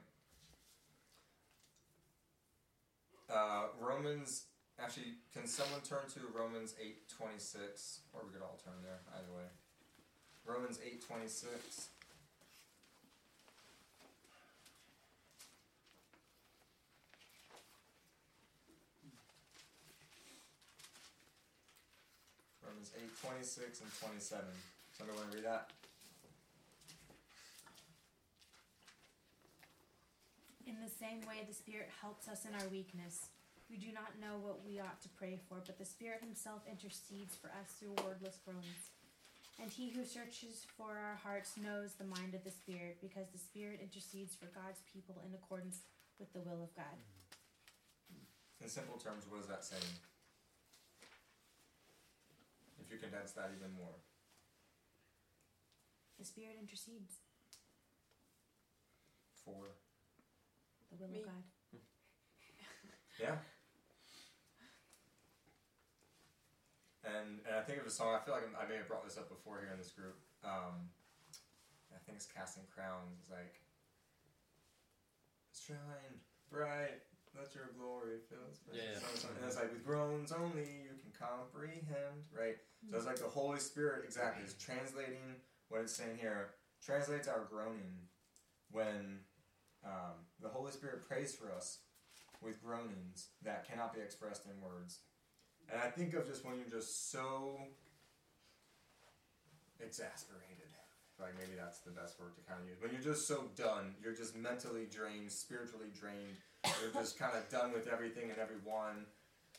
Uh, 3.32 3.68
Romans. 3.80 4.46
Actually, 4.82 5.14
can 5.32 5.46
someone 5.46 5.82
turn 5.82 6.02
to 6.10 6.20
Romans 6.34 6.74
eight 6.82 7.08
twenty 7.08 7.38
six, 7.38 8.02
or 8.12 8.22
we 8.26 8.34
could 8.34 8.42
all 8.42 8.58
turn 8.64 8.74
there. 8.82 9.00
Either 9.14 9.32
way. 9.32 9.46
Romans 10.46 10.80
eight 10.84 11.06
twenty 11.06 11.28
six. 11.28 11.90
Romans 22.66 22.92
eight 22.98 23.14
twenty 23.22 23.44
six 23.44 23.80
and 23.82 23.90
twenty 24.02 24.20
seven. 24.20 24.52
Somebody 24.98 25.18
want 25.20 25.32
to 25.32 25.38
read 25.38 25.46
that? 25.46 25.70
In 30.64 30.80
the 30.80 30.88
same 30.88 31.20
way, 31.28 31.44
the 31.44 31.54
Spirit 31.54 31.92
helps 32.00 32.28
us 32.28 32.46
in 32.48 32.56
our 32.56 32.68
weakness. 32.72 33.28
We 33.70 33.76
do 33.76 33.92
not 33.92 34.16
know 34.20 34.40
what 34.40 34.64
we 34.64 34.80
ought 34.80 35.02
to 35.04 35.10
pray 35.20 35.40
for, 35.50 35.60
but 35.66 35.78
the 35.78 35.86
Spirit 35.86 36.24
Himself 36.24 36.64
intercedes 36.70 37.36
for 37.36 37.52
us 37.52 37.76
through 37.76 38.00
wordless 38.00 38.40
groans. 38.46 38.92
And 39.60 39.72
He 39.72 39.92
who 39.92 40.08
searches 40.08 40.64
for 40.78 40.96
our 40.96 41.20
hearts 41.20 41.60
knows 41.60 42.00
the 42.00 42.08
mind 42.08 42.34
of 42.34 42.44
the 42.48 42.52
Spirit, 42.52 43.04
because 43.04 43.28
the 43.32 43.44
Spirit 43.44 43.84
intercedes 43.84 44.36
for 44.36 44.48
God's 44.56 44.80
people 44.88 45.20
in 45.28 45.36
accordance 45.36 45.84
with 46.18 46.32
the 46.32 46.40
will 46.40 46.64
of 46.64 46.72
God. 46.76 46.96
In 48.64 48.70
simple 48.70 48.96
terms, 48.96 49.28
what 49.28 49.42
is 49.42 49.48
that 49.48 49.66
saying? 49.66 50.00
If 52.80 52.88
you 52.88 52.98
condense 52.98 53.32
that 53.36 53.52
even 53.52 53.76
more. 53.76 54.00
The 56.18 56.26
Spirit 56.26 56.56
intercedes 56.62 57.20
For 59.44 59.76
the 60.94 61.06
will 61.06 61.12
Me. 61.12 61.20
of 61.20 61.26
God. 61.26 61.44
yeah. 63.20 63.36
And 67.04 67.40
and 67.46 67.56
I 67.56 67.62
think 67.62 67.80
of 67.82 67.86
a 67.86 67.92
song. 67.92 68.16
I 68.16 68.24
feel 68.24 68.34
like 68.34 68.44
I 68.56 68.68
may 68.68 68.78
have 68.78 68.88
brought 68.88 69.04
this 69.04 69.18
up 69.18 69.28
before 69.30 69.60
here 69.60 69.72
in 69.72 69.78
this 69.78 69.92
group. 69.92 70.16
Um, 70.44 70.88
I 71.92 72.00
think 72.06 72.16
it's 72.18 72.26
Casting 72.28 72.64
Crowns. 72.74 73.20
It's 73.22 73.30
like 73.32 73.60
shine 75.52 76.20
bright, 76.50 77.04
let 77.38 77.54
your 77.56 77.72
glory 77.78 78.20
fill 78.30 78.40
this 78.50 78.60
place." 78.60 78.80
Yeah. 78.82 79.00
So- 79.00 79.28
so- 79.28 79.34
And 79.36 79.44
it's 79.46 79.56
like 79.56 79.72
with 79.72 79.84
groans 79.86 80.32
only 80.32 80.84
you 80.84 80.96
can 81.02 81.12
comprehend, 81.12 82.26
right? 82.32 82.58
So 82.90 82.98
it's 82.98 83.06
like 83.06 83.18
the 83.18 83.30
Holy 83.30 83.60
Spirit 83.60 84.04
exactly 84.06 84.44
is 84.44 84.54
translating 84.56 85.42
what 85.70 85.82
it's 85.82 85.94
saying 85.96 86.18
here. 86.18 86.54
Translates 86.82 87.28
our 87.30 87.46
groaning 87.46 88.10
when 88.72 89.24
um, 89.86 90.26
the 90.42 90.50
Holy 90.50 90.72
Spirit 90.72 91.08
prays 91.08 91.34
for 91.34 91.52
us 91.52 91.80
with 92.42 92.62
groanings 92.64 93.30
that 93.44 93.68
cannot 93.68 93.94
be 93.94 94.02
expressed 94.02 94.46
in 94.46 94.52
words. 94.62 95.00
And 95.72 95.82
I 95.82 95.88
think 95.88 96.14
of 96.14 96.28
just 96.28 96.46
when 96.46 96.58
you're 96.58 96.70
just 96.70 97.12
so 97.12 97.58
exasperated. 99.80 100.50
Like 101.20 101.38
maybe 101.38 101.54
that's 101.58 101.80
the 101.80 101.92
best 101.92 102.20
word 102.20 102.36
to 102.36 102.42
kind 102.42 102.60
of 102.60 102.68
use. 102.68 102.78
When 102.82 102.92
you're 102.92 103.14
just 103.14 103.28
so 103.28 103.46
done, 103.56 103.96
you're 104.02 104.16
just 104.16 104.36
mentally 104.36 104.88
drained, 104.90 105.32
spiritually 105.32 105.94
drained. 105.94 106.36
You're 106.82 106.92
just 107.02 107.20
kind 107.20 107.38
of 107.38 107.48
done 107.50 107.72
with 107.72 107.88
everything 107.88 108.32
and 108.32 108.40
everyone. 108.40 109.06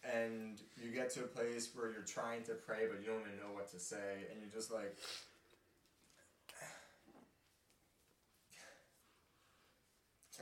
And 0.04 0.60
you 0.76 0.90
get 0.90 1.08
to 1.14 1.24
a 1.24 1.26
place 1.26 1.70
where 1.72 1.90
you're 1.90 2.04
trying 2.04 2.42
to 2.44 2.52
pray, 2.52 2.84
but 2.90 3.00
you 3.00 3.06
don't 3.06 3.22
even 3.22 3.38
know 3.40 3.54
what 3.54 3.70
to 3.70 3.78
say. 3.78 4.28
And 4.30 4.42
you're 4.42 4.52
just 4.52 4.70
like, 4.70 4.98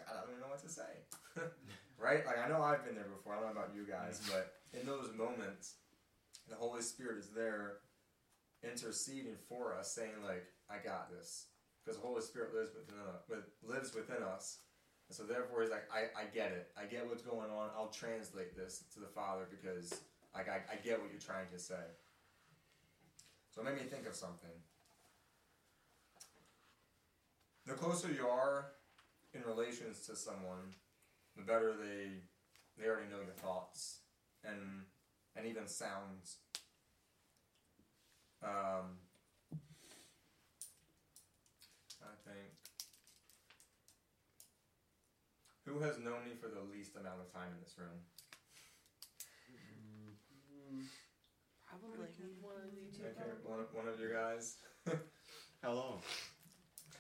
I 0.00 0.20
don't 0.20 0.30
even 0.30 0.40
know 0.40 0.48
what 0.48 0.62
to 0.62 0.68
say. 0.68 0.92
right? 1.98 2.26
Like 2.26 2.38
I 2.38 2.48
know 2.48 2.62
I've 2.62 2.84
been 2.84 2.94
there 2.94 3.10
before. 3.10 3.34
I 3.34 3.40
don't 3.40 3.54
know 3.54 3.60
about 3.60 3.74
you 3.74 3.84
guys, 3.84 4.20
mm. 4.24 4.32
but 4.32 4.54
in 4.78 4.86
those 4.86 5.10
moments, 5.16 5.76
the 6.48 6.56
Holy 6.56 6.82
Spirit 6.82 7.18
is 7.18 7.28
there 7.28 7.78
interceding 8.62 9.36
for 9.48 9.74
us, 9.74 9.92
saying 9.92 10.18
like, 10.26 10.44
"I 10.70 10.82
got 10.82 11.10
this," 11.10 11.46
because 11.84 12.00
the 12.00 12.06
Holy 12.06 12.22
Spirit 12.22 12.54
lives 12.54 12.70
within 12.74 12.98
us. 13.00 13.44
Lives 13.62 13.94
within 13.94 14.22
us, 14.22 14.58
and 15.08 15.16
so 15.16 15.24
therefore 15.24 15.62
he's 15.62 15.70
like, 15.70 15.88
"I, 15.92 16.10
I 16.20 16.24
get 16.32 16.52
it. 16.52 16.70
I 16.76 16.84
get 16.86 17.06
what's 17.08 17.22
going 17.22 17.50
on. 17.50 17.70
I'll 17.76 17.94
translate 17.94 18.56
this 18.56 18.84
to 18.94 19.00
the 19.00 19.06
Father 19.06 19.46
because 19.50 19.92
like 20.34 20.48
I, 20.48 20.60
I 20.70 20.76
get 20.82 21.00
what 21.00 21.10
you're 21.10 21.20
trying 21.20 21.48
to 21.52 21.58
say." 21.58 21.84
So 23.54 23.60
it 23.60 23.64
made 23.64 23.76
me 23.76 23.82
think 23.82 24.06
of 24.06 24.14
something. 24.14 24.50
The 27.66 27.74
closer 27.74 28.10
you 28.10 28.26
are 28.26 28.72
in 29.34 29.42
relations 29.44 30.00
to 30.06 30.16
someone, 30.16 30.74
the 31.36 31.42
better 31.42 31.72
they 31.72 32.20
they 32.78 32.88
already 32.88 33.08
know 33.10 33.20
your 33.24 33.34
thoughts 33.36 34.00
and 34.44 34.84
and 35.36 35.46
even 35.46 35.66
sounds. 35.66 36.38
Um, 38.42 38.98
I 42.02 42.14
think 42.26 42.50
who 45.64 45.78
has 45.80 45.98
known 45.98 46.24
me 46.24 46.32
for 46.40 46.48
the 46.48 46.60
least 46.74 46.96
amount 46.96 47.20
of 47.20 47.32
time 47.32 47.48
in 47.54 47.60
this 47.62 47.74
room? 47.78 48.02
Mm, 49.48 50.82
Probably. 51.68 52.06
One 52.40 52.56
of 52.56 52.74
you 52.74 52.90
two. 52.94 53.04
Okay, 53.04 53.30
one, 53.44 53.60
one 53.72 53.88
of 53.88 54.00
you 54.00 54.10
guys. 54.12 54.56
How 55.62 55.72
long? 55.72 56.02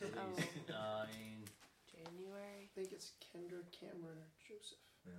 Oh. 0.02 0.38
Nine. 0.68 1.41
January. 2.74 2.76
I 2.76 2.80
think 2.80 2.92
it's 2.92 3.12
Kendra, 3.20 3.62
Cameron, 3.78 4.18
or 4.18 4.28
Joseph. 4.40 4.78
Yeah. 5.04 5.12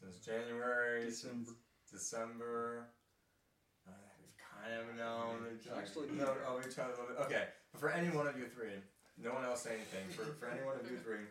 Since 0.00 0.24
January, 0.24 1.04
December. 1.04 1.44
since 1.46 1.58
December. 1.92 2.86
Uh, 3.86 3.92
we've 4.20 4.36
kind 4.38 4.88
of 4.90 4.96
known 4.96 5.46
each 5.58 5.66
other. 5.68 5.80
Actually- 5.80 6.10
known 6.10 6.36
of 6.46 6.66
each 6.66 6.78
other 6.78 6.92
a 6.92 7.00
little 7.00 7.06
bit. 7.08 7.16
Okay, 7.26 7.44
but 7.72 7.80
for 7.80 7.90
any 7.90 8.08
one 8.14 8.26
of 8.26 8.38
you 8.38 8.46
three, 8.46 8.80
no 9.18 9.32
one 9.32 9.44
else 9.44 9.62
say 9.62 9.74
anything. 9.74 10.08
For, 10.10 10.24
for 10.38 10.48
any 10.48 10.64
one 10.64 10.76
of 10.78 10.90
you 10.90 10.96
three, 10.98 11.24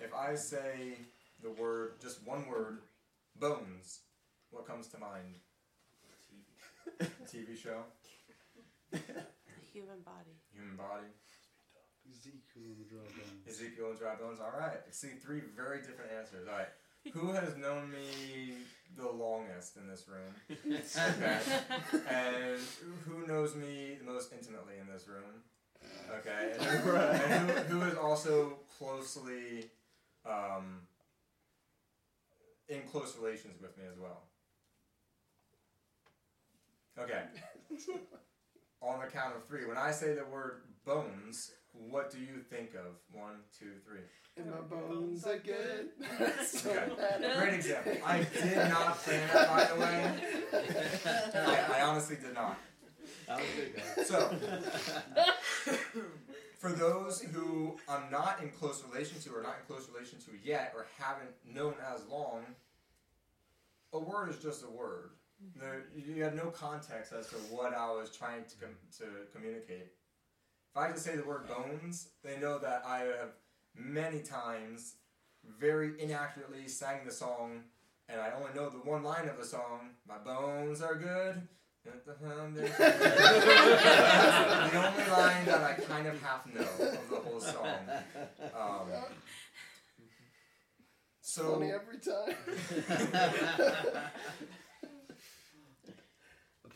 if 0.00 0.12
I 0.14 0.34
say 0.34 0.98
the 1.42 1.50
word, 1.50 2.00
just 2.00 2.26
one 2.26 2.46
word, 2.48 2.78
bones, 3.38 4.00
what 4.50 4.66
comes 4.66 4.88
to 4.88 4.98
mind? 4.98 5.34
TV. 7.00 7.08
TV 7.46 7.56
show, 7.58 7.82
The 8.92 8.98
human 9.72 10.00
body. 10.04 10.38
human 10.52 10.76
body, 10.76 11.06
Ezekiel 12.10 12.72
in 12.72 12.78
the 12.78 12.88
dry 12.88 13.04
bones. 13.04 13.48
Ezekiel 13.48 13.90
and 13.90 13.98
dry 13.98 14.14
bones. 14.14 14.38
All 14.40 14.58
right, 14.58 14.78
I 14.86 14.90
see 14.90 15.08
three 15.22 15.42
very 15.56 15.78
different 15.78 16.10
answers. 16.18 16.46
All 16.48 16.58
right, 16.58 16.68
who 17.12 17.32
has 17.32 17.56
known 17.56 17.90
me 17.90 18.54
the 18.96 19.08
longest 19.08 19.76
in 19.76 19.86
this 19.88 20.04
room? 20.08 20.34
Okay. 20.96 21.38
and 22.08 22.60
who 23.04 23.26
knows 23.26 23.54
me 23.54 23.96
the 23.98 24.10
most 24.10 24.32
intimately 24.32 24.74
in 24.80 24.86
this 24.92 25.06
room? 25.08 25.42
Okay, 26.18 26.52
and 26.52 26.62
who, 26.62 26.96
and 26.96 27.50
who, 27.50 27.78
who 27.80 27.90
is 27.90 27.96
also 27.96 28.58
closely 28.78 29.70
um, 30.24 30.80
in 32.68 32.82
close 32.82 33.16
relations 33.16 33.60
with 33.60 33.76
me 33.76 33.84
as 33.90 33.98
well? 33.98 34.22
Okay. 36.98 37.22
On 38.82 39.00
the 39.00 39.06
count 39.06 39.34
of 39.36 39.44
three, 39.46 39.66
when 39.66 39.76
I 39.76 39.90
say 39.90 40.14
the 40.14 40.24
word 40.24 40.62
bones, 40.84 41.52
what 41.88 42.10
do 42.10 42.18
you 42.18 42.40
think 42.50 42.74
of? 42.74 42.96
One, 43.12 43.36
two, 43.58 43.72
three. 43.86 44.00
In 44.36 44.50
my 44.50 44.56
bones 44.60 45.26
are 45.26 45.38
good. 45.38 45.88
so 46.44 46.70
Okay. 46.70 47.38
Great 47.38 47.54
example. 47.54 47.92
I 48.04 48.18
did 48.18 48.56
not 48.56 48.98
plan 48.98 49.28
that, 49.32 49.48
by 49.48 49.64
the 49.64 49.80
way. 49.80 50.14
I, 51.34 51.78
I 51.78 51.82
honestly 51.82 52.16
did 52.16 52.34
not. 52.34 52.58
That 53.26 53.38
was 53.38 53.46
good, 53.56 53.74
guys. 53.76 54.06
So, 54.06 54.36
for 56.58 56.72
those 56.72 57.20
who 57.20 57.78
I'm 57.88 58.10
not 58.10 58.40
in 58.42 58.50
close 58.50 58.84
relation 58.90 59.18
to, 59.20 59.30
or 59.30 59.42
not 59.42 59.56
in 59.60 59.66
close 59.74 59.88
relation 59.92 60.18
to 60.20 60.30
yet, 60.44 60.72
or 60.76 60.86
haven't 60.98 61.30
known 61.54 61.74
as 61.94 62.04
long, 62.06 62.44
a 63.92 63.98
word 63.98 64.28
is 64.30 64.38
just 64.38 64.64
a 64.64 64.70
word. 64.70 65.10
Mm-hmm. 65.42 65.60
There, 65.60 65.84
you 65.96 66.22
had 66.22 66.36
no 66.36 66.46
context 66.50 67.12
as 67.12 67.28
to 67.28 67.36
what 67.50 67.74
I 67.74 67.90
was 67.90 68.10
trying 68.14 68.44
to 68.44 68.56
com- 68.56 68.76
to 68.98 69.04
communicate. 69.34 69.92
If 70.76 70.82
I 70.82 70.92
just 70.92 71.06
say 71.06 71.16
the 71.16 71.24
word 71.24 71.48
bones, 71.48 72.10
they 72.22 72.36
know 72.36 72.58
that 72.58 72.82
I 72.86 72.98
have 72.98 73.32
many 73.74 74.20
times 74.20 74.96
very 75.58 75.98
inaccurately 75.98 76.68
sang 76.68 77.06
the 77.06 77.10
song, 77.10 77.62
and 78.10 78.20
I 78.20 78.32
only 78.32 78.52
know 78.54 78.68
the 78.68 78.76
one 78.86 79.02
line 79.02 79.26
of 79.26 79.38
the 79.38 79.44
song. 79.46 79.92
My 80.06 80.18
bones 80.18 80.82
are 80.82 80.94
good. 80.94 81.48
the 81.86 81.92
only 84.74 85.10
line 85.10 85.46
that 85.46 85.62
I 85.62 85.80
kind 85.80 86.08
of 86.08 86.20
half 86.20 86.46
know 86.46 86.60
of 86.60 87.08
the 87.08 87.20
whole 87.24 87.40
song. 87.40 87.78
Um, 88.54 88.90
so 91.22 91.54
Funny 91.54 91.72
every 91.72 92.00
time. 92.00 92.36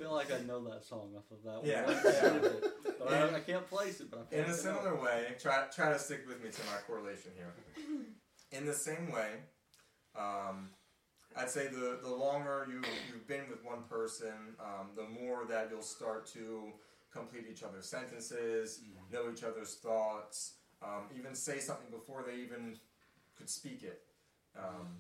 I 0.01 0.03
feel 0.03 0.13
like 0.15 0.33
I 0.33 0.39
know 0.47 0.65
that 0.65 0.85
song 0.85 1.13
off 1.17 1.31
of 1.31 1.43
that 1.45 1.67
Yeah, 1.69 1.85
one. 1.85 1.95
yeah. 2.05 2.11
snippet, 2.31 2.65
But 2.99 3.13
I, 3.13 3.37
I 3.37 3.41
can't 3.41 3.69
place 3.69 4.01
it, 4.01 4.11
but 4.11 4.27
I 4.33 4.35
In 4.35 4.41
a 4.41 4.43
like 4.43 4.47
I 4.47 4.51
know. 4.51 4.57
similar 4.57 5.01
way, 5.01 5.27
try 5.39 5.65
try 5.75 5.93
to 5.93 5.99
stick 5.99 6.25
with 6.27 6.43
me 6.43 6.51
to 6.51 6.61
my 6.63 6.79
correlation 6.87 7.33
here. 7.37 7.53
In 8.53 8.65
the 8.67 8.73
same 8.73 9.13
way, 9.13 9.31
um, 10.17 10.71
I'd 11.37 11.51
say 11.51 11.69
the 11.69 11.99
the 12.03 12.09
longer 12.09 12.67
you 12.71 12.81
you've 13.13 13.27
been 13.29 13.49
with 13.51 13.63
one 13.65 13.83
person, 13.91 14.33
um, 14.59 14.89
the 14.97 15.05
more 15.05 15.45
that 15.47 15.69
you'll 15.71 15.83
start 15.83 16.27
to 16.29 16.73
complete 17.13 17.45
each 17.51 17.63
other's 17.63 17.87
sentences, 17.87 18.81
know 19.13 19.31
each 19.31 19.43
other's 19.45 19.75
thoughts, 19.75 20.55
um, 20.83 21.05
even 21.19 21.35
say 21.35 21.59
something 21.59 21.91
before 21.91 22.25
they 22.27 22.37
even 22.41 22.79
could 23.37 23.51
speak 23.51 23.83
it. 23.83 24.03
Um, 24.59 24.99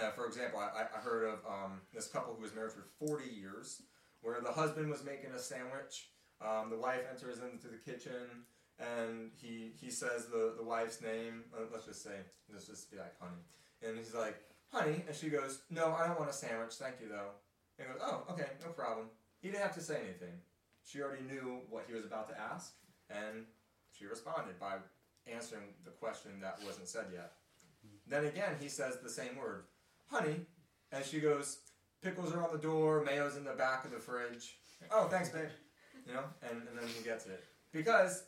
uh, 0.00 0.10
for 0.10 0.26
example, 0.26 0.60
I, 0.60 0.82
I 0.96 1.00
heard 1.00 1.24
of 1.24 1.38
um, 1.46 1.80
this 1.92 2.06
couple 2.08 2.34
who 2.34 2.42
was 2.42 2.54
married 2.54 2.72
for 2.72 2.84
40 3.06 3.28
years, 3.28 3.82
where 4.22 4.40
the 4.40 4.52
husband 4.52 4.90
was 4.90 5.04
making 5.04 5.30
a 5.30 5.38
sandwich. 5.38 6.08
Um, 6.40 6.70
the 6.70 6.76
wife 6.76 7.02
enters 7.10 7.38
into 7.38 7.68
the 7.68 7.76
kitchen, 7.76 8.46
and 8.78 9.30
he 9.40 9.72
he 9.78 9.90
says 9.90 10.26
the, 10.26 10.54
the 10.56 10.64
wife's 10.64 11.02
name. 11.02 11.44
Let's 11.72 11.86
just 11.86 12.02
say, 12.02 12.16
let's 12.52 12.66
just 12.66 12.90
be 12.90 12.96
like 12.96 13.18
honey. 13.20 13.42
And 13.82 13.96
he's 13.96 14.14
like, 14.14 14.36
honey, 14.72 15.02
and 15.06 15.16
she 15.16 15.28
goes, 15.28 15.60
no, 15.70 15.92
I 15.92 16.06
don't 16.06 16.18
want 16.18 16.30
a 16.30 16.34
sandwich, 16.34 16.74
thank 16.74 16.96
you 17.00 17.08
though. 17.08 17.32
And 17.78 17.88
he 17.88 17.92
goes, 17.92 18.02
oh, 18.04 18.32
okay, 18.32 18.48
no 18.64 18.72
problem. 18.72 19.06
He 19.40 19.48
didn't 19.48 19.62
have 19.62 19.74
to 19.74 19.80
say 19.80 19.96
anything. 19.96 20.34
She 20.84 21.00
already 21.02 21.22
knew 21.22 21.60
what 21.68 21.84
he 21.86 21.94
was 21.94 22.04
about 22.04 22.28
to 22.28 22.40
ask, 22.40 22.74
and 23.10 23.46
she 23.96 24.06
responded 24.06 24.58
by 24.58 24.76
answering 25.26 25.74
the 25.84 25.90
question 25.90 26.32
that 26.40 26.58
wasn't 26.64 26.88
said 26.88 27.06
yet. 27.12 27.32
Then 28.06 28.26
again, 28.26 28.56
he 28.60 28.68
says 28.68 28.98
the 29.02 29.10
same 29.10 29.36
word, 29.36 29.64
honey, 30.10 30.46
and 30.90 31.04
she 31.04 31.20
goes, 31.20 31.58
pickles 32.02 32.32
are 32.32 32.44
on 32.44 32.52
the 32.52 32.58
door, 32.58 33.04
mayo's 33.04 33.36
in 33.36 33.44
the 33.44 33.52
back 33.52 33.84
of 33.84 33.90
the 33.90 33.98
fridge. 33.98 34.56
Oh, 34.90 35.06
thanks, 35.06 35.28
babe. 35.28 35.48
You 36.06 36.14
know, 36.14 36.24
and, 36.42 36.62
and 36.68 36.78
then 36.78 36.88
he 36.88 37.04
gets 37.04 37.26
it. 37.26 37.44
Because 37.72 38.24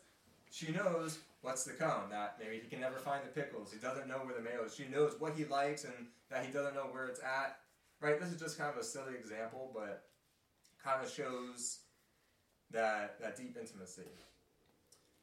she 0.51 0.71
knows 0.73 1.19
what's 1.41 1.65
to 1.65 1.73
come, 1.73 2.11
that 2.11 2.37
maybe 2.39 2.61
he 2.63 2.69
can 2.69 2.81
never 2.81 2.97
find 2.97 3.23
the 3.25 3.29
pickles. 3.29 3.73
He 3.73 3.79
doesn't 3.79 4.09
know 4.09 4.19
where 4.19 4.35
the 4.35 4.43
mayo 4.43 4.65
is. 4.65 4.75
She 4.75 4.85
knows 4.87 5.15
what 5.19 5.35
he 5.37 5.45
likes 5.45 5.85
and 5.85 5.95
that 6.31 6.45
he 6.45 6.53
doesn't 6.53 6.75
know 6.75 6.87
where 6.91 7.07
it's 7.07 7.21
at. 7.21 7.59
Right? 8.01 8.21
This 8.21 8.31
is 8.31 8.41
just 8.41 8.59
kind 8.59 8.71
of 8.71 8.77
a 8.77 8.85
silly 8.85 9.15
example, 9.19 9.71
but 9.75 10.05
kind 10.83 11.05
of 11.05 11.11
shows 11.11 11.81
that, 12.71 13.21
that 13.21 13.37
deep 13.37 13.57
intimacy. 13.59 14.03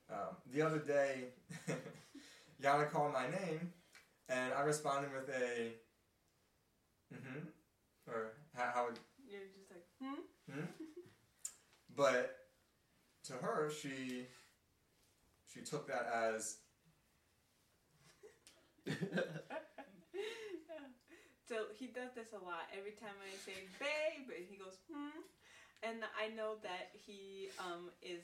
Um, 0.09 0.35
the 0.51 0.61
other 0.61 0.79
day, 0.79 1.25
Yana 2.63 2.89
called 2.89 3.13
my 3.13 3.27
name, 3.27 3.71
and 4.27 4.53
I 4.53 4.61
responded 4.61 5.11
with 5.13 5.29
a, 5.29 5.71
mm-hmm, 7.13 7.39
or 8.11 8.33
how, 8.55 8.71
how 8.73 8.85
would, 8.85 8.99
You're 9.27 9.47
just 9.55 9.71
like, 9.71 9.85
hmm? 10.01 10.21
hmm? 10.51 10.65
But 11.95 12.35
to 13.25 13.33
her, 13.33 13.69
she 13.69 14.27
she 15.51 15.61
took 15.61 15.87
that 15.87 16.07
as 16.13 16.57
So 21.49 21.65
he 21.73 21.89
does 21.89 22.13
this 22.13 22.29
a 22.37 22.41
lot. 22.45 22.69
Every 22.69 22.93
time 22.93 23.17
I 23.25 23.33
say 23.41 23.57
babe, 23.81 24.29
and 24.29 24.45
he 24.45 24.53
goes 24.53 24.77
hmm, 24.85 25.25
and 25.81 26.05
I 26.13 26.29
know 26.37 26.61
that 26.61 26.93
he 26.93 27.49
um, 27.57 27.89
is 28.05 28.21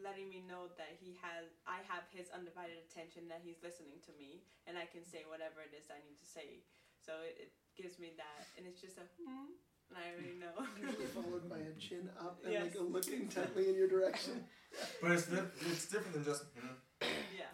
letting 0.00 0.32
me 0.32 0.40
know 0.48 0.72
that 0.80 0.96
he 0.96 1.20
has 1.20 1.52
I 1.68 1.84
have 1.84 2.08
his 2.16 2.32
undivided 2.32 2.80
attention, 2.88 3.28
that 3.28 3.44
he's 3.44 3.60
listening 3.60 4.00
to 4.08 4.12
me, 4.16 4.40
and 4.64 4.80
I 4.80 4.88
can 4.88 5.04
say 5.04 5.28
whatever 5.28 5.60
it 5.60 5.76
is 5.76 5.92
I 5.92 6.00
need 6.00 6.16
to 6.16 6.24
say. 6.24 6.64
So 7.04 7.12
it, 7.26 7.36
it 7.48 7.52
gives 7.80 7.98
me 7.98 8.12
that, 8.16 8.46
and 8.56 8.66
it's 8.66 8.80
just 8.80 8.96
a 8.98 9.06
hmm, 9.18 9.50
and 9.90 9.96
I 9.98 10.14
already 10.14 10.38
know. 10.38 10.54
Usually 10.80 11.06
followed 11.06 11.48
by 11.50 11.58
a 11.58 11.74
chin 11.78 12.08
up 12.18 12.38
and 12.44 12.52
Yes. 12.52 12.62
like 12.62 12.74
a 12.78 12.82
look 12.82 13.08
intently 13.08 13.68
in 13.68 13.74
your 13.74 13.88
direction. 13.88 14.44
But 15.02 15.10
it's, 15.12 15.26
di- 15.26 15.52
it's 15.68 15.84
different 15.84 16.14
than 16.14 16.24
just 16.24 16.44
hmm, 16.56 17.06
yeah. 17.36 17.52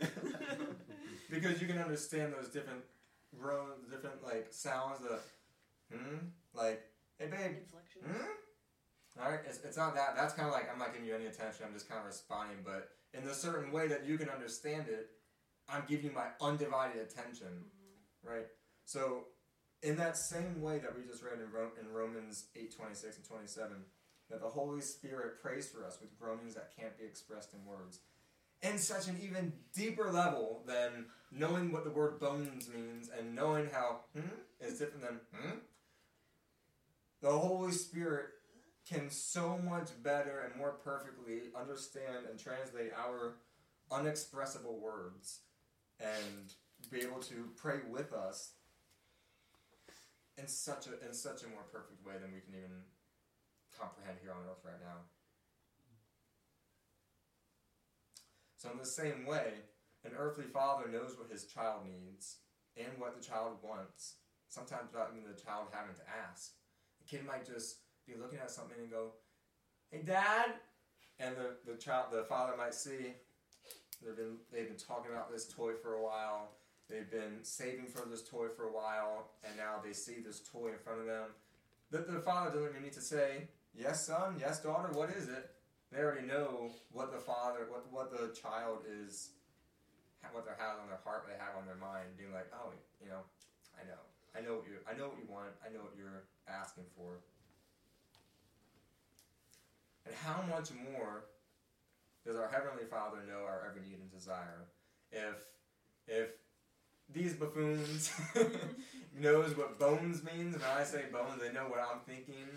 because 1.30 1.60
you 1.62 1.68
can 1.68 1.78
understand 1.78 2.32
those 2.32 2.48
different 2.48 2.82
groans, 3.38 3.86
different 3.88 4.24
like 4.24 4.48
sounds. 4.50 4.98
The 4.98 5.20
hmm, 5.96 6.16
like 6.52 6.82
hey 7.18 7.26
babe, 7.26 7.56
Inflection. 7.62 8.02
hmm. 8.04 9.22
All 9.22 9.30
right, 9.30 9.38
it's, 9.46 9.60
it's 9.62 9.76
not 9.76 9.94
that. 9.94 10.16
That's 10.16 10.34
kind 10.34 10.48
of 10.48 10.52
like 10.54 10.68
I'm 10.72 10.78
not 10.80 10.92
giving 10.92 11.06
you 11.06 11.14
any 11.14 11.26
attention. 11.26 11.64
I'm 11.68 11.72
just 11.72 11.88
kind 11.88 12.00
of 12.00 12.06
responding, 12.06 12.58
but 12.64 12.88
in 13.12 13.22
a 13.28 13.34
certain 13.34 13.70
way 13.70 13.86
that 13.86 14.04
you 14.04 14.18
can 14.18 14.28
understand 14.28 14.88
it, 14.88 15.10
I'm 15.68 15.84
giving 15.86 16.06
you 16.06 16.12
my 16.12 16.26
undivided 16.40 17.00
attention, 17.00 17.46
right? 18.24 18.46
So, 18.84 19.24
in 19.82 19.96
that 19.96 20.16
same 20.16 20.62
way 20.62 20.78
that 20.78 20.96
we 20.96 21.04
just 21.04 21.22
read 21.22 21.34
in, 21.34 21.84
in 21.84 21.92
Romans 21.92 22.46
eight 22.56 22.74
twenty 22.74 22.94
six 22.94 23.16
and 23.16 23.24
twenty 23.26 23.46
seven, 23.46 23.76
that 24.30 24.40
the 24.40 24.48
Holy 24.48 24.80
Spirit 24.80 25.42
prays 25.42 25.68
for 25.68 25.84
us 25.84 25.98
with 26.00 26.18
groanings 26.18 26.54
that 26.54 26.72
can't 26.78 26.96
be 26.98 27.04
expressed 27.04 27.52
in 27.52 27.64
words, 27.64 28.00
in 28.62 28.78
such 28.78 29.08
an 29.08 29.18
even 29.22 29.52
deeper 29.74 30.10
level 30.10 30.62
than 30.66 31.06
knowing 31.30 31.72
what 31.72 31.84
the 31.84 31.90
word 31.90 32.18
bones 32.18 32.68
means 32.68 33.10
and 33.16 33.34
knowing 33.34 33.68
how 33.70 34.00
hmm 34.14 34.28
is 34.60 34.78
different 34.78 35.02
than 35.02 35.20
hmm. 35.34 35.58
The 37.20 37.30
Holy 37.30 37.72
Spirit 37.72 38.26
can 38.88 39.08
so 39.08 39.58
much 39.58 39.90
better 40.02 40.40
and 40.40 40.56
more 40.56 40.72
perfectly 40.72 41.44
understand 41.58 42.26
and 42.30 42.38
translate 42.38 42.92
our 42.94 43.36
unexpressible 43.90 44.78
words 44.78 45.40
and 46.00 46.52
be 46.94 47.02
able 47.02 47.18
to 47.18 47.50
pray 47.56 47.78
with 47.90 48.12
us 48.12 48.52
in 50.38 50.46
such 50.46 50.86
a 50.86 51.04
in 51.04 51.12
such 51.12 51.42
a 51.42 51.48
more 51.48 51.66
perfect 51.72 52.06
way 52.06 52.14
than 52.20 52.32
we 52.32 52.40
can 52.40 52.54
even 52.54 52.86
comprehend 53.76 54.18
here 54.22 54.30
on 54.30 54.46
earth 54.46 54.62
right 54.64 54.80
now. 54.80 55.02
So 58.56 58.70
in 58.70 58.78
the 58.78 58.86
same 58.86 59.26
way, 59.26 59.66
an 60.04 60.12
earthly 60.16 60.46
father 60.46 60.88
knows 60.88 61.18
what 61.18 61.30
his 61.30 61.44
child 61.44 61.82
needs 61.84 62.38
and 62.76 62.98
what 62.98 63.14
the 63.14 63.24
child 63.24 63.58
wants, 63.62 64.14
sometimes 64.48 64.92
without 64.92 65.10
even 65.16 65.28
the 65.28 65.38
child 65.40 65.68
having 65.72 65.94
to 65.96 66.06
ask. 66.30 66.52
The 67.02 67.16
kid 67.16 67.26
might 67.26 67.44
just 67.44 67.80
be 68.06 68.14
looking 68.14 68.38
at 68.38 68.50
something 68.50 68.78
and 68.78 68.90
go, 68.90 69.14
"Hey, 69.90 70.02
Dad," 70.02 70.54
and 71.18 71.36
the 71.36 71.56
the 71.66 71.76
child, 71.76 72.12
the 72.12 72.22
father 72.24 72.56
might 72.56 72.74
see 72.74 73.14
they've 74.00 74.16
been 74.16 74.38
they've 74.52 74.68
been 74.68 74.78
talking 74.78 75.10
about 75.10 75.32
this 75.32 75.48
toy 75.48 75.72
for 75.82 75.94
a 75.94 76.02
while. 76.02 76.52
They've 76.88 77.10
been 77.10 77.42
saving 77.42 77.86
for 77.86 78.06
this 78.06 78.22
toy 78.22 78.48
for 78.48 78.64
a 78.68 78.72
while, 78.72 79.30
and 79.42 79.56
now 79.56 79.80
they 79.82 79.92
see 79.92 80.20
this 80.20 80.40
toy 80.40 80.68
in 80.68 80.78
front 80.78 81.00
of 81.00 81.06
them. 81.06 81.30
The, 81.90 81.98
the 81.98 82.20
father 82.20 82.50
doesn't 82.50 82.70
even 82.70 82.82
need 82.82 82.92
to 82.92 83.00
say, 83.00 83.48
"Yes, 83.74 84.06
son. 84.06 84.36
Yes, 84.38 84.62
daughter. 84.62 84.92
What 84.92 85.10
is 85.10 85.28
it?" 85.28 85.50
They 85.90 86.00
already 86.00 86.26
know 86.26 86.70
what 86.92 87.12
the 87.12 87.18
father, 87.18 87.66
what 87.70 87.90
what 87.90 88.10
the 88.10 88.34
child 88.34 88.84
is, 88.90 89.30
what 90.32 90.44
they 90.44 90.52
have 90.58 90.78
on 90.82 90.88
their 90.88 91.00
heart, 91.04 91.24
what 91.24 91.32
they 91.32 91.42
have 91.42 91.56
on 91.56 91.66
their 91.66 91.80
mind. 91.80 92.16
Being 92.18 92.32
like, 92.32 92.52
"Oh, 92.52 92.72
you 93.00 93.08
know, 93.08 93.24
I 93.80 93.86
know, 93.88 94.02
I 94.36 94.40
know 94.44 94.60
what 94.60 94.66
you, 94.66 94.76
I 94.84 94.92
know 94.92 95.08
what 95.08 95.18
you 95.18 95.26
want. 95.32 95.56
I 95.64 95.72
know 95.72 95.80
what 95.80 95.96
you're 95.96 96.24
asking 96.48 96.84
for." 96.96 97.24
And 100.04 100.14
how 100.14 100.42
much 100.42 100.68
more 100.92 101.24
does 102.26 102.36
our 102.36 102.48
heavenly 102.48 102.84
Father 102.84 103.24
know 103.26 103.44
our 103.46 103.64
every 103.68 103.80
need 103.88 104.00
and 104.00 104.10
desire? 104.12 104.68
If 105.10 105.40
if 106.06 106.43
these 107.12 107.34
buffoons 107.34 108.12
knows 109.18 109.56
what 109.56 109.78
bones 109.78 110.22
means, 110.24 110.54
when 110.54 110.64
I 110.76 110.84
say 110.84 111.04
bones, 111.12 111.40
they 111.40 111.52
know 111.52 111.68
what 111.68 111.80
I'm 111.80 112.00
thinking, 112.06 112.48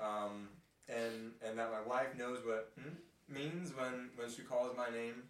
um, 0.00 0.48
and 0.88 1.32
and 1.46 1.58
that 1.58 1.70
my 1.70 1.82
wife 1.86 2.16
knows 2.16 2.38
what 2.44 2.72
hmm, 2.80 2.94
means 3.32 3.74
when 3.76 4.10
when 4.16 4.30
she 4.30 4.42
calls 4.42 4.76
my 4.76 4.90
name. 4.90 5.24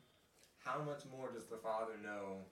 How 0.65 0.81
much 0.83 1.03
more 1.11 1.31
does 1.33 1.47
the 1.47 1.57
Father 1.57 1.95
know 2.03 2.45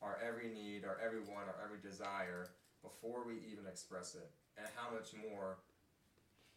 our 0.00 0.18
every 0.26 0.48
need, 0.48 0.84
our 0.84 0.98
every 1.04 1.20
want, 1.20 1.48
our 1.48 1.56
every 1.64 1.78
desire 1.82 2.50
before 2.82 3.26
we 3.26 3.34
even 3.50 3.66
express 3.66 4.14
it, 4.14 4.30
and 4.56 4.66
how 4.76 4.94
much 4.94 5.10
more 5.30 5.58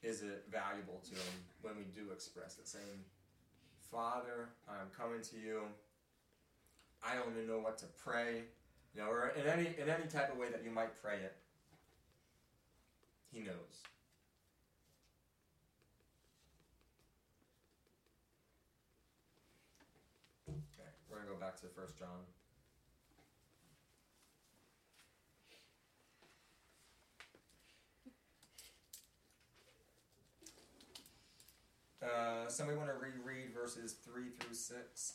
is 0.03 0.21
it 0.21 0.45
valuable 0.51 1.01
to 1.03 1.15
him 1.15 1.33
when 1.61 1.75
we 1.75 1.83
do 1.95 2.11
express 2.11 2.59
it, 2.59 2.67
saying, 2.67 3.03
Father, 3.91 4.49
I'm 4.69 4.89
coming 4.95 5.21
to 5.21 5.37
you. 5.37 5.61
I 7.03 7.15
don't 7.15 7.31
even 7.33 7.47
know 7.47 7.59
what 7.59 7.77
to 7.79 7.85
pray. 7.97 8.43
You 8.95 9.01
know, 9.01 9.09
or 9.09 9.29
in 9.29 9.47
any 9.47 9.69
in 9.79 9.89
any 9.89 10.07
type 10.07 10.31
of 10.31 10.37
way 10.37 10.49
that 10.49 10.63
you 10.63 10.71
might 10.71 11.01
pray 11.01 11.17
it. 11.17 11.35
He 13.31 13.39
knows. 13.39 13.83
Okay, 20.49 20.89
we're 21.09 21.17
gonna 21.17 21.29
go 21.29 21.39
back 21.39 21.59
to 21.61 21.67
First 21.67 21.99
John. 21.99 22.25
Uh, 32.01 32.47
somebody 32.47 32.77
want 32.77 32.89
to 32.89 32.95
reread 32.95 33.53
verses 33.53 33.93
3 34.05 34.29
through 34.39 34.53
6? 34.53 35.13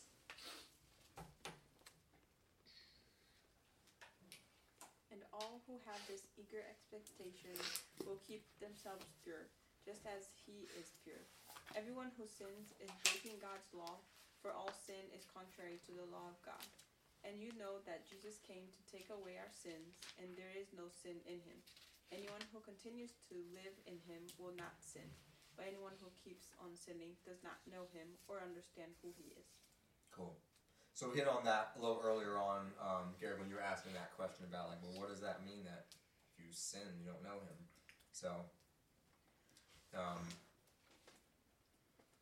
All 5.43 5.59
who 5.67 5.75
have 5.91 5.99
this 6.07 6.23
eager 6.39 6.63
expectation 6.71 7.59
will 8.07 8.23
keep 8.23 8.47
themselves 8.63 9.11
pure, 9.27 9.51
just 9.83 10.07
as 10.07 10.31
he 10.47 10.71
is 10.79 10.95
pure. 11.03 11.19
Everyone 11.75 12.15
who 12.15 12.31
sins 12.31 12.71
is 12.79 12.95
breaking 13.03 13.43
God's 13.43 13.67
law, 13.75 13.99
for 14.39 14.55
all 14.55 14.71
sin 14.71 15.03
is 15.11 15.27
contrary 15.35 15.83
to 15.83 15.93
the 15.99 16.07
law 16.15 16.31
of 16.31 16.39
God. 16.47 16.63
And 17.27 17.43
you 17.43 17.51
know 17.59 17.83
that 17.91 18.07
Jesus 18.07 18.39
came 18.47 18.71
to 18.71 18.83
take 18.87 19.11
away 19.11 19.35
our 19.43 19.51
sins, 19.51 19.99
and 20.23 20.31
there 20.39 20.55
is 20.55 20.71
no 20.75 20.87
sin 20.87 21.19
in 21.27 21.43
him. 21.43 21.59
Anyone 22.15 22.43
who 22.55 22.63
continues 22.63 23.19
to 23.31 23.35
live 23.51 23.75
in 23.91 23.99
him 24.07 24.23
will 24.39 24.55
not 24.55 24.79
sin. 24.79 25.07
But 25.59 25.67
anyone 25.67 25.99
who 25.99 26.11
keeps 26.23 26.55
on 26.63 26.75
sinning 26.79 27.19
does 27.27 27.43
not 27.43 27.59
know 27.67 27.91
him 27.91 28.07
or 28.31 28.43
understand 28.43 28.95
who 29.03 29.11
he 29.19 29.35
is. 29.35 29.49
Cool. 30.15 30.39
So 30.95 31.09
we 31.09 31.19
hit 31.19 31.27
on 31.27 31.45
that 31.49 31.73
a 31.75 31.81
little 31.81 32.01
earlier 32.05 32.37
on, 32.37 32.69
um, 32.77 33.17
Gary, 33.19 33.41
when 33.41 33.49
you 33.49 33.57
were 33.57 33.65
asking 33.65 33.97
that 33.97 34.13
question 34.13 34.45
about 34.45 34.69
like, 34.69 34.79
well, 34.85 34.93
what 35.01 35.09
does 35.09 35.25
that 35.25 35.41
mean 35.41 35.65
that 35.65 35.89
if 36.37 36.45
you 36.45 36.53
sin, 36.53 36.85
you 37.01 37.09
don't 37.09 37.25
know 37.25 37.41
him? 37.41 37.59
So, 38.13 38.29
um, 39.97 40.21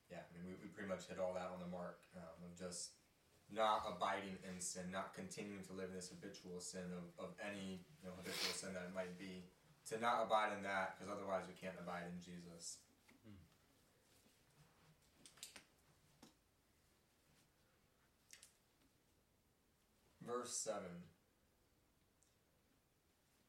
yeah, 0.06 0.22
I 0.22 0.30
mean, 0.38 0.46
we, 0.46 0.54
we 0.62 0.70
pretty 0.70 0.86
much 0.88 1.10
hit 1.10 1.18
all 1.18 1.34
that 1.34 1.50
on 1.50 1.58
the 1.58 1.70
mark 1.70 1.98
um, 2.14 2.46
of 2.46 2.54
just 2.54 2.94
not 3.50 3.82
abiding 3.86 4.38
in 4.46 4.62
sin, 4.62 4.86
not 4.94 5.14
continuing 5.14 5.66
to 5.66 5.74
live 5.74 5.90
in 5.90 5.98
this 5.98 6.14
habitual 6.14 6.62
sin 6.62 6.86
of, 6.94 7.10
of 7.18 7.30
any 7.42 7.82
you 7.98 8.06
know 8.06 8.14
habitual 8.14 8.54
sin 8.54 8.70
that 8.74 8.86
it 8.86 8.94
might 8.94 9.18
be, 9.18 9.42
to 9.90 9.98
not 9.98 10.22
abide 10.22 10.54
in 10.54 10.62
that 10.62 10.94
because 10.94 11.10
otherwise 11.10 11.42
we 11.50 11.58
can't 11.58 11.74
abide 11.78 12.06
in 12.06 12.22
Jesus. 12.22 12.78
Verse 20.30 20.52
7. 20.52 20.80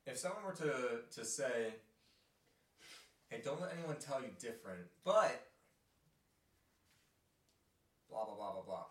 If 0.06 0.18
someone 0.18 0.44
were 0.46 0.54
to, 0.54 1.02
to 1.16 1.26
say, 1.26 1.74
hey, 3.30 3.42
don't 3.44 3.62
let 3.62 3.72
anyone 3.78 3.98
tell 4.00 4.22
you 4.22 4.30
different, 4.40 4.82
but 5.06 5.48
blah, 8.10 8.26
blah, 8.26 8.36
blah, 8.36 8.52
blah, 8.54 8.64
blah. 8.64 8.86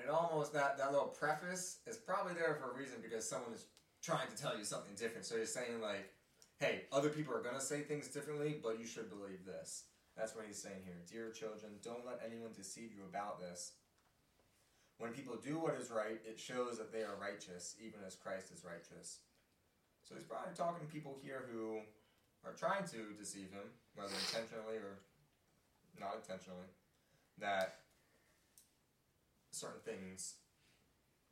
And 0.00 0.08
almost, 0.10 0.52
that, 0.52 0.78
that 0.78 0.92
little 0.92 1.08
preface 1.08 1.78
is 1.86 1.96
probably 1.96 2.34
there 2.34 2.54
for 2.54 2.70
a 2.70 2.78
reason 2.78 2.98
because 3.02 3.28
someone 3.28 3.52
is 3.52 3.66
trying 4.02 4.28
to 4.28 4.40
tell 4.40 4.56
you 4.56 4.64
something 4.64 4.94
different. 4.96 5.26
So 5.26 5.36
he's 5.36 5.52
saying, 5.52 5.80
like, 5.82 6.12
hey, 6.58 6.82
other 6.92 7.08
people 7.08 7.34
are 7.34 7.42
going 7.42 7.56
to 7.56 7.60
say 7.60 7.80
things 7.80 8.08
differently, 8.08 8.56
but 8.62 8.78
you 8.78 8.86
should 8.86 9.10
believe 9.10 9.44
this. 9.44 9.84
That's 10.16 10.34
what 10.34 10.44
he's 10.46 10.60
saying 10.60 10.82
here. 10.84 10.96
Dear 11.10 11.30
children, 11.30 11.72
don't 11.82 12.06
let 12.06 12.20
anyone 12.24 12.50
deceive 12.54 12.92
you 12.96 13.02
about 13.08 13.40
this. 13.40 13.72
When 15.00 15.16
people 15.16 15.40
do 15.40 15.56
what 15.56 15.80
is 15.80 15.90
right, 15.90 16.20
it 16.28 16.38
shows 16.38 16.76
that 16.76 16.92
they 16.92 17.00
are 17.00 17.16
righteous, 17.16 17.74
even 17.80 18.04
as 18.06 18.14
Christ 18.14 18.52
is 18.52 18.68
righteous. 18.68 19.24
So 20.04 20.14
he's 20.14 20.28
probably 20.28 20.52
talking 20.52 20.84
to 20.84 20.92
people 20.92 21.16
here 21.24 21.48
who 21.50 21.80
are 22.44 22.52
trying 22.52 22.84
to 22.92 23.16
deceive 23.16 23.48
him, 23.48 23.64
whether 23.96 24.12
intentionally 24.12 24.76
or 24.76 25.00
not 25.98 26.20
intentionally, 26.20 26.68
that 27.40 27.80
certain 29.52 29.80
things 29.88 30.36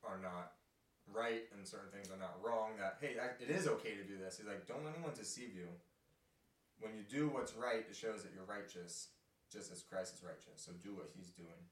are 0.01 0.17
not 0.17 0.57
right 1.13 1.45
and 1.53 1.61
certain 1.61 1.93
things 1.93 2.09
are 2.09 2.17
not 2.17 2.41
wrong. 2.41 2.73
That, 2.81 2.97
hey, 2.97 3.21
it 3.37 3.53
is 3.53 3.67
okay 3.67 3.93
to 3.93 4.03
do 4.03 4.17
this. 4.17 4.37
He's 4.37 4.47
like, 4.47 4.65
don't 4.65 4.83
let 4.83 4.97
anyone 4.97 5.13
deceive 5.13 5.53
you. 5.53 5.69
When 6.81 6.97
you 6.97 7.05
do 7.05 7.29
what's 7.29 7.53
right, 7.53 7.85
it 7.85 7.95
shows 7.95 8.23
that 8.23 8.33
you're 8.33 8.49
righteous, 8.49 9.09
just 9.53 9.71
as 9.71 9.85
Christ 9.85 10.15
is 10.17 10.23
righteous. 10.23 10.57
So 10.57 10.71
do 10.81 10.95
what 10.95 11.13
he's 11.13 11.29
doing. 11.29 11.69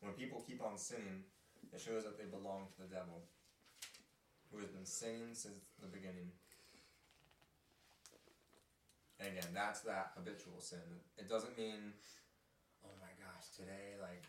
When 0.00 0.12
people 0.12 0.44
keep 0.46 0.62
on 0.62 0.78
sinning, 0.78 1.24
it 1.72 1.80
shows 1.80 2.04
that 2.04 2.18
they 2.18 2.24
belong 2.24 2.68
to 2.72 2.82
the 2.82 2.94
devil, 2.94 3.24
who 4.50 4.58
has 4.58 4.68
been 4.68 4.86
sinning 4.86 5.32
since 5.32 5.58
the 5.80 5.88
beginning. 5.88 6.30
And 9.18 9.28
again, 9.28 9.50
that's 9.54 9.80
that 9.80 10.12
habitual 10.16 10.60
sin. 10.60 10.84
It 11.16 11.28
doesn't 11.28 11.56
mean, 11.56 11.92
oh 12.84 12.94
my 13.00 13.12
gosh, 13.16 13.48
today, 13.56 13.96
like, 14.00 14.22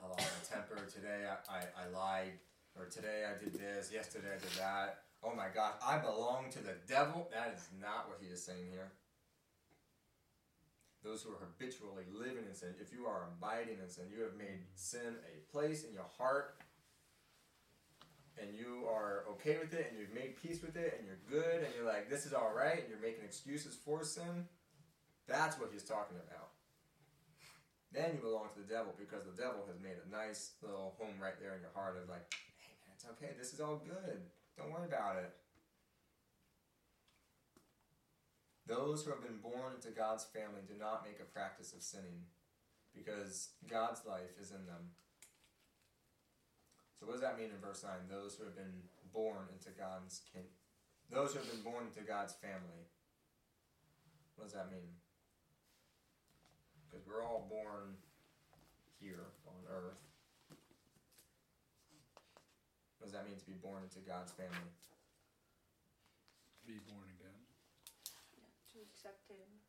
I 0.00 0.06
lost 0.06 0.20
my 0.20 0.56
temper, 0.56 0.78
today 0.86 1.26
I, 1.26 1.36
I, 1.52 1.60
I 1.84 1.88
lied, 1.90 2.38
or 2.78 2.86
today 2.86 3.26
I 3.26 3.42
did 3.42 3.54
this, 3.54 3.90
yesterday 3.92 4.28
I 4.36 4.38
did 4.38 4.54
that. 4.58 5.02
Oh 5.24 5.34
my 5.34 5.48
gosh, 5.52 5.74
I 5.84 5.98
belong 5.98 6.46
to 6.52 6.60
the 6.60 6.76
devil. 6.86 7.28
That 7.32 7.52
is 7.56 7.66
not 7.80 8.08
what 8.08 8.18
he 8.22 8.28
is 8.28 8.44
saying 8.44 8.70
here 8.70 8.92
those 11.04 11.22
who 11.22 11.30
are 11.30 11.38
habitually 11.40 12.04
living 12.12 12.44
in 12.48 12.54
sin, 12.54 12.74
if 12.80 12.92
you 12.92 13.06
are 13.06 13.28
abiding 13.36 13.78
in 13.82 13.88
sin, 13.88 14.04
you 14.10 14.22
have 14.22 14.36
made 14.36 14.66
sin 14.74 15.16
a 15.26 15.52
place 15.52 15.84
in 15.84 15.92
your 15.92 16.08
heart, 16.18 16.58
and 18.40 18.54
you 18.54 18.86
are 18.90 19.24
okay 19.30 19.58
with 19.58 19.74
it, 19.74 19.86
and 19.90 19.98
you've 19.98 20.14
made 20.14 20.40
peace 20.40 20.62
with 20.62 20.76
it, 20.76 20.98
and 20.98 21.06
you're 21.06 21.22
good, 21.30 21.62
and 21.62 21.74
you're 21.74 21.86
like, 21.86 22.10
this 22.10 22.26
is 22.26 22.32
all 22.32 22.52
right, 22.54 22.78
and 22.78 22.88
you're 22.88 23.02
making 23.02 23.24
excuses 23.24 23.76
for 23.84 24.02
sin, 24.04 24.46
that's 25.26 25.58
what 25.60 25.70
he's 25.72 25.84
talking 25.84 26.16
about. 26.16 26.48
Then 27.92 28.16
you 28.16 28.20
belong 28.20 28.48
to 28.52 28.60
the 28.60 28.68
devil 28.68 28.92
because 28.98 29.24
the 29.24 29.36
devil 29.36 29.64
has 29.68 29.80
made 29.80 29.96
a 29.96 30.08
nice 30.10 30.56
little 30.60 30.96
home 30.98 31.16
right 31.20 31.36
there 31.40 31.54
in 31.54 31.60
your 31.60 31.72
heart 31.74 31.96
of 31.96 32.08
like, 32.08 32.24
hey 32.32 32.74
man, 32.84 32.92
it's 32.96 33.06
okay, 33.16 33.32
this 33.38 33.52
is 33.52 33.60
all 33.60 33.80
good. 33.80 34.20
Don't 34.56 34.72
worry 34.72 34.88
about 34.88 35.16
it. 35.16 35.32
Those 38.68 39.02
who 39.02 39.10
have 39.10 39.24
been 39.24 39.40
born 39.40 39.72
into 39.74 39.88
God's 39.88 40.24
family 40.24 40.60
do 40.68 40.76
not 40.78 41.02
make 41.02 41.18
a 41.20 41.24
practice 41.24 41.72
of 41.72 41.80
sinning 41.80 42.28
because 42.94 43.48
God's 43.66 44.04
life 44.04 44.36
is 44.40 44.50
in 44.50 44.66
them. 44.66 44.92
So 47.00 47.06
what 47.06 47.12
does 47.12 47.22
that 47.22 47.38
mean 47.38 47.48
in 47.48 47.60
verse 47.64 47.82
9? 47.82 47.92
Those 48.10 48.36
who 48.36 48.44
have 48.44 48.54
been 48.54 48.84
born 49.12 49.48
into 49.56 49.70
God's 49.72 50.20
kin 50.32 50.44
those 51.10 51.32
who 51.32 51.40
have 51.40 51.48
been 51.48 51.64
born 51.64 51.88
into 51.88 52.04
God's 52.04 52.34
family. 52.36 52.84
What 54.36 54.44
does 54.44 54.52
that 54.52 54.70
mean? 54.70 54.92
Because 56.84 57.06
we're 57.08 57.24
all 57.24 57.48
born 57.48 57.96
here 59.00 59.32
on 59.48 59.56
earth. 59.72 60.04
What 63.00 63.08
does 63.08 63.16
that 63.16 63.24
mean 63.24 63.40
to 63.40 63.46
be 63.48 63.56
born 63.56 63.82
into 63.88 64.04
God's 64.04 64.32
family? 64.32 64.68
Be 66.66 66.76
born 66.84 67.08
to 69.08 69.24
accept 69.24 69.28
Him, 69.28 69.60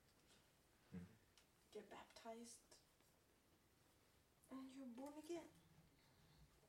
Mhm. 0.93 1.07
get 1.71 1.89
baptized, 1.89 2.59
and 4.51 4.75
you're 4.75 4.87
born 4.87 5.13
again. 5.17 5.47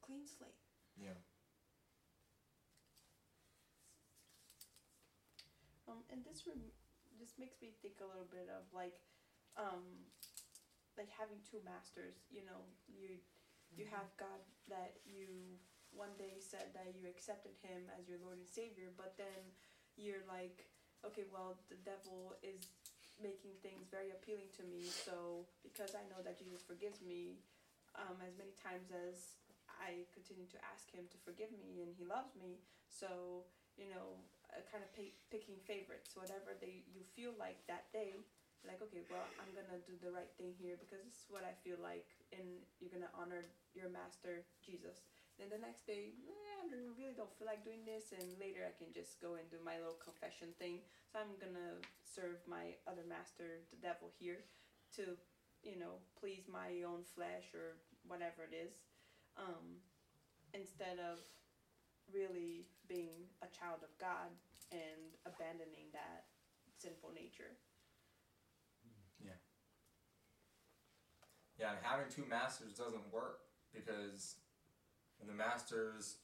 Clean 0.00 0.26
slate. 0.26 0.54
Yeah. 0.96 1.14
Um, 5.88 6.04
and 6.10 6.24
this 6.24 6.46
rem- 6.46 6.72
this 7.18 7.38
makes 7.38 7.60
me 7.60 7.72
think 7.82 8.00
a 8.00 8.06
little 8.06 8.24
bit 8.30 8.48
of 8.48 8.72
like, 8.72 9.00
um, 9.56 10.06
like 10.96 11.08
having 11.08 11.42
two 11.42 11.60
masters. 11.64 12.26
You 12.30 12.44
know, 12.44 12.64
you 12.86 13.20
you 13.70 13.86
have 13.86 14.16
God 14.16 14.40
that 14.68 15.00
you 15.04 15.58
one 15.90 16.16
day 16.16 16.38
said 16.38 16.72
that 16.74 16.94
you 16.94 17.06
accepted 17.08 17.56
Him 17.62 17.90
as 17.98 18.08
your 18.08 18.18
Lord 18.18 18.38
and 18.38 18.48
Savior, 18.48 18.92
but 18.96 19.16
then 19.16 19.54
you're 19.96 20.24
like, 20.28 20.66
okay, 21.06 21.24
well, 21.28 21.56
the 21.68 21.80
devil 21.82 22.36
is 22.42 22.68
making 23.20 23.52
things 23.60 23.88
very 23.92 24.10
appealing 24.10 24.48
to 24.56 24.64
me. 24.64 24.84
So 24.88 25.44
because 25.62 25.92
I 25.92 26.04
know 26.08 26.24
that 26.24 26.40
Jesus 26.40 26.64
forgives 26.64 27.04
me, 27.04 27.40
um, 27.96 28.16
as 28.24 28.36
many 28.38 28.54
times 28.56 28.88
as 28.92 29.36
I 29.68 30.08
continue 30.12 30.48
to 30.52 30.58
ask 30.72 30.88
Him 30.92 31.08
to 31.12 31.18
forgive 31.24 31.52
me, 31.56 31.84
and 31.84 31.92
He 31.96 32.04
loves 32.04 32.36
me, 32.36 32.60
so 32.88 33.44
you 33.78 33.88
know, 33.88 34.18
uh, 34.52 34.60
kind 34.68 34.84
of 34.84 34.90
pick, 34.92 35.16
picking 35.32 35.56
favorites, 35.64 36.12
whatever 36.18 36.52
they 36.58 36.84
you 36.92 37.00
feel 37.16 37.32
like 37.40 37.60
that 37.70 37.88
day. 37.94 38.18
Like, 38.60 38.84
okay, 38.84 39.00
well, 39.08 39.24
I'm 39.40 39.48
gonna 39.56 39.80
do 39.88 39.96
the 40.04 40.12
right 40.12 40.28
thing 40.36 40.52
here 40.60 40.76
because 40.76 41.00
this 41.00 41.24
is 41.24 41.28
what 41.32 41.48
I 41.48 41.56
feel 41.64 41.80
like, 41.80 42.04
and 42.28 42.60
you're 42.76 42.92
gonna 42.92 43.08
honor 43.16 43.48
your 43.72 43.88
master 43.88 44.44
Jesus. 44.60 45.00
Then 45.40 45.48
the 45.48 45.64
next 45.64 45.88
day, 45.88 46.12
eh, 46.12 46.52
I 46.60 46.68
really 46.68 47.16
don't 47.16 47.32
feel 47.40 47.48
like 47.48 47.64
doing 47.64 47.80
this, 47.88 48.12
and 48.12 48.36
later 48.36 48.60
I 48.68 48.76
can 48.76 48.92
just 48.92 49.16
go 49.24 49.40
and 49.40 49.48
do 49.48 49.56
my 49.64 49.80
little 49.80 49.96
confession 49.96 50.52
thing. 50.60 50.84
So 51.08 51.16
I'm 51.16 51.32
gonna 51.40 51.80
serve 52.04 52.44
my 52.44 52.76
other 52.84 53.08
master, 53.08 53.64
the 53.72 53.80
devil, 53.80 54.12
here, 54.20 54.44
to 55.00 55.16
you 55.64 55.80
know, 55.80 56.00
please 56.20 56.44
my 56.44 56.84
own 56.84 57.04
flesh 57.16 57.52
or 57.56 57.80
whatever 58.04 58.44
it 58.44 58.52
is, 58.52 58.76
um, 59.36 59.80
instead 60.52 61.00
of 61.00 61.20
really 62.12 62.68
being 62.88 63.28
a 63.40 63.48
child 63.48 63.80
of 63.80 63.92
God 63.96 64.28
and 64.72 65.16
abandoning 65.24 65.88
that 65.92 66.28
sinful 66.76 67.12
nature. 67.16 67.56
Yeah, 71.60 71.76
and 71.76 71.84
having 71.84 72.08
two 72.08 72.24
masters 72.24 72.72
doesn't 72.72 73.04
work 73.12 73.44
because 73.68 74.40
when 75.20 75.28
the 75.28 75.34
master's 75.36 76.16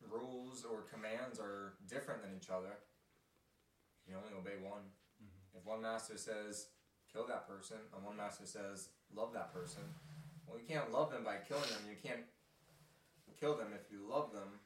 rules 0.00 0.64
or 0.64 0.82
commands 0.82 1.38
are 1.38 1.74
different 1.86 2.22
than 2.22 2.34
each 2.34 2.48
other, 2.50 2.78
you 4.06 4.14
can 4.14 4.22
only 4.22 4.34
obey 4.38 4.56
one. 4.62 4.82
Mhm. 5.22 5.58
If 5.58 5.64
one 5.64 5.82
master 5.82 6.16
says 6.16 6.70
kill 7.12 7.26
that 7.26 7.46
person 7.46 7.78
and 7.94 8.04
one 8.04 8.16
master 8.16 8.46
says 8.46 8.88
love 9.12 9.32
that 9.34 9.52
person, 9.52 9.82
well, 10.46 10.58
you 10.58 10.66
can't 10.66 10.90
love 10.90 11.10
them 11.10 11.24
by 11.24 11.38
killing 11.38 11.68
them. 11.68 11.88
You 11.88 11.96
can't 11.96 12.24
kill 13.38 13.56
them 13.56 13.72
if 13.72 13.90
you 13.90 14.06
love 14.06 14.32
them. 14.32 14.60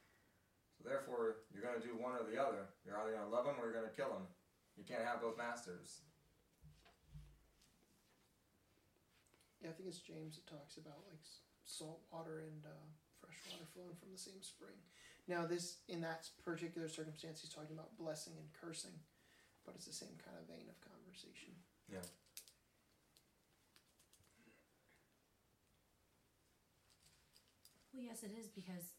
So 0.76 0.84
therefore, 0.84 1.44
you're 1.50 1.62
going 1.62 1.80
to 1.80 1.86
do 1.86 1.96
one 1.96 2.12
or 2.14 2.22
the 2.24 2.36
other. 2.40 2.68
You're 2.84 2.98
either 3.00 3.12
going 3.12 3.24
to 3.24 3.30
love 3.34 3.46
them 3.46 3.56
or 3.58 3.64
you're 3.64 3.72
going 3.80 3.88
to 3.88 3.96
kill 3.96 4.10
them. 4.10 4.26
You 4.76 4.84
can't 4.84 5.04
have 5.04 5.20
both 5.22 5.36
masters. 5.38 6.02
Yeah, 9.60 9.70
I 9.70 9.72
think 9.72 9.88
it's 9.88 9.98
James 10.00 10.36
that 10.36 10.46
talks 10.46 10.76
about 10.76 11.06
like 11.08 11.20
salt 11.64 12.02
water 12.12 12.40
and 12.40 12.64
uh, 12.66 12.86
fresh 13.26 13.42
water 13.50 13.66
flowing 13.74 13.98
from 13.98 14.14
the 14.14 14.22
same 14.22 14.38
spring. 14.38 14.78
Now, 15.26 15.42
this 15.42 15.82
in 15.90 16.00
that 16.06 16.30
particular 16.46 16.86
circumstance, 16.86 17.42
he's 17.42 17.50
talking 17.50 17.74
about 17.74 17.98
blessing 17.98 18.38
and 18.38 18.46
cursing, 18.54 18.94
but 19.66 19.74
it's 19.74 19.90
the 19.90 19.92
same 19.92 20.14
kind 20.22 20.38
of 20.38 20.46
vein 20.46 20.70
of 20.70 20.78
conversation. 20.78 21.50
Yeah. 21.90 22.06
Well, 27.90 28.04
yes, 28.06 28.22
it 28.22 28.30
is 28.38 28.46
because 28.46 28.94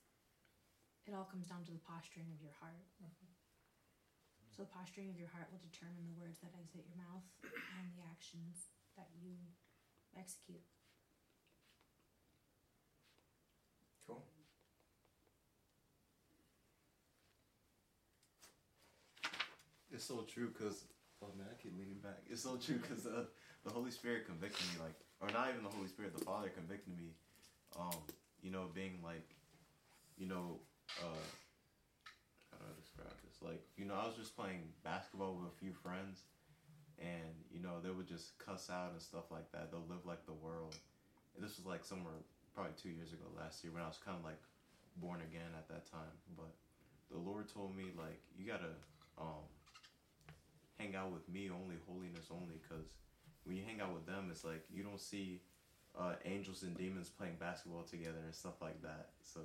it 1.08 1.16
all 1.16 1.30
comes 1.30 1.48
down 1.48 1.64
to 1.64 1.72
the 1.72 1.80
posturing 1.88 2.28
of 2.36 2.42
your 2.44 2.52
heart. 2.60 2.84
Mm-hmm. 3.00 3.32
So 4.52 4.66
the 4.66 4.74
posturing 4.74 5.14
of 5.14 5.22
your 5.22 5.30
heart 5.30 5.48
will 5.54 5.62
determine 5.62 6.10
the 6.10 6.18
words 6.20 6.42
that 6.42 6.50
exit 6.58 6.84
your 6.90 6.98
mouth 6.98 7.24
and 7.46 7.94
the 7.94 8.02
actions 8.10 8.74
that 8.98 9.06
you 9.22 9.38
execute. 10.18 10.66
Cool. 14.10 14.26
It's 19.98 20.06
so 20.06 20.22
true 20.30 20.54
because 20.54 20.86
oh 21.26 21.34
man, 21.34 21.50
I 21.50 21.58
keep 21.58 21.74
leaning 21.74 21.98
back. 22.06 22.22
It's 22.30 22.46
so 22.46 22.54
true 22.62 22.78
because 22.78 23.10
uh, 23.10 23.26
the 23.66 23.74
Holy 23.74 23.90
Spirit 23.90 24.30
convicted 24.30 24.62
me, 24.70 24.78
like, 24.86 24.94
or 25.18 25.26
not 25.34 25.50
even 25.50 25.66
the 25.66 25.74
Holy 25.74 25.90
Spirit, 25.90 26.14
the 26.14 26.22
Father 26.22 26.54
convicted 26.54 26.94
me. 26.94 27.18
Um, 27.74 27.98
you 28.46 28.54
know, 28.54 28.70
being 28.78 29.02
like, 29.02 29.26
you 30.14 30.30
know, 30.30 30.62
uh, 31.02 31.26
how 32.54 32.62
do 32.62 32.70
I 32.70 32.78
describe 32.78 33.10
this? 33.26 33.42
Like, 33.42 33.66
you 33.74 33.90
know, 33.90 33.98
I 33.98 34.06
was 34.06 34.14
just 34.14 34.38
playing 34.38 34.70
basketball 34.86 35.34
with 35.34 35.50
a 35.50 35.58
few 35.58 35.74
friends, 35.74 36.30
and 37.02 37.34
you 37.50 37.58
know, 37.58 37.82
they 37.82 37.90
would 37.90 38.06
just 38.06 38.38
cuss 38.38 38.70
out 38.70 38.94
and 38.94 39.02
stuff 39.02 39.34
like 39.34 39.50
that. 39.58 39.74
They'll 39.74 39.90
live 39.90 40.06
like 40.06 40.30
the 40.30 40.38
world. 40.38 40.78
And 41.34 41.42
this 41.42 41.58
was 41.58 41.66
like 41.66 41.82
somewhere 41.82 42.22
probably 42.54 42.78
two 42.78 42.94
years 42.94 43.18
ago, 43.18 43.26
last 43.34 43.66
year, 43.66 43.74
when 43.74 43.82
I 43.82 43.90
was 43.90 43.98
kind 43.98 44.14
of 44.14 44.22
like 44.22 44.46
born 45.02 45.26
again 45.26 45.58
at 45.58 45.66
that 45.74 45.90
time. 45.90 46.14
But 46.38 46.54
the 47.10 47.18
Lord 47.18 47.50
told 47.50 47.74
me 47.74 47.90
like, 47.98 48.22
you 48.38 48.46
gotta 48.46 48.78
um 49.18 49.42
hang 50.78 50.96
out 50.96 51.12
with 51.12 51.28
me 51.30 51.50
only, 51.50 51.76
holiness 51.88 52.28
only, 52.32 52.56
because 52.62 52.86
when 53.44 53.56
you 53.56 53.64
hang 53.66 53.82
out 53.82 53.94
with 53.94 54.06
them, 54.06 54.30
it's 54.32 54.44
like 54.44 54.64
you 54.72 54.84
don't 54.84 55.00
see 55.00 55.42
uh, 55.98 56.14
angels 56.26 56.64
and 56.64 56.78
demons 56.78 57.10
playing 57.10 57.36
basketball 57.40 57.84
together 57.84 58.20
and 58.24 58.34
stuff 58.34 58.62
like 58.62 58.82
that. 58.82 59.10
So 59.22 59.42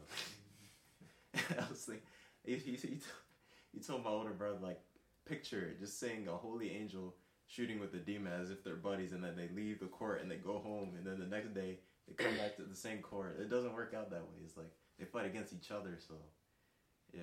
I 1.59 1.69
was 1.71 1.89
like, 1.89 2.03
he 2.45 3.81
told 3.81 4.05
my 4.05 4.11
older 4.11 4.31
brother 4.31 4.59
like, 4.63 4.81
picture 5.25 5.73
just 5.79 6.01
seeing 6.01 6.27
a 6.29 6.33
holy 6.33 6.71
angel 6.71 7.15
shooting 7.47 7.79
with 7.79 7.95
a 7.95 7.99
demon 7.99 8.33
as 8.33 8.51
if 8.51 8.65
they're 8.65 8.77
buddies, 8.77 9.13
and 9.13 9.23
then 9.23 9.37
they 9.37 9.49
leave 9.55 9.81
the 9.81 9.87
court 9.87 10.23
and 10.23 10.31
they 10.31 10.37
go 10.37 10.59
home, 10.59 10.95
and 10.97 11.07
then 11.07 11.19
the 11.19 11.27
next 11.27 11.55
day 11.55 11.79
they 12.09 12.15
come 12.15 12.37
back 12.37 12.57
to 12.57 12.63
the 12.63 12.75
same 12.75 12.99
court. 12.99 13.39
It 13.41 13.51
doesn't 13.51 13.75
work 13.75 13.95
out 13.97 14.11
that 14.11 14.23
way. 14.23 14.41
It's 14.45 14.57
like 14.57 14.73
they 14.99 15.05
fight 15.05 15.27
against 15.27 15.53
each 15.53 15.71
other. 15.71 15.99
So 16.07 16.15
yeah. 17.13 17.23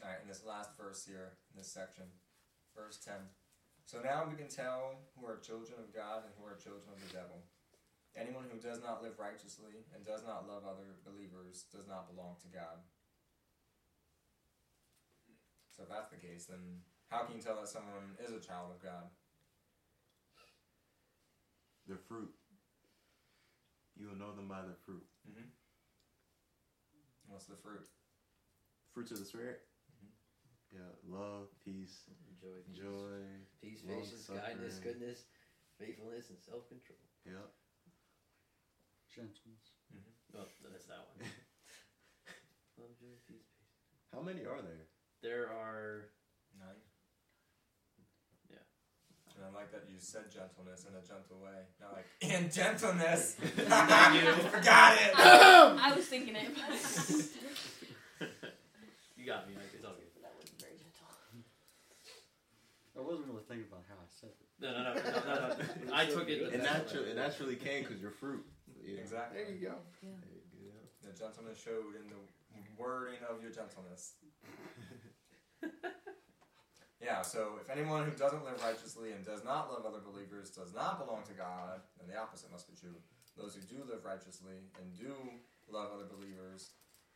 All 0.00 0.08
right, 0.08 0.20
in 0.24 0.28
this 0.28 0.48
last 0.48 0.72
verse 0.80 1.04
here, 1.04 1.36
in 1.52 1.60
this 1.60 1.68
section, 1.68 2.08
verse 2.72 2.96
10. 3.04 3.14
So 3.84 4.00
now 4.00 4.24
we 4.24 4.32
can 4.32 4.48
tell 4.48 4.96
who 5.12 5.28
are 5.28 5.36
children 5.36 5.76
of 5.76 5.92
God 5.92 6.24
and 6.24 6.32
who 6.40 6.48
are 6.48 6.56
children 6.56 6.88
of 6.88 7.00
the 7.04 7.12
devil. 7.12 7.44
Anyone 8.16 8.48
who 8.48 8.56
does 8.56 8.80
not 8.80 9.02
live 9.02 9.20
righteously 9.20 9.84
and 9.94 10.06
does 10.08 10.24
not 10.24 10.48
love 10.48 10.64
other 10.64 10.96
believers 11.04 11.68
does 11.68 11.86
not 11.86 12.08
belong 12.08 12.40
to 12.40 12.48
God. 12.48 12.80
So 15.76 15.84
if 15.84 15.90
that's 15.92 16.10
the 16.10 16.22
case, 16.22 16.46
then 16.48 16.80
how 17.12 17.28
can 17.28 17.36
you 17.36 17.42
tell 17.42 17.60
that 17.60 17.68
someone 17.68 18.16
is 18.24 18.32
a 18.32 18.40
child 18.40 18.72
of 18.72 18.82
God? 18.82 19.12
Their 21.86 22.00
fruit. 22.00 22.32
You 23.98 24.08
will 24.08 24.16
know 24.16 24.32
them 24.32 24.48
by 24.48 24.62
their 24.62 24.80
fruit. 24.86 25.04
Mm-hmm. 25.28 25.50
What's 27.28 27.46
the 27.46 27.56
fruit? 27.56 27.86
Fruits 28.94 29.12
of 29.12 29.18
the 29.18 29.24
spirit. 29.24 29.60
Yeah, 30.70 30.86
love, 31.10 31.50
peace, 31.64 32.06
Joy, 32.40 32.62
peace, 32.62 32.78
joy. 32.78 33.18
peace, 33.60 33.80
long 33.86 34.00
patience, 34.02 34.30
kindness, 34.30 34.78
goodness, 34.78 35.18
faithfulness, 35.78 36.30
and 36.30 36.38
self 36.38 36.68
control. 36.70 36.98
Yeah. 37.26 37.42
Gentleness. 39.10 39.74
Mm-hmm. 39.90 40.38
Oh, 40.38 40.46
that's 40.70 40.86
that 40.86 41.02
one. 41.10 41.26
Love, 42.78 42.94
joy, 43.02 43.18
peace, 43.26 43.50
patience. 43.58 44.14
How 44.14 44.22
many 44.22 44.46
are 44.46 44.62
there? 44.62 44.86
There 45.22 45.50
are 45.50 46.06
Nine. 46.58 46.80
Yeah. 48.50 48.62
And 49.36 49.44
I 49.46 49.50
like 49.54 49.70
that 49.72 49.84
you 49.90 49.98
said 49.98 50.30
gentleness 50.30 50.86
in 50.88 50.94
a 50.94 51.02
gentle 51.02 51.38
way. 51.42 51.66
Not 51.80 51.92
like, 51.94 52.06
and 52.22 52.52
gentleness! 52.52 53.36
You. 53.40 54.32
Forgot 54.50 54.98
it! 55.00 55.12
I 55.16 55.92
was 55.94 56.06
thinking 56.06 56.34
it. 56.36 56.42
You 59.16 59.26
got 59.26 59.46
me. 59.48 59.54
Like, 59.54 59.70
it's 59.74 59.84
all 59.84 59.92
good. 59.94 60.10
that 60.22 60.34
was 60.40 60.50
very 60.58 60.72
gentle. 60.74 61.06
I 63.00 63.02
wasn't 63.02 63.32
really 63.32 63.48
thinking 63.48 63.64
about 63.72 63.88
how 63.88 63.96
I 63.96 64.08
said 64.12 64.36
it. 64.36 64.48
No, 64.60 64.76
no, 64.76 64.80
no, 64.84 64.92
no, 64.92 65.20
no, 65.24 65.56
no. 65.88 65.94
I 66.00 66.04
took 66.04 66.28
it. 66.28 66.52
It 66.52 66.62
naturally, 66.62 67.10
it 67.10 67.16
naturally 67.16 67.56
can 67.56 67.82
because 67.82 68.00
you're 68.00 68.12
fruit. 68.12 68.44
You 68.84 68.96
know? 68.96 69.00
Exactly. 69.00 69.40
There 69.40 69.48
you 69.48 69.60
go. 69.72 69.74
Yeah. 70.04 70.20
The 71.08 71.16
gentleness 71.16 71.56
showed 71.56 71.96
in 71.96 72.12
the 72.12 72.20
wording 72.76 73.24
of 73.28 73.42
your 73.42 73.50
gentleness. 73.50 74.20
yeah, 77.00 77.22
so 77.22 77.56
if 77.60 77.68
anyone 77.70 78.04
who 78.04 78.12
doesn't 78.12 78.44
live 78.44 78.60
righteously 78.62 79.12
and 79.12 79.24
does 79.24 79.44
not 79.44 79.72
love 79.72 79.84
other 79.84 80.00
believers 80.04 80.50
does 80.50 80.74
not 80.74 81.00
belong 81.00 81.22
to 81.28 81.32
God, 81.32 81.80
then 81.98 82.08
the 82.08 82.20
opposite 82.20 82.52
must 82.52 82.68
be 82.68 82.76
true. 82.76 82.96
Those 83.36 83.54
who 83.54 83.62
do 83.62 83.82
live 83.88 84.04
righteously 84.04 84.60
and 84.80 84.92
do 84.98 85.12
love 85.72 85.88
other 85.94 86.04
believers 86.04 86.70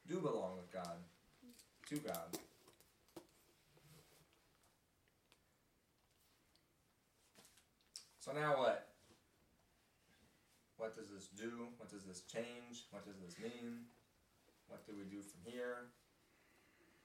do 0.09 0.21
belong 0.21 0.57
with 0.57 0.73
God, 0.73 0.97
to 1.89 1.97
God. 1.97 2.39
So 8.25 8.33
now 8.33 8.57
what? 8.57 8.89
What 10.81 10.97
does 10.97 11.13
this 11.13 11.29
do? 11.37 11.69
What 11.77 11.93
does 11.93 12.09
this 12.09 12.25
change? 12.25 12.89
What 12.89 13.05
does 13.05 13.21
this 13.21 13.37
mean? 13.37 13.85
What 14.65 14.81
do 14.89 14.97
we 14.97 15.05
do 15.05 15.21
from 15.21 15.45
here? 15.45 15.93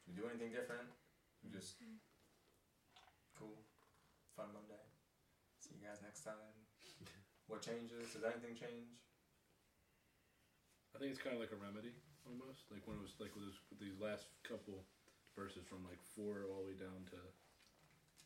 Do 0.07 0.15
we 0.15 0.15
do 0.15 0.31
anything 0.31 0.55
different? 0.55 0.87
We 1.43 1.51
just 1.51 1.75
cool, 3.35 3.59
fun 4.39 4.47
Monday. 4.55 4.79
See 5.59 5.75
you 5.75 5.83
guys 5.83 5.99
next 5.99 6.23
time. 6.23 6.55
What 7.51 7.67
changes? 7.67 8.15
Does 8.15 8.23
anything 8.23 8.55
change? 8.55 8.87
I 10.95 11.03
think 11.03 11.11
it's 11.11 11.19
kind 11.19 11.35
of 11.35 11.43
like 11.43 11.51
a 11.51 11.59
remedy 11.59 11.99
almost, 12.23 12.71
like 12.71 12.87
when 12.87 12.95
it 12.95 13.03
was 13.03 13.19
like 13.19 13.35
with, 13.35 13.43
this, 13.43 13.59
with 13.67 13.83
these 13.83 13.99
last 13.99 14.31
couple 14.47 14.87
verses 15.35 15.67
from 15.67 15.83
like 15.83 15.99
four 16.15 16.47
all 16.47 16.63
the 16.63 16.71
way 16.71 16.79
down 16.79 17.03
to 17.11 17.19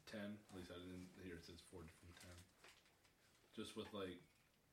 ten. 0.05 0.37
At 0.53 0.61
least 0.61 0.69
I 0.69 0.77
didn't 0.77 1.09
hear 1.25 1.41
it 1.41 1.45
says 1.45 1.57
four 1.73 1.81
ten. 1.81 2.02
Just 3.55 3.77
with 3.77 3.89
like 3.93 4.17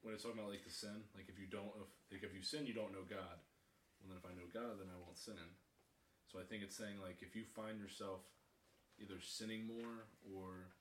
when 0.01 0.17
it's 0.17 0.25
talking 0.25 0.41
about 0.41 0.51
like 0.51 0.65
the 0.65 0.73
sin, 0.73 1.05
like 1.13 1.29
if 1.29 1.37
you 1.37 1.47
don't, 1.47 1.69
if, 1.77 1.89
like 2.09 2.25
if 2.25 2.33
you 2.33 2.41
sin, 2.41 2.65
you 2.65 2.73
don't 2.73 2.93
know 2.97 3.05
God. 3.05 3.37
Well, 4.01 4.09
then 4.09 4.21
if 4.21 4.25
I 4.25 4.33
know 4.33 4.49
God, 4.49 4.81
then 4.81 4.89
I 4.89 4.97
won't 4.97 5.21
sin. 5.21 5.37
So 6.33 6.41
I 6.41 6.49
think 6.49 6.65
it's 6.65 6.77
saying 6.77 6.97
like 7.05 7.21
if 7.21 7.37
you 7.37 7.45
find 7.45 7.77
yourself 7.77 8.25
either 8.97 9.21
sinning 9.21 9.69
more 9.69 10.09
or 10.25 10.73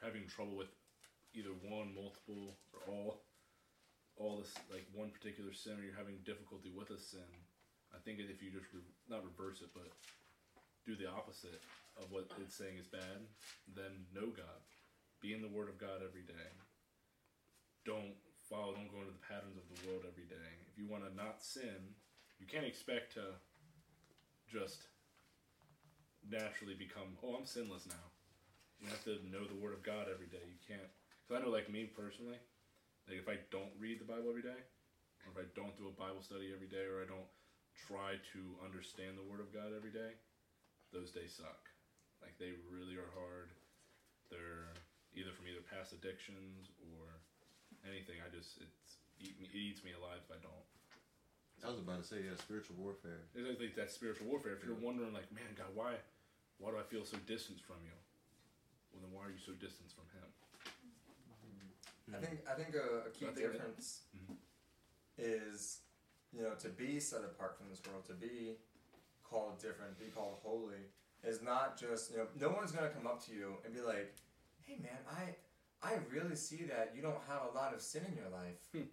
having 0.00 0.24
trouble 0.28 0.56
with 0.56 0.72
either 1.36 1.52
one, 1.60 1.92
multiple, 1.92 2.56
or 2.72 2.80
all, 2.88 3.12
all 4.16 4.40
this 4.40 4.56
like 4.72 4.88
one 4.96 5.12
particular 5.12 5.52
sin, 5.52 5.76
or 5.76 5.84
you're 5.84 5.96
having 5.96 6.16
difficulty 6.24 6.72
with 6.72 6.88
a 6.88 7.00
sin, 7.00 7.28
I 7.92 8.00
think 8.00 8.20
if 8.20 8.40
you 8.40 8.48
just 8.48 8.72
re- 8.72 8.96
not 9.08 9.24
reverse 9.24 9.60
it, 9.60 9.72
but 9.76 9.92
do 10.88 10.96
the 10.96 11.10
opposite 11.10 11.60
of 12.00 12.12
what 12.12 12.28
it's 12.40 12.56
saying 12.56 12.80
is 12.80 12.86
bad, 12.86 13.28
then 13.74 14.08
know 14.14 14.32
God. 14.32 14.60
Be 15.20 15.32
in 15.32 15.42
the 15.42 15.52
Word 15.52 15.68
of 15.68 15.76
God 15.76 16.00
every 16.04 16.22
day. 16.22 16.48
Don't 17.86 18.18
follow, 18.50 18.74
don't 18.74 18.90
go 18.90 18.98
into 18.98 19.14
the 19.14 19.22
patterns 19.22 19.54
of 19.54 19.66
the 19.70 19.78
world 19.86 20.02
every 20.02 20.26
day. 20.26 20.50
If 20.66 20.74
you 20.74 20.90
want 20.90 21.06
to 21.06 21.14
not 21.14 21.38
sin, 21.38 21.94
you 22.42 22.46
can't 22.50 22.66
expect 22.66 23.14
to 23.14 23.38
just 24.50 24.90
naturally 26.26 26.74
become, 26.74 27.14
oh, 27.22 27.38
I'm 27.38 27.46
sinless 27.46 27.86
now. 27.86 28.06
You 28.82 28.90
have 28.90 29.06
to 29.06 29.22
know 29.30 29.46
the 29.46 29.56
Word 29.56 29.72
of 29.72 29.86
God 29.86 30.10
every 30.10 30.26
day. 30.26 30.42
You 30.42 30.60
can't. 30.66 30.90
Because 31.22 31.38
I 31.38 31.44
know, 31.46 31.54
like 31.54 31.70
me 31.70 31.86
personally, 31.86 32.38
like 33.08 33.22
if 33.22 33.30
I 33.30 33.38
don't 33.54 33.72
read 33.78 34.02
the 34.02 34.10
Bible 34.10 34.28
every 34.28 34.44
day, 34.44 34.60
or 35.24 35.32
if 35.32 35.38
I 35.38 35.46
don't 35.54 35.78
do 35.78 35.88
a 35.88 35.94
Bible 35.94 36.20
study 36.20 36.50
every 36.50 36.68
day, 36.68 36.84
or 36.86 37.00
I 37.02 37.08
don't 37.08 37.30
try 37.86 38.18
to 38.34 38.40
understand 38.62 39.16
the 39.16 39.26
Word 39.26 39.40
of 39.40 39.54
God 39.54 39.72
every 39.72 39.94
day, 39.94 40.18
those 40.92 41.14
days 41.14 41.38
suck. 41.38 41.70
Like 42.20 42.36
they 42.38 42.52
really 42.68 42.98
are 42.98 43.14
hard. 43.16 43.54
They're 44.28 44.74
either 45.16 45.32
from 45.32 45.48
either 45.48 45.64
past 45.64 45.96
addictions 45.96 46.68
or 46.92 47.22
anything. 47.88 48.20
I 48.22 48.28
just 48.34 48.58
it's 48.60 48.98
eat 49.22 49.34
me, 49.40 49.48
it 49.48 49.56
eats 49.56 49.82
me 49.84 49.92
alive 49.96 50.20
if 50.22 50.30
I 50.30 50.38
don't. 50.42 50.66
I 51.64 51.72
was 51.72 51.80
about 51.80 52.02
to 52.02 52.06
say, 52.06 52.20
yeah, 52.28 52.36
spiritual 52.36 52.76
warfare. 52.76 53.26
It's 53.34 53.58
like 53.58 53.74
that 53.80 53.90
spiritual 53.90 54.28
warfare. 54.28 54.52
If 54.52 54.62
you're 54.62 54.76
wondering, 54.76 55.16
like, 55.16 55.32
man, 55.32 55.48
God, 55.56 55.72
why, 55.74 55.96
why 56.60 56.70
do 56.70 56.76
I 56.76 56.84
feel 56.84 57.00
so 57.02 57.16
distant 57.24 57.58
from 57.64 57.80
you? 57.82 57.96
Well, 58.92 59.00
then 59.00 59.10
why 59.16 59.24
are 59.26 59.32
you 59.32 59.40
so 59.40 59.56
distant 59.56 59.88
from 59.96 60.04
Him? 60.12 60.28
I 62.14 62.18
think 62.22 62.44
I 62.46 62.54
think 62.54 62.76
a, 62.76 63.08
a 63.08 63.10
key 63.10 63.26
I 63.26 63.34
think 63.34 63.34
that- 63.34 63.52
difference 63.56 64.02
Mhm. 64.14 64.36
is, 65.18 65.80
you 66.32 66.42
know, 66.42 66.54
to 66.60 66.68
be 66.68 67.00
set 67.00 67.24
apart 67.24 67.56
from 67.58 67.68
this 67.68 67.80
world, 67.88 68.04
to 68.06 68.14
be 68.14 68.56
called 69.24 69.58
different, 69.58 69.98
be 69.98 70.06
called 70.14 70.38
holy, 70.42 70.86
is 71.24 71.42
not 71.42 71.76
just 71.80 72.12
you 72.12 72.18
know, 72.18 72.28
no 72.38 72.50
one's 72.50 72.70
gonna 72.70 72.90
come 72.90 73.06
up 73.06 73.24
to 73.26 73.32
you 73.34 73.56
and 73.64 73.74
be 73.74 73.80
like, 73.80 74.14
"Hey, 74.62 74.76
man, 74.78 74.98
I 75.10 75.34
I 75.86 75.98
really 76.12 76.36
see 76.36 76.64
that 76.64 76.92
you 76.94 77.02
don't 77.02 77.22
have 77.28 77.42
a 77.50 77.54
lot 77.54 77.74
of 77.74 77.80
sin 77.80 78.04
in 78.10 78.16
your 78.16 78.30
life." 78.30 78.58
Hmm. 78.72 78.88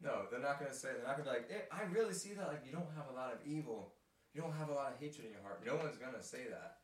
no, 0.00 0.26
they're 0.30 0.40
not 0.40 0.58
gonna 0.58 0.74
say. 0.74 0.88
They're 0.92 1.06
not 1.06 1.16
gonna 1.16 1.30
be 1.30 1.36
like, 1.36 1.68
"I 1.72 1.82
really 1.84 2.14
see 2.14 2.32
that 2.34 2.48
like 2.48 2.64
you 2.66 2.72
don't 2.72 2.92
have 2.94 3.08
a 3.08 3.12
lot 3.12 3.32
of 3.32 3.38
evil, 3.46 3.94
you 4.32 4.40
don't 4.40 4.52
have 4.52 4.68
a 4.68 4.74
lot 4.74 4.92
of 4.92 4.98
hatred 4.98 5.26
in 5.26 5.32
your 5.32 5.42
heart." 5.42 5.64
No 5.64 5.76
one's 5.76 5.98
gonna 5.98 6.22
say 6.22 6.44
that. 6.48 6.78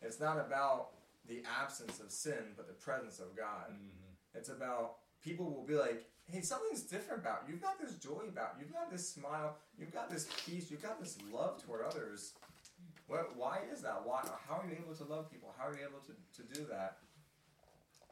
It's 0.00 0.20
not 0.20 0.38
about 0.38 0.94
the 1.26 1.44
absence 1.44 2.00
of 2.00 2.10
sin, 2.10 2.54
but 2.56 2.66
the 2.66 2.74
presence 2.74 3.20
of 3.20 3.36
God. 3.36 3.70
Mhm. 3.70 4.16
It's 4.34 4.48
about 4.48 4.98
people 5.20 5.50
will 5.54 5.64
be 5.64 5.76
like, 5.76 6.04
hey, 6.26 6.40
something's 6.40 6.82
different 6.82 7.22
about 7.22 7.44
you. 7.46 7.54
You've 7.54 7.62
got 7.62 7.80
this 7.80 7.94
joy 7.96 8.24
about 8.28 8.56
you. 8.58 8.64
You've 8.64 8.72
got 8.74 8.90
this 8.90 9.08
smile. 9.08 9.56
You've 9.78 9.92
got 9.92 10.10
this 10.10 10.28
peace. 10.44 10.70
You've 10.70 10.82
got 10.82 11.00
this 11.00 11.18
love 11.32 11.64
toward 11.64 11.82
others. 11.82 12.32
What, 13.06 13.36
why 13.36 13.60
is 13.72 13.82
that? 13.82 14.04
Why? 14.04 14.22
How 14.48 14.60
are 14.60 14.66
you 14.66 14.76
able 14.82 14.94
to 14.94 15.04
love 15.04 15.30
people? 15.30 15.54
How 15.58 15.68
are 15.68 15.74
you 15.74 15.82
able 15.82 16.00
to, 16.00 16.42
to 16.42 16.54
do 16.54 16.66
that? 16.66 16.98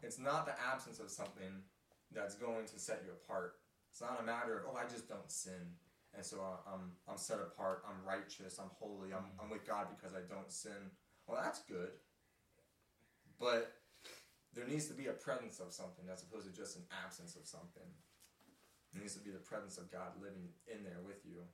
It's 0.03 0.19
not 0.19 0.47
the 0.47 0.55
absence 0.61 0.99
of 0.99 1.11
something 1.11 1.63
that's 2.13 2.35
going 2.35 2.67
to 2.67 2.79
set 2.79 3.03
you 3.05 3.13
apart. 3.13 3.55
It's 3.91 4.01
not 4.01 4.19
a 4.21 4.25
matter 4.25 4.59
of, 4.59 4.65
oh, 4.73 4.77
I 4.77 4.89
just 4.89 5.09
don't 5.09 5.31
sin. 5.31 5.77
And 6.17 6.25
so 6.25 6.43
I'm, 6.67 6.93
I'm 7.09 7.19
set 7.19 7.39
apart. 7.39 7.85
I'm 7.87 8.07
righteous. 8.07 8.59
I'm 8.59 8.71
holy. 8.79 9.13
I'm, 9.13 9.23
mm-hmm. 9.23 9.45
I'm 9.45 9.51
with 9.51 9.67
God 9.67 9.87
because 9.95 10.15
I 10.15 10.23
don't 10.27 10.51
sin. 10.51 10.91
Well, 11.27 11.41
that's 11.43 11.63
good. 11.63 11.91
But 13.39 13.73
there 14.55 14.67
needs 14.67 14.87
to 14.89 14.95
be 14.95 15.07
a 15.07 15.13
presence 15.13 15.61
of 15.61 15.73
something 15.73 16.05
as 16.13 16.23
opposed 16.23 16.51
to 16.51 16.53
just 16.53 16.77
an 16.77 16.83
absence 17.05 17.37
of 17.37 17.47
something. 17.47 17.87
There 18.93 19.03
needs 19.03 19.15
to 19.15 19.23
be 19.23 19.31
the 19.31 19.39
presence 19.39 19.79
of 19.79 19.91
God 19.93 20.19
living 20.19 20.51
in 20.67 20.83
there 20.83 20.99
with 21.07 21.23
you. 21.23 21.47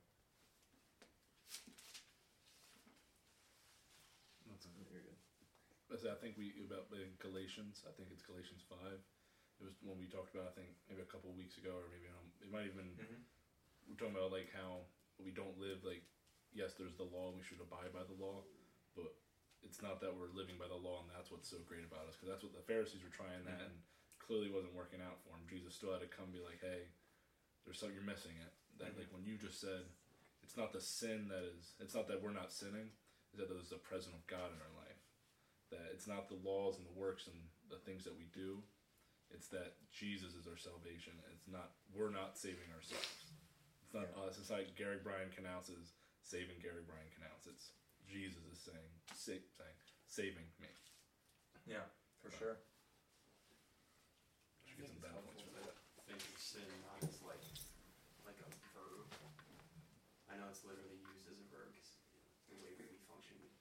That's 4.49 4.65
a, 4.65 4.69
That's, 4.73 5.76
I 5.91 6.19
think 6.19 6.35
we 6.35 6.51
about 6.67 6.91
in 6.91 7.15
Galatians. 7.23 7.83
I 7.87 7.91
think 7.95 8.11
it's 8.11 8.21
Galatians 8.23 8.63
five. 8.67 8.99
It 9.59 9.63
was 9.65 9.73
when 9.81 9.97
we 9.97 10.05
talked 10.11 10.35
about. 10.35 10.51
I 10.51 10.53
think 10.53 10.75
maybe 10.91 11.01
a 11.01 11.09
couple 11.09 11.31
of 11.31 11.39
weeks 11.39 11.57
ago, 11.57 11.73
or 11.79 11.87
maybe 11.89 12.11
um, 12.11 12.27
it 12.43 12.51
might 12.51 12.67
even. 12.67 12.91
Mhm. 12.99 13.23
We're 13.87 13.95
talking 13.95 14.15
about 14.19 14.35
like 14.35 14.51
how 14.51 14.83
we 15.17 15.31
don't 15.31 15.55
live 15.57 15.83
like. 15.87 16.03
Yes, 16.53 16.73
there's 16.75 16.95
the 16.99 17.07
law. 17.07 17.29
and 17.31 17.37
We 17.39 17.43
should 17.43 17.61
abide 17.63 17.91
by 17.95 18.03
the 18.03 18.17
law, 18.19 18.43
but 18.95 19.15
it's 19.63 19.81
not 19.81 19.99
that 20.03 20.11
we're 20.15 20.31
living 20.35 20.57
by 20.59 20.67
the 20.67 20.77
law, 20.79 21.01
and 21.03 21.09
that's 21.11 21.31
what's 21.31 21.47
so 21.49 21.59
great 21.67 21.83
about 21.87 22.07
us. 22.07 22.15
Because 22.15 22.29
that's 22.35 22.43
what 22.43 22.53
the 22.55 22.63
Pharisees 22.67 23.03
were 23.03 23.13
trying 23.13 23.43
that, 23.47 23.61
and 23.71 23.75
clearly 24.19 24.51
wasn't 24.51 24.75
working 24.75 24.99
out 25.01 25.23
for 25.23 25.31
them. 25.35 25.47
Jesus 25.47 25.75
still 25.75 25.91
had 25.95 26.01
to 26.03 26.11
come, 26.11 26.29
and 26.31 26.33
be 26.35 26.43
like, 26.43 26.59
"Hey, 26.61 26.91
there's 27.63 27.79
something 27.79 27.95
you're 27.95 28.05
missing. 28.07 28.35
It 28.37 28.51
that 28.77 28.93
Mhm. 28.93 28.97
like 28.99 29.11
when 29.11 29.23
you 29.25 29.37
just 29.37 29.59
said, 29.59 29.89
it's 30.43 30.55
not 30.55 30.71
the 30.71 30.81
sin 30.81 31.27
that 31.29 31.43
is. 31.43 31.73
It's 31.79 31.95
not 31.95 32.07
that 32.07 32.21
we're 32.21 32.31
not 32.35 32.51
sinning. 32.53 32.91
Is 33.33 33.39
that 33.39 33.49
there's 33.49 33.69
the 33.69 33.79
presence 33.81 34.13
of 34.15 34.25
God 34.27 34.53
in 34.53 34.61
our 34.61 34.69
life. 34.77 34.86
That 35.71 35.91
it's 35.91 36.07
not 36.07 36.29
the 36.31 36.39
laws 36.47 36.77
and 36.79 36.85
the 36.87 36.95
works 36.95 37.27
and 37.27 37.35
the 37.69 37.77
things 37.83 38.03
that 38.07 38.15
we 38.15 38.25
do. 38.31 38.63
It's 39.29 39.47
that 39.51 39.75
Jesus 39.91 40.31
is 40.39 40.47
our 40.47 40.55
salvation. 40.55 41.11
It's 41.35 41.47
not 41.51 41.75
we're 41.91 42.13
not 42.13 42.37
saving 42.39 42.71
ourselves. 42.71 43.35
It's 43.83 43.93
not 43.93 44.07
Yeah. 44.15 44.23
us. 44.23 44.39
It's 44.39 44.49
like 44.49 44.75
Gary 44.79 44.99
Bryan 45.03 45.27
Canals 45.35 45.67
is 45.67 45.91
saving 46.23 46.59
Gary 46.63 46.83
Bryan 46.87 47.09
Canals. 47.11 47.43
It's 47.47 47.71
Jesus 48.07 48.43
is 48.47 48.59
saying 48.63 48.91
sa- 49.11 49.43
saying 49.59 49.77
saving 50.07 50.47
me. 50.63 50.71
Yeah, 51.67 51.83
for 52.23 52.31
sure. 52.31 52.55
Should 54.63 54.79
get 54.79 54.87
some 54.87 55.03
bad 55.03 55.19
points 55.27 55.43
for 55.43 55.51
that. 55.59 55.75
think 56.07 56.23
of 56.23 56.39
sin 56.39 56.63
not 56.87 57.03
as 57.03 57.19
like 57.27 57.43
like 58.23 58.39
a 58.39 58.49
verb. 58.71 59.11
I 60.31 60.39
know 60.39 60.47
it's 60.47 60.63
literally 60.63 61.03
used 61.03 61.27
as 61.27 61.35
a 61.35 61.47
verb 61.51 61.75
because 61.75 61.91
the 62.47 62.55
way 62.63 62.71
we 62.79 62.87
function, 63.11 63.35
we 63.39 63.51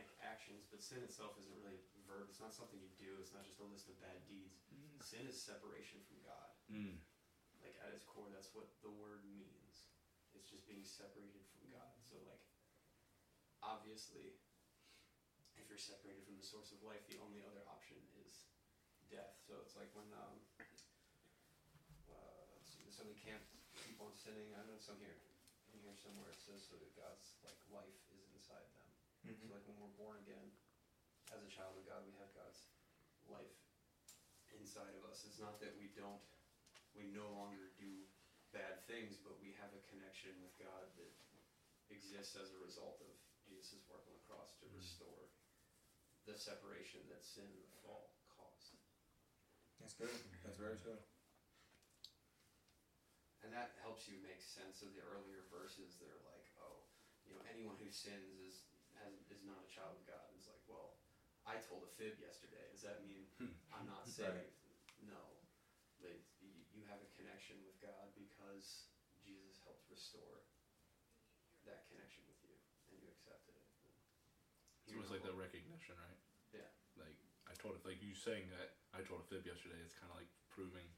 make 0.00 0.08
actions, 0.48 0.64
but 0.72 0.80
sin 0.80 1.04
itself 1.04 1.36
isn't 1.36 1.52
really 1.60 1.76
a 1.76 2.00
verb. 2.08 2.24
It's 2.32 2.40
not 2.40 2.56
something 2.56 2.80
you 2.80 2.88
do. 2.96 3.20
It's 3.20 3.36
not 3.36 3.44
just 3.44 3.60
a 3.60 3.68
list 3.68 3.92
of 3.92 4.00
bad 4.00 4.24
deeds. 4.24 4.64
Sin 5.04 5.28
is 5.28 5.36
separation 5.36 6.00
from 6.08 6.24
God. 6.24 6.50
Mm. 6.72 6.96
Like 7.60 7.76
at 7.84 7.92
its 7.92 8.00
core, 8.08 8.32
that's 8.32 8.48
what 8.56 8.72
the 8.80 8.88
word 8.88 9.28
means. 9.28 9.92
It's 10.32 10.48
just 10.48 10.64
being 10.64 10.88
separated 10.88 11.44
from 11.52 11.68
God. 11.68 11.92
So 12.00 12.16
like, 12.24 12.40
obviously, 13.60 14.40
if 15.60 15.68
you're 15.68 15.76
separated 15.76 16.24
from 16.24 16.40
the 16.40 16.48
source 16.48 16.72
of 16.72 16.80
life, 16.80 17.04
the 17.12 17.20
only 17.20 17.44
other 17.44 17.60
option 17.68 18.00
is 18.24 18.48
death. 19.12 19.36
So 19.44 19.60
it's 19.60 19.76
like 19.76 19.92
when 19.92 20.08
um, 20.16 20.40
uh, 22.08 22.40
let's 22.56 22.72
so 22.96 23.04
we 23.04 23.20
can't 23.20 23.44
keep 23.84 24.00
on 24.00 24.16
sinning. 24.16 24.56
I 24.56 24.64
know 24.64 24.80
it's 24.80 24.88
some 24.88 24.96
here, 24.96 25.20
in 25.76 25.84
here 25.84 25.92
somewhere 25.92 26.32
it 26.32 26.40
says 26.40 26.64
so 26.64 26.80
that 26.80 26.88
God's 26.96 27.36
like 27.44 27.60
life 27.68 28.00
is 28.16 28.32
inside 28.32 28.64
them. 28.80 28.88
Mm-hmm. 28.88 29.17
Mm-hmm. 29.28 29.44
So 29.44 29.52
like 29.52 29.64
when 29.68 29.76
we're 29.76 29.98
born 30.00 30.16
again, 30.24 30.48
as 31.28 31.44
a 31.44 31.50
child 31.52 31.76
of 31.76 31.84
God, 31.84 32.00
we 32.08 32.16
have 32.16 32.32
God's 32.32 32.64
life 33.28 33.60
inside 34.56 34.96
of 34.96 35.04
us. 35.04 35.28
It's 35.28 35.36
not 35.36 35.60
that 35.60 35.76
we 35.76 35.92
don't, 35.92 36.20
we 36.96 37.12
no 37.12 37.28
longer 37.36 37.68
do 37.76 38.08
bad 38.56 38.80
things, 38.88 39.20
but 39.20 39.36
we 39.44 39.52
have 39.60 39.68
a 39.76 39.82
connection 39.92 40.32
with 40.40 40.56
God 40.56 40.88
that 40.96 41.12
exists 41.92 42.36
as 42.40 42.48
a 42.56 42.60
result 42.64 42.96
of 43.04 43.12
Jesus' 43.44 43.84
work 43.92 44.04
on 44.08 44.16
the 44.16 44.24
cross 44.24 44.56
to 44.60 44.66
mm-hmm. 44.68 44.80
restore 44.80 45.28
the 46.24 46.36
separation 46.36 47.04
that 47.08 47.24
sin 47.24 47.48
and 47.48 47.64
the 47.64 47.72
fall 47.84 48.12
caused. 48.32 48.76
That's 49.80 49.96
good. 49.96 50.12
That's 50.44 50.60
very 50.60 50.80
good. 50.84 51.00
And 53.40 53.52
that 53.56 53.80
helps 53.80 54.04
you 54.04 54.20
make 54.20 54.44
sense 54.44 54.84
of 54.84 54.92
the 54.92 55.00
earlier 55.00 55.48
verses 55.48 55.96
that 56.00 56.08
are 56.12 56.24
like, 56.28 56.44
oh, 56.60 56.84
you 57.24 57.32
know, 57.32 57.40
anyone 57.48 57.80
who 57.80 57.88
sins 57.88 58.36
is 58.44 58.67
has, 59.08 59.16
is 59.32 59.40
not 59.48 59.64
a 59.64 59.68
child 59.72 59.96
of 59.96 60.04
God. 60.04 60.28
It's 60.36 60.44
like, 60.48 60.60
well, 60.68 61.00
I 61.48 61.56
told 61.64 61.84
a 61.88 61.90
fib 61.96 62.20
yesterday. 62.20 62.68
Does 62.72 62.84
that 62.84 63.00
mean 63.00 63.24
Hmm. 63.40 63.56
I'm 63.72 63.86
not 63.88 64.04
Right. 64.04 64.12
saved? 64.12 64.52
No. 65.00 65.40
But 66.00 66.20
you, 66.44 66.52
you 66.70 66.84
have 66.92 67.00
a 67.00 67.10
connection 67.16 67.56
with 67.64 67.74
God 67.80 68.12
because 68.14 68.92
Jesus 69.24 69.56
helped 69.64 69.88
restore 69.90 70.44
that 71.66 71.88
connection 71.88 72.22
with 72.28 72.38
you, 72.44 72.54
and 72.88 72.96
you 73.00 73.08
accepted 73.08 73.56
it. 73.56 73.64
It's 74.84 74.92
almost 74.96 75.12
like 75.12 75.24
that 75.26 75.36
recognition, 75.36 75.96
right? 76.00 76.20
Yeah. 76.52 76.70
Like 76.96 77.18
I 77.48 77.52
told 77.60 77.76
it, 77.76 77.84
like 77.84 78.00
you 78.00 78.14
saying 78.16 78.48
that 78.56 78.76
I 78.96 79.04
told 79.04 79.20
a 79.20 79.26
fib 79.28 79.44
yesterday. 79.44 79.76
It's 79.84 79.92
kind 79.96 80.08
of 80.12 80.16
like 80.16 80.30
proving 80.48 80.88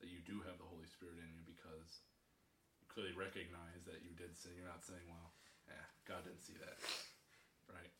that 0.00 0.08
you 0.12 0.20
do 0.24 0.40
have 0.44 0.56
the 0.60 0.68
Holy 0.68 0.84
Spirit 0.88 1.16
in 1.24 1.28
you 1.32 1.40
because 1.44 2.04
you 2.80 2.86
clearly 2.92 3.16
recognize 3.16 3.80
that 3.88 4.04
you 4.04 4.12
did 4.12 4.36
sin. 4.36 4.56
You're 4.60 4.68
not 4.68 4.84
saying, 4.84 5.08
"Well, 5.08 5.32
yeah, 5.68 5.84
God 6.04 6.24
didn't 6.28 6.44
see 6.44 6.56
that," 6.60 6.76
right? 7.74 7.92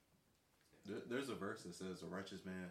There, 0.87 1.03
there's 1.09 1.29
a 1.29 1.35
verse 1.35 1.63
that 1.63 1.75
says 1.75 2.03
a 2.03 2.07
righteous 2.07 2.45
man 2.45 2.71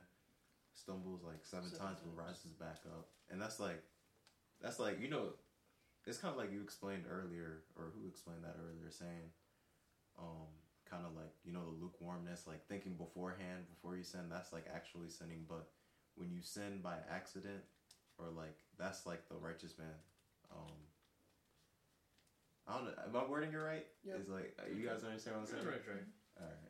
stumbles 0.74 1.22
like 1.24 1.44
seven, 1.44 1.70
Seven 1.70 1.80
times 1.80 2.00
but 2.04 2.16
rises 2.16 2.54
back 2.60 2.82
up, 2.88 3.08
and 3.30 3.42
that's 3.42 3.60
like, 3.60 3.82
that's 4.62 4.80
like 4.80 5.02
you 5.02 5.10
know, 5.10 5.34
it's 6.06 6.18
kind 6.18 6.34
of 6.34 6.40
like 6.40 6.52
you 6.52 6.62
explained 6.62 7.04
earlier, 7.10 7.64
or 7.76 7.92
who 7.96 8.08
explained 8.08 8.44
that 8.44 8.56
earlier, 8.60 8.90
saying, 8.90 9.32
um, 10.18 10.50
kind 10.90 11.06
of 11.06 11.16
like 11.16 11.32
you 11.44 11.54
know 11.54 11.64
the 11.66 11.78
lukewarmness, 11.84 12.48
like 12.48 12.66
thinking 12.68 12.94
beforehand 12.94 13.68
before 13.70 13.96
you 13.96 14.04
sin. 14.04 14.30
That's 14.30 14.52
like 14.54 14.66
actually 14.74 15.10
sinning, 15.10 15.46
but 15.48 15.70
when 16.16 16.32
you 16.32 16.42
sin 16.42 16.80
by 16.84 16.96
accident, 17.12 17.64
or 18.18 18.28
like 18.36 18.58
that's 18.78 19.06
like 19.06 19.28
the 19.30 19.36
righteous 19.36 19.78
man. 19.78 19.96
Um, 20.52 20.80
I 22.68 22.78
don't 22.78 22.86
know. 22.86 22.94
Am 23.06 23.16
I 23.16 23.30
wording 23.30 23.54
it 23.54 23.58
right? 23.58 23.86
Yep. 24.06 24.16
It's 24.20 24.30
like 24.30 24.54
uh, 24.60 24.70
you 24.70 24.86
guys 24.86 25.04
understand 25.04 25.38
what 25.38 25.50
I'm 25.50 25.50
saying? 25.50 25.66
right. 25.66 26.06
All 26.38 26.46
right. 26.46 26.69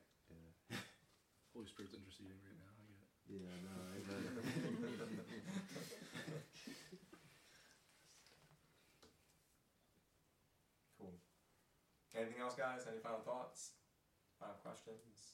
Yeah. 1.59 1.67
Holy 1.67 1.67
Spirit's 1.67 1.91
interceding 1.93 2.39
right 2.39 2.55
now. 2.55 2.71
I 2.71 2.79
get 2.87 2.95
it. 2.95 3.03
Yeah. 3.27 3.51
No. 3.67 3.75
Amen. 3.91 4.31
Cool. 10.97 11.13
Anything 12.13 12.39
else, 12.39 12.55
guys? 12.55 12.85
Any 12.87 12.99
final 12.99 13.19
thoughts? 13.19 13.71
Final 14.39 14.55
questions? 14.55 15.33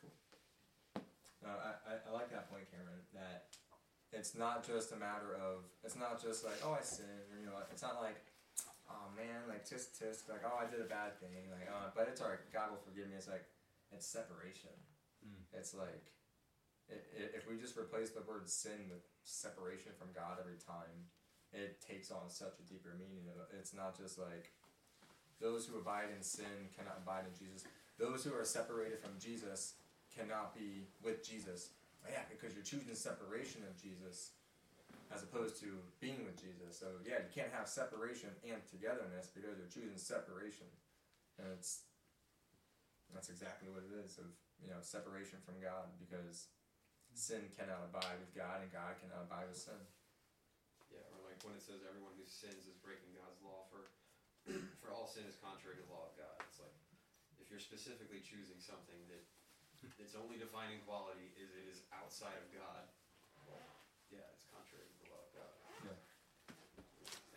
Cool. 0.00 0.12
No, 1.42 1.48
I, 1.48 1.72
I, 1.88 1.92
I 2.08 2.12
like 2.12 2.28
that 2.28 2.28
point, 2.28 2.30
Cameron. 2.30 2.40
That 2.40 2.49
it's 4.12 4.34
not 4.34 4.66
just 4.66 4.92
a 4.92 4.96
matter 4.96 5.34
of 5.38 5.64
it's 5.84 5.96
not 5.96 6.20
just 6.20 6.44
like 6.44 6.58
oh 6.64 6.72
I 6.78 6.82
sinned 6.82 7.30
or 7.32 7.38
you 7.38 7.46
know 7.46 7.58
it's 7.70 7.82
not 7.82 8.02
like 8.02 8.18
oh 8.90 9.06
man 9.14 9.46
like 9.48 9.62
tisk 9.64 9.94
tisk 9.94 10.28
like 10.28 10.42
oh 10.44 10.58
I 10.58 10.66
did 10.70 10.80
a 10.82 10.88
bad 10.90 11.18
thing 11.20 11.46
like 11.50 11.68
oh 11.70 11.90
but 11.94 12.08
it's 12.10 12.20
alright 12.20 12.42
God 12.52 12.70
will 12.74 12.82
forgive 12.82 13.06
me. 13.08 13.14
It's 13.16 13.28
like 13.28 13.44
it's 13.92 14.06
separation. 14.06 14.74
Mm. 15.26 15.42
It's 15.54 15.74
like 15.74 16.10
i- 16.90 16.94
i- 17.18 17.32
if 17.38 17.46
we 17.48 17.58
just 17.58 17.76
replace 17.76 18.10
the 18.10 18.22
word 18.22 18.48
sin 18.48 18.88
with 18.90 19.02
separation 19.22 19.92
from 19.98 20.08
God 20.14 20.38
every 20.40 20.58
time, 20.58 21.10
it 21.52 21.80
takes 21.80 22.10
on 22.10 22.28
such 22.30 22.58
a 22.58 22.62
deeper 22.66 22.94
meaning. 22.98 23.26
It's 23.58 23.74
not 23.74 23.96
just 23.98 24.18
like 24.18 24.50
those 25.40 25.66
who 25.66 25.78
abide 25.78 26.10
in 26.16 26.22
sin 26.22 26.68
cannot 26.76 26.98
abide 27.02 27.24
in 27.30 27.34
Jesus. 27.38 27.64
Those 27.98 28.24
who 28.24 28.32
are 28.34 28.44
separated 28.44 28.98
from 28.98 29.18
Jesus 29.18 29.74
cannot 30.14 30.54
be 30.54 30.86
with 31.02 31.26
Jesus. 31.26 31.70
Yeah, 32.08 32.24
because 32.32 32.56
you're 32.56 32.66
choosing 32.66 32.96
separation 32.96 33.62
of 33.68 33.76
Jesus 33.76 34.32
as 35.10 35.26
opposed 35.26 35.58
to 35.60 35.82
being 35.98 36.22
with 36.22 36.38
Jesus. 36.38 36.78
So 36.78 37.02
yeah, 37.02 37.20
you 37.26 37.32
can't 37.34 37.50
have 37.50 37.66
separation 37.66 38.30
and 38.46 38.62
togetherness 38.70 39.28
because 39.34 39.58
you're 39.58 39.70
choosing 39.70 39.98
separation. 39.98 40.70
And 41.36 41.50
it's 41.52 41.84
that's 43.10 43.28
exactly 43.28 43.66
what 43.74 43.82
it 43.82 43.92
is 44.06 44.22
of 44.22 44.30
you 44.62 44.70
know 44.70 44.78
separation 44.80 45.42
from 45.42 45.58
God 45.58 45.90
because 45.98 46.50
sin 47.10 47.50
cannot 47.58 47.90
abide 47.90 48.22
with 48.22 48.30
God 48.32 48.62
and 48.62 48.70
God 48.70 48.94
cannot 49.02 49.26
abide 49.26 49.50
with 49.50 49.58
sin. 49.58 49.82
Yeah, 50.94 51.02
or 51.10 51.26
like 51.26 51.42
when 51.42 51.58
it 51.58 51.62
says 51.62 51.82
everyone 51.82 52.14
who 52.14 52.26
sins 52.26 52.70
is 52.70 52.78
breaking 52.78 53.14
God's 53.18 53.42
law 53.42 53.66
for 53.66 53.90
for 54.80 54.94
all 54.94 55.10
sin 55.10 55.26
is 55.26 55.38
contrary 55.42 55.82
to 55.82 55.84
the 55.84 55.90
law 55.90 56.06
of 56.06 56.14
God. 56.14 56.38
It's 56.46 56.62
like 56.62 56.74
if 57.42 57.50
you're 57.50 57.62
specifically 57.62 58.22
choosing 58.22 58.62
something 58.62 58.98
that 59.10 59.26
its 59.98 60.14
only 60.16 60.36
defining 60.40 60.80
quality 60.88 61.32
is 61.40 61.50
it 61.56 61.66
is 61.70 61.80
outside 61.92 62.36
of 62.36 62.46
God, 62.52 62.84
well, 63.46 63.62
yeah, 64.10 64.24
it's 64.34 64.44
contrary 64.48 64.84
to 64.88 64.96
the 65.04 65.08
law 65.12 65.22
of 65.24 65.30
God. 65.36 65.52
Yeah. 65.84 65.98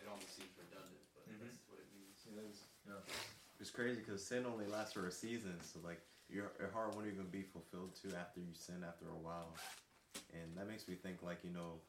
It 0.02 0.06
almost 0.08 0.32
seems 0.36 0.52
redundant, 0.58 1.04
but 1.14 1.24
Mhm. 1.28 1.40
that's 1.48 1.60
what 1.68 1.78
it 1.80 1.88
means. 1.92 2.18
It 2.26 2.36
is. 2.50 2.56
Yeah. 2.86 3.00
It's 3.60 3.70
crazy 3.70 4.00
because 4.00 4.24
sin 4.24 4.44
only 4.46 4.66
lasts 4.66 4.92
for 4.92 5.06
a 5.06 5.12
season, 5.12 5.60
so 5.62 5.80
like 5.80 6.00
your 6.28 6.52
your 6.58 6.70
heart 6.70 6.94
won't 6.94 7.06
even 7.06 7.28
be 7.30 7.42
fulfilled 7.42 7.94
too 7.96 8.14
after 8.16 8.40
you 8.40 8.52
sin 8.54 8.82
after 8.84 9.08
a 9.08 9.16
while, 9.16 9.54
and 10.32 10.56
that 10.56 10.66
makes 10.66 10.88
me 10.88 10.96
think 10.96 11.22
like 11.22 11.42
you 11.44 11.50
know 11.50 11.80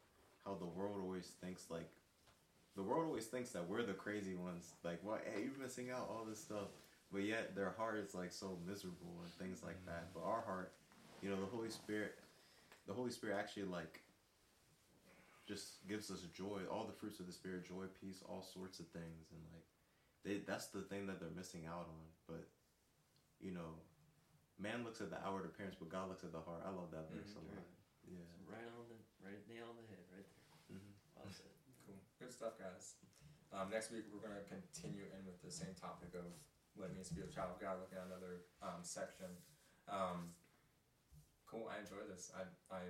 how 0.46 0.56
the 0.56 0.66
world 0.66 1.00
always 1.02 1.28
thinks 1.42 1.70
like 1.72 1.90
the 2.76 2.84
world 2.84 3.06
always 3.08 3.26
thinks 3.28 3.50
that 3.52 3.66
we're 3.68 3.84
the 3.84 3.94
crazy 3.94 4.36
ones, 4.36 4.74
like 4.84 5.02
what 5.04 5.24
hey 5.26 5.44
you're 5.44 5.58
missing 5.58 5.90
out 5.90 6.08
all 6.10 6.24
this 6.26 6.40
stuff, 6.40 6.70
but 7.16 7.24
yet 7.24 7.56
their 7.56 7.72
heart 7.80 7.96
is 7.96 8.12
like 8.12 8.36
so 8.36 8.60
miserable 8.68 9.16
and 9.24 9.32
things 9.40 9.64
like 9.64 9.80
that. 9.88 10.12
But 10.12 10.28
our 10.28 10.44
heart, 10.44 10.76
you 11.24 11.32
know, 11.32 11.40
the 11.40 11.48
Holy 11.48 11.72
Spirit, 11.72 12.20
the 12.88 12.94
Holy 12.94 13.10
Spirit 13.10 13.40
actually 13.40 13.72
like 13.72 14.04
just 15.48 15.88
gives 15.88 16.12
us 16.12 16.28
joy, 16.36 16.68
all 16.68 16.84
the 16.84 16.92
fruits 17.00 17.24
of 17.24 17.26
the 17.26 17.32
Spirit, 17.32 17.64
joy, 17.64 17.88
peace, 18.04 18.20
all 18.28 18.44
sorts 18.44 18.84
of 18.84 18.92
things, 18.92 19.32
and 19.32 19.40
like 19.56 19.64
they 20.28 20.44
that's 20.44 20.68
the 20.76 20.84
thing 20.84 21.08
that 21.08 21.24
they're 21.24 21.32
missing 21.40 21.64
out 21.72 21.88
on. 21.88 22.04
But 22.28 22.44
you 23.40 23.56
know, 23.56 23.80
man 24.60 24.84
looks 24.84 25.00
at 25.00 25.08
the 25.08 25.22
outward 25.24 25.48
appearance, 25.48 25.80
but 25.80 25.88
God 25.88 26.12
looks 26.12 26.28
at 26.28 26.36
the 26.36 26.44
heart. 26.44 26.68
I 26.68 26.76
love 26.76 26.92
that 26.92 27.08
verse 27.16 27.32
Mhm. 27.32 27.40
a 27.40 27.56
lot. 27.56 27.68
Yeah. 28.12 28.28
Right 28.44 28.68
on 28.76 28.92
the 28.92 29.00
right 29.24 29.40
nail 29.48 29.72
on 29.72 29.80
the 29.80 29.88
head, 29.88 30.04
right 30.12 30.28
there. 30.68 30.78
hmm 30.78 30.92
Well 31.16 31.32
said. 31.32 31.48
Cool. 31.88 31.96
Good 32.20 32.34
stuff, 32.36 32.60
guys. 32.60 33.00
Um, 33.56 33.72
next 33.72 33.88
week 33.96 34.04
we're 34.12 34.20
going 34.20 34.36
to 34.36 34.44
continue 34.52 35.08
in 35.16 35.24
with 35.24 35.40
the 35.40 35.50
same 35.50 35.72
topic 35.80 36.12
of 36.12 36.28
to 36.76 37.14
be 37.14 37.22
a 37.22 37.30
child 37.30 37.54
of 37.54 37.60
God, 37.62 37.78
looking 37.78 38.02
at 38.02 38.10
another 38.10 38.50
um, 38.66 38.82
section. 38.82 39.30
Um, 39.86 40.34
cool. 41.46 41.70
I 41.70 41.80
enjoy 41.80 42.02
this. 42.10 42.34
I, 42.34 42.44
I 42.74 42.82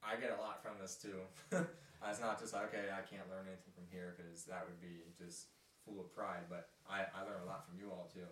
I 0.00 0.16
get 0.16 0.32
a 0.32 0.40
lot 0.40 0.64
from 0.64 0.80
this 0.80 0.96
too. 0.96 1.20
it's 1.52 2.24
not 2.24 2.40
just 2.40 2.56
like, 2.56 2.72
okay, 2.72 2.88
I 2.88 3.04
can't 3.04 3.28
learn 3.28 3.44
anything 3.44 3.76
from 3.76 3.84
here 3.92 4.16
because 4.16 4.48
that 4.48 4.64
would 4.64 4.80
be 4.80 5.04
just 5.20 5.52
full 5.84 6.00
of 6.00 6.08
pride. 6.08 6.48
But 6.48 6.72
I, 6.88 7.04
I 7.12 7.28
learn 7.28 7.44
a 7.44 7.48
lot 7.48 7.68
from 7.68 7.76
you 7.76 7.92
all 7.92 8.08
too. 8.08 8.24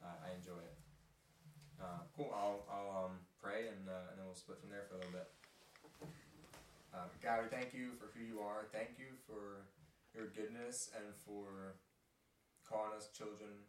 Uh, 0.00 0.16
I 0.24 0.32
enjoy 0.32 0.56
it. 0.56 0.76
Uh, 1.76 2.00
cool. 2.16 2.32
I'll, 2.32 2.64
I'll 2.72 3.12
um, 3.12 3.20
pray 3.36 3.68
and, 3.68 3.84
uh, 3.84 4.08
and 4.08 4.16
then 4.16 4.24
we'll 4.24 4.36
split 4.36 4.64
from 4.64 4.72
there 4.72 4.88
for 4.88 4.96
a 4.96 5.04
little 5.04 5.12
bit. 5.12 5.28
Uh, 6.96 7.12
God, 7.20 7.44
we 7.44 7.52
thank 7.52 7.76
you 7.76 7.92
for 8.00 8.08
who 8.16 8.24
you 8.24 8.40
are. 8.40 8.64
Thank 8.72 8.96
you 8.96 9.12
for 9.28 9.68
your 10.16 10.32
goodness 10.32 10.88
and 10.96 11.12
for 11.28 11.76
calling 12.64 12.96
us 12.96 13.12
children 13.12 13.68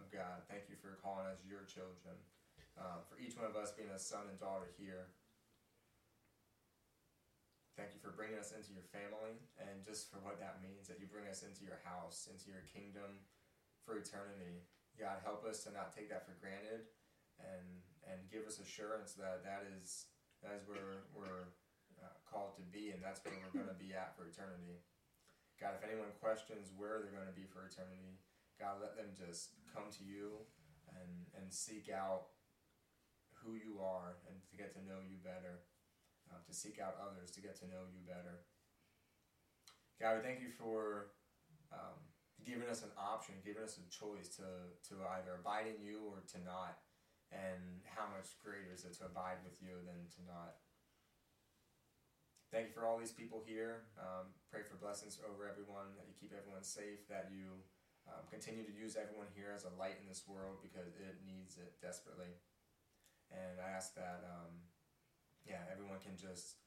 of 0.00 0.08
God. 0.08 0.48
Thank 0.48 0.72
you 0.72 0.80
for 0.80 0.96
calling 1.04 1.28
us 1.28 1.44
your 1.44 1.68
children. 1.68 2.16
Uh, 2.80 3.04
for 3.04 3.20
each 3.20 3.36
one 3.36 3.44
of 3.44 3.52
us 3.60 3.76
being 3.76 3.92
a 3.92 4.00
son 4.00 4.24
and 4.32 4.40
daughter 4.40 4.72
here. 4.80 5.12
Thank 7.76 7.92
you 7.92 8.00
for 8.00 8.12
bringing 8.12 8.40
us 8.40 8.56
into 8.56 8.72
your 8.72 8.84
family 8.88 9.36
and 9.60 9.84
just 9.84 10.08
for 10.08 10.20
what 10.24 10.40
that 10.40 10.64
means 10.64 10.88
that 10.88 11.00
you 11.00 11.08
bring 11.08 11.28
us 11.28 11.44
into 11.44 11.64
your 11.64 11.80
house, 11.84 12.28
into 12.28 12.48
your 12.48 12.64
kingdom 12.72 13.20
for 13.84 14.00
eternity. 14.00 14.64
God, 14.96 15.20
help 15.24 15.44
us 15.44 15.64
to 15.64 15.72
not 15.72 15.92
take 15.92 16.08
that 16.12 16.24
for 16.24 16.36
granted 16.40 16.88
and 17.40 17.84
and 18.04 18.28
give 18.32 18.44
us 18.48 18.60
assurance 18.60 19.16
that 19.16 19.44
that 19.44 19.64
is 19.64 20.12
that 20.44 20.56
is 20.56 20.64
where 20.64 21.08
we're 21.12 21.52
uh, 22.00 22.16
called 22.24 22.56
to 22.56 22.64
be 22.68 22.92
and 22.92 23.00
that's 23.00 23.20
where 23.24 23.36
we're 23.36 23.64
going 23.64 23.72
to 23.72 23.80
be 23.80 23.92
at 23.92 24.16
for 24.16 24.28
eternity. 24.28 24.80
God, 25.60 25.76
if 25.76 25.84
anyone 25.84 26.08
questions 26.20 26.72
where 26.72 27.00
they're 27.00 27.12
going 27.12 27.28
to 27.28 27.36
be 27.36 27.44
for 27.44 27.64
eternity, 27.68 28.16
God, 28.60 28.84
let 28.84 28.94
them 28.94 29.16
just 29.16 29.56
come 29.72 29.88
to 29.96 30.04
you 30.04 30.44
and 30.92 31.24
and 31.32 31.48
seek 31.48 31.88
out 31.88 32.36
who 33.40 33.56
you 33.56 33.80
are 33.80 34.20
and 34.28 34.36
to 34.44 34.54
get 34.60 34.76
to 34.76 34.84
know 34.84 35.00
you 35.00 35.16
better 35.24 35.64
uh, 36.30 36.38
to 36.46 36.52
seek 36.54 36.78
out 36.78 37.00
others 37.00 37.30
to 37.32 37.40
get 37.40 37.58
to 37.58 37.66
know 37.66 37.88
you 37.90 38.04
better. 38.06 38.46
God, 39.98 40.16
we 40.16 40.22
thank 40.22 40.40
you 40.40 40.48
for 40.48 41.12
um, 41.74 41.98
giving 42.46 42.70
us 42.70 42.86
an 42.86 42.94
option, 42.96 43.34
giving 43.44 43.62
us 43.62 43.76
a 43.76 43.84
choice 43.90 44.32
to, 44.40 44.72
to 44.88 44.94
either 45.20 45.36
abide 45.36 45.68
in 45.68 45.76
you 45.82 46.08
or 46.08 46.22
to 46.32 46.38
not. 46.40 46.80
And 47.30 47.84
how 47.86 48.10
much 48.10 48.34
greater 48.42 48.74
is 48.74 48.82
it 48.82 48.98
to 48.98 49.06
abide 49.06 49.38
with 49.46 49.60
you 49.62 49.78
than 49.86 50.08
to 50.18 50.20
not? 50.26 50.58
Thank 52.50 52.72
you 52.72 52.74
for 52.74 52.82
all 52.82 52.98
these 52.98 53.14
people 53.14 53.38
here. 53.46 53.86
Um, 53.94 54.34
pray 54.50 54.66
for 54.66 54.74
blessings 54.74 55.22
over 55.22 55.46
everyone, 55.46 55.94
that 55.94 56.10
you 56.10 56.18
keep 56.18 56.34
everyone 56.34 56.66
safe, 56.66 57.06
that 57.06 57.30
you 57.30 57.62
um, 58.08 58.24
continue 58.30 58.64
to 58.64 58.72
use 58.72 58.96
everyone 58.96 59.28
here 59.34 59.52
as 59.52 59.64
a 59.64 59.72
light 59.76 59.98
in 60.00 60.06
this 60.08 60.24
world 60.24 60.62
because 60.62 60.96
it 60.96 61.20
needs 61.26 61.58
it 61.58 61.76
desperately. 61.82 62.32
And 63.30 63.60
I 63.60 63.74
ask 63.76 63.94
that 63.94 64.24
um, 64.26 64.64
yeah, 65.46 65.66
everyone 65.72 65.98
can 65.98 66.14
just 66.14 66.62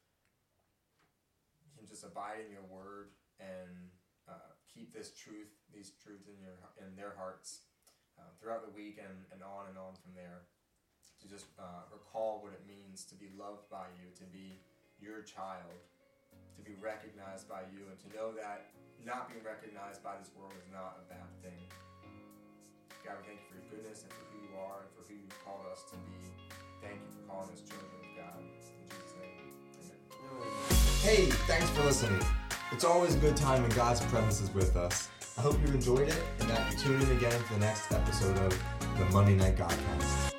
can 1.78 1.88
just 1.88 2.04
abide 2.04 2.44
in 2.46 2.52
your 2.52 2.66
word 2.70 3.16
and 3.40 3.92
uh, 4.30 4.56
keep 4.68 4.94
this 4.94 5.12
truth, 5.12 5.52
these 5.74 5.92
truths 6.02 6.28
in 6.28 6.38
your 6.40 6.56
in 6.80 6.96
their 6.96 7.14
hearts 7.18 7.68
uh, 8.20 8.30
throughout 8.40 8.64
the 8.64 8.74
week 8.74 9.00
and, 9.02 9.26
and 9.32 9.42
on 9.44 9.68
and 9.70 9.78
on 9.78 9.96
from 10.00 10.14
there. 10.16 10.48
To 11.24 11.32
just 11.32 11.48
uh, 11.56 11.88
recall 11.88 12.44
what 12.44 12.52
it 12.52 12.68
means 12.68 13.08
to 13.08 13.16
be 13.16 13.32
loved 13.40 13.72
by 13.72 13.88
you, 13.96 14.12
to 14.20 14.28
be 14.28 14.60
your 15.00 15.24
child, 15.24 15.80
to 16.60 16.62
be 16.62 16.76
recognized 16.84 17.48
by 17.48 17.64
you, 17.72 17.88
and 17.88 17.96
to 18.04 18.10
know 18.12 18.36
that 18.36 18.76
not 19.06 19.28
being 19.28 19.44
recognized 19.44 20.04
by 20.04 20.16
this 20.20 20.32
world 20.40 20.54
is 20.56 20.68
not 20.72 21.04
a 21.04 21.06
bad 21.12 21.28
thing. 21.44 21.60
God, 23.04 23.20
we 23.20 23.28
thank 23.28 23.40
you 23.44 23.48
for 23.52 23.56
your 23.60 23.68
goodness 23.68 24.04
and 24.04 24.12
for 24.14 24.24
who 24.32 24.40
you 24.48 24.54
are 24.56 24.88
and 24.88 24.92
for 24.96 25.04
who 25.08 25.16
you 25.20 25.28
called 25.44 25.68
us 25.72 25.84
to 25.92 25.98
be. 26.08 26.24
Thank 26.80 27.04
you 27.04 27.12
for 27.12 27.24
calling 27.28 27.52
us 27.52 27.60
children 27.68 27.92
of 28.00 28.12
God. 28.16 28.40
In 28.40 28.48
Jesus' 28.88 29.14
name, 29.20 29.44
amen. 29.84 30.00
Hey, 31.04 31.26
thanks 31.52 31.70
for 31.72 31.84
listening. 31.84 32.24
It's 32.72 32.84
always 32.84 33.16
a 33.16 33.20
good 33.20 33.36
time 33.36 33.62
when 33.62 33.72
God's 33.72 34.02
presence 34.08 34.42
is 34.42 34.54
with 34.54 34.76
us. 34.76 35.10
I 35.38 35.42
hope 35.42 35.60
you 35.66 35.74
enjoyed 35.74 36.08
it 36.08 36.24
and 36.40 36.50
that 36.50 36.72
you 36.72 36.78
tune 36.80 37.02
in 37.02 37.18
again 37.18 37.40
for 37.44 37.54
the 37.56 37.60
next 37.60 37.92
episode 37.92 38.38
of 38.40 38.64
the 38.98 39.06
Monday 39.12 39.36
Night 39.36 39.58
Godcast. 39.58 40.33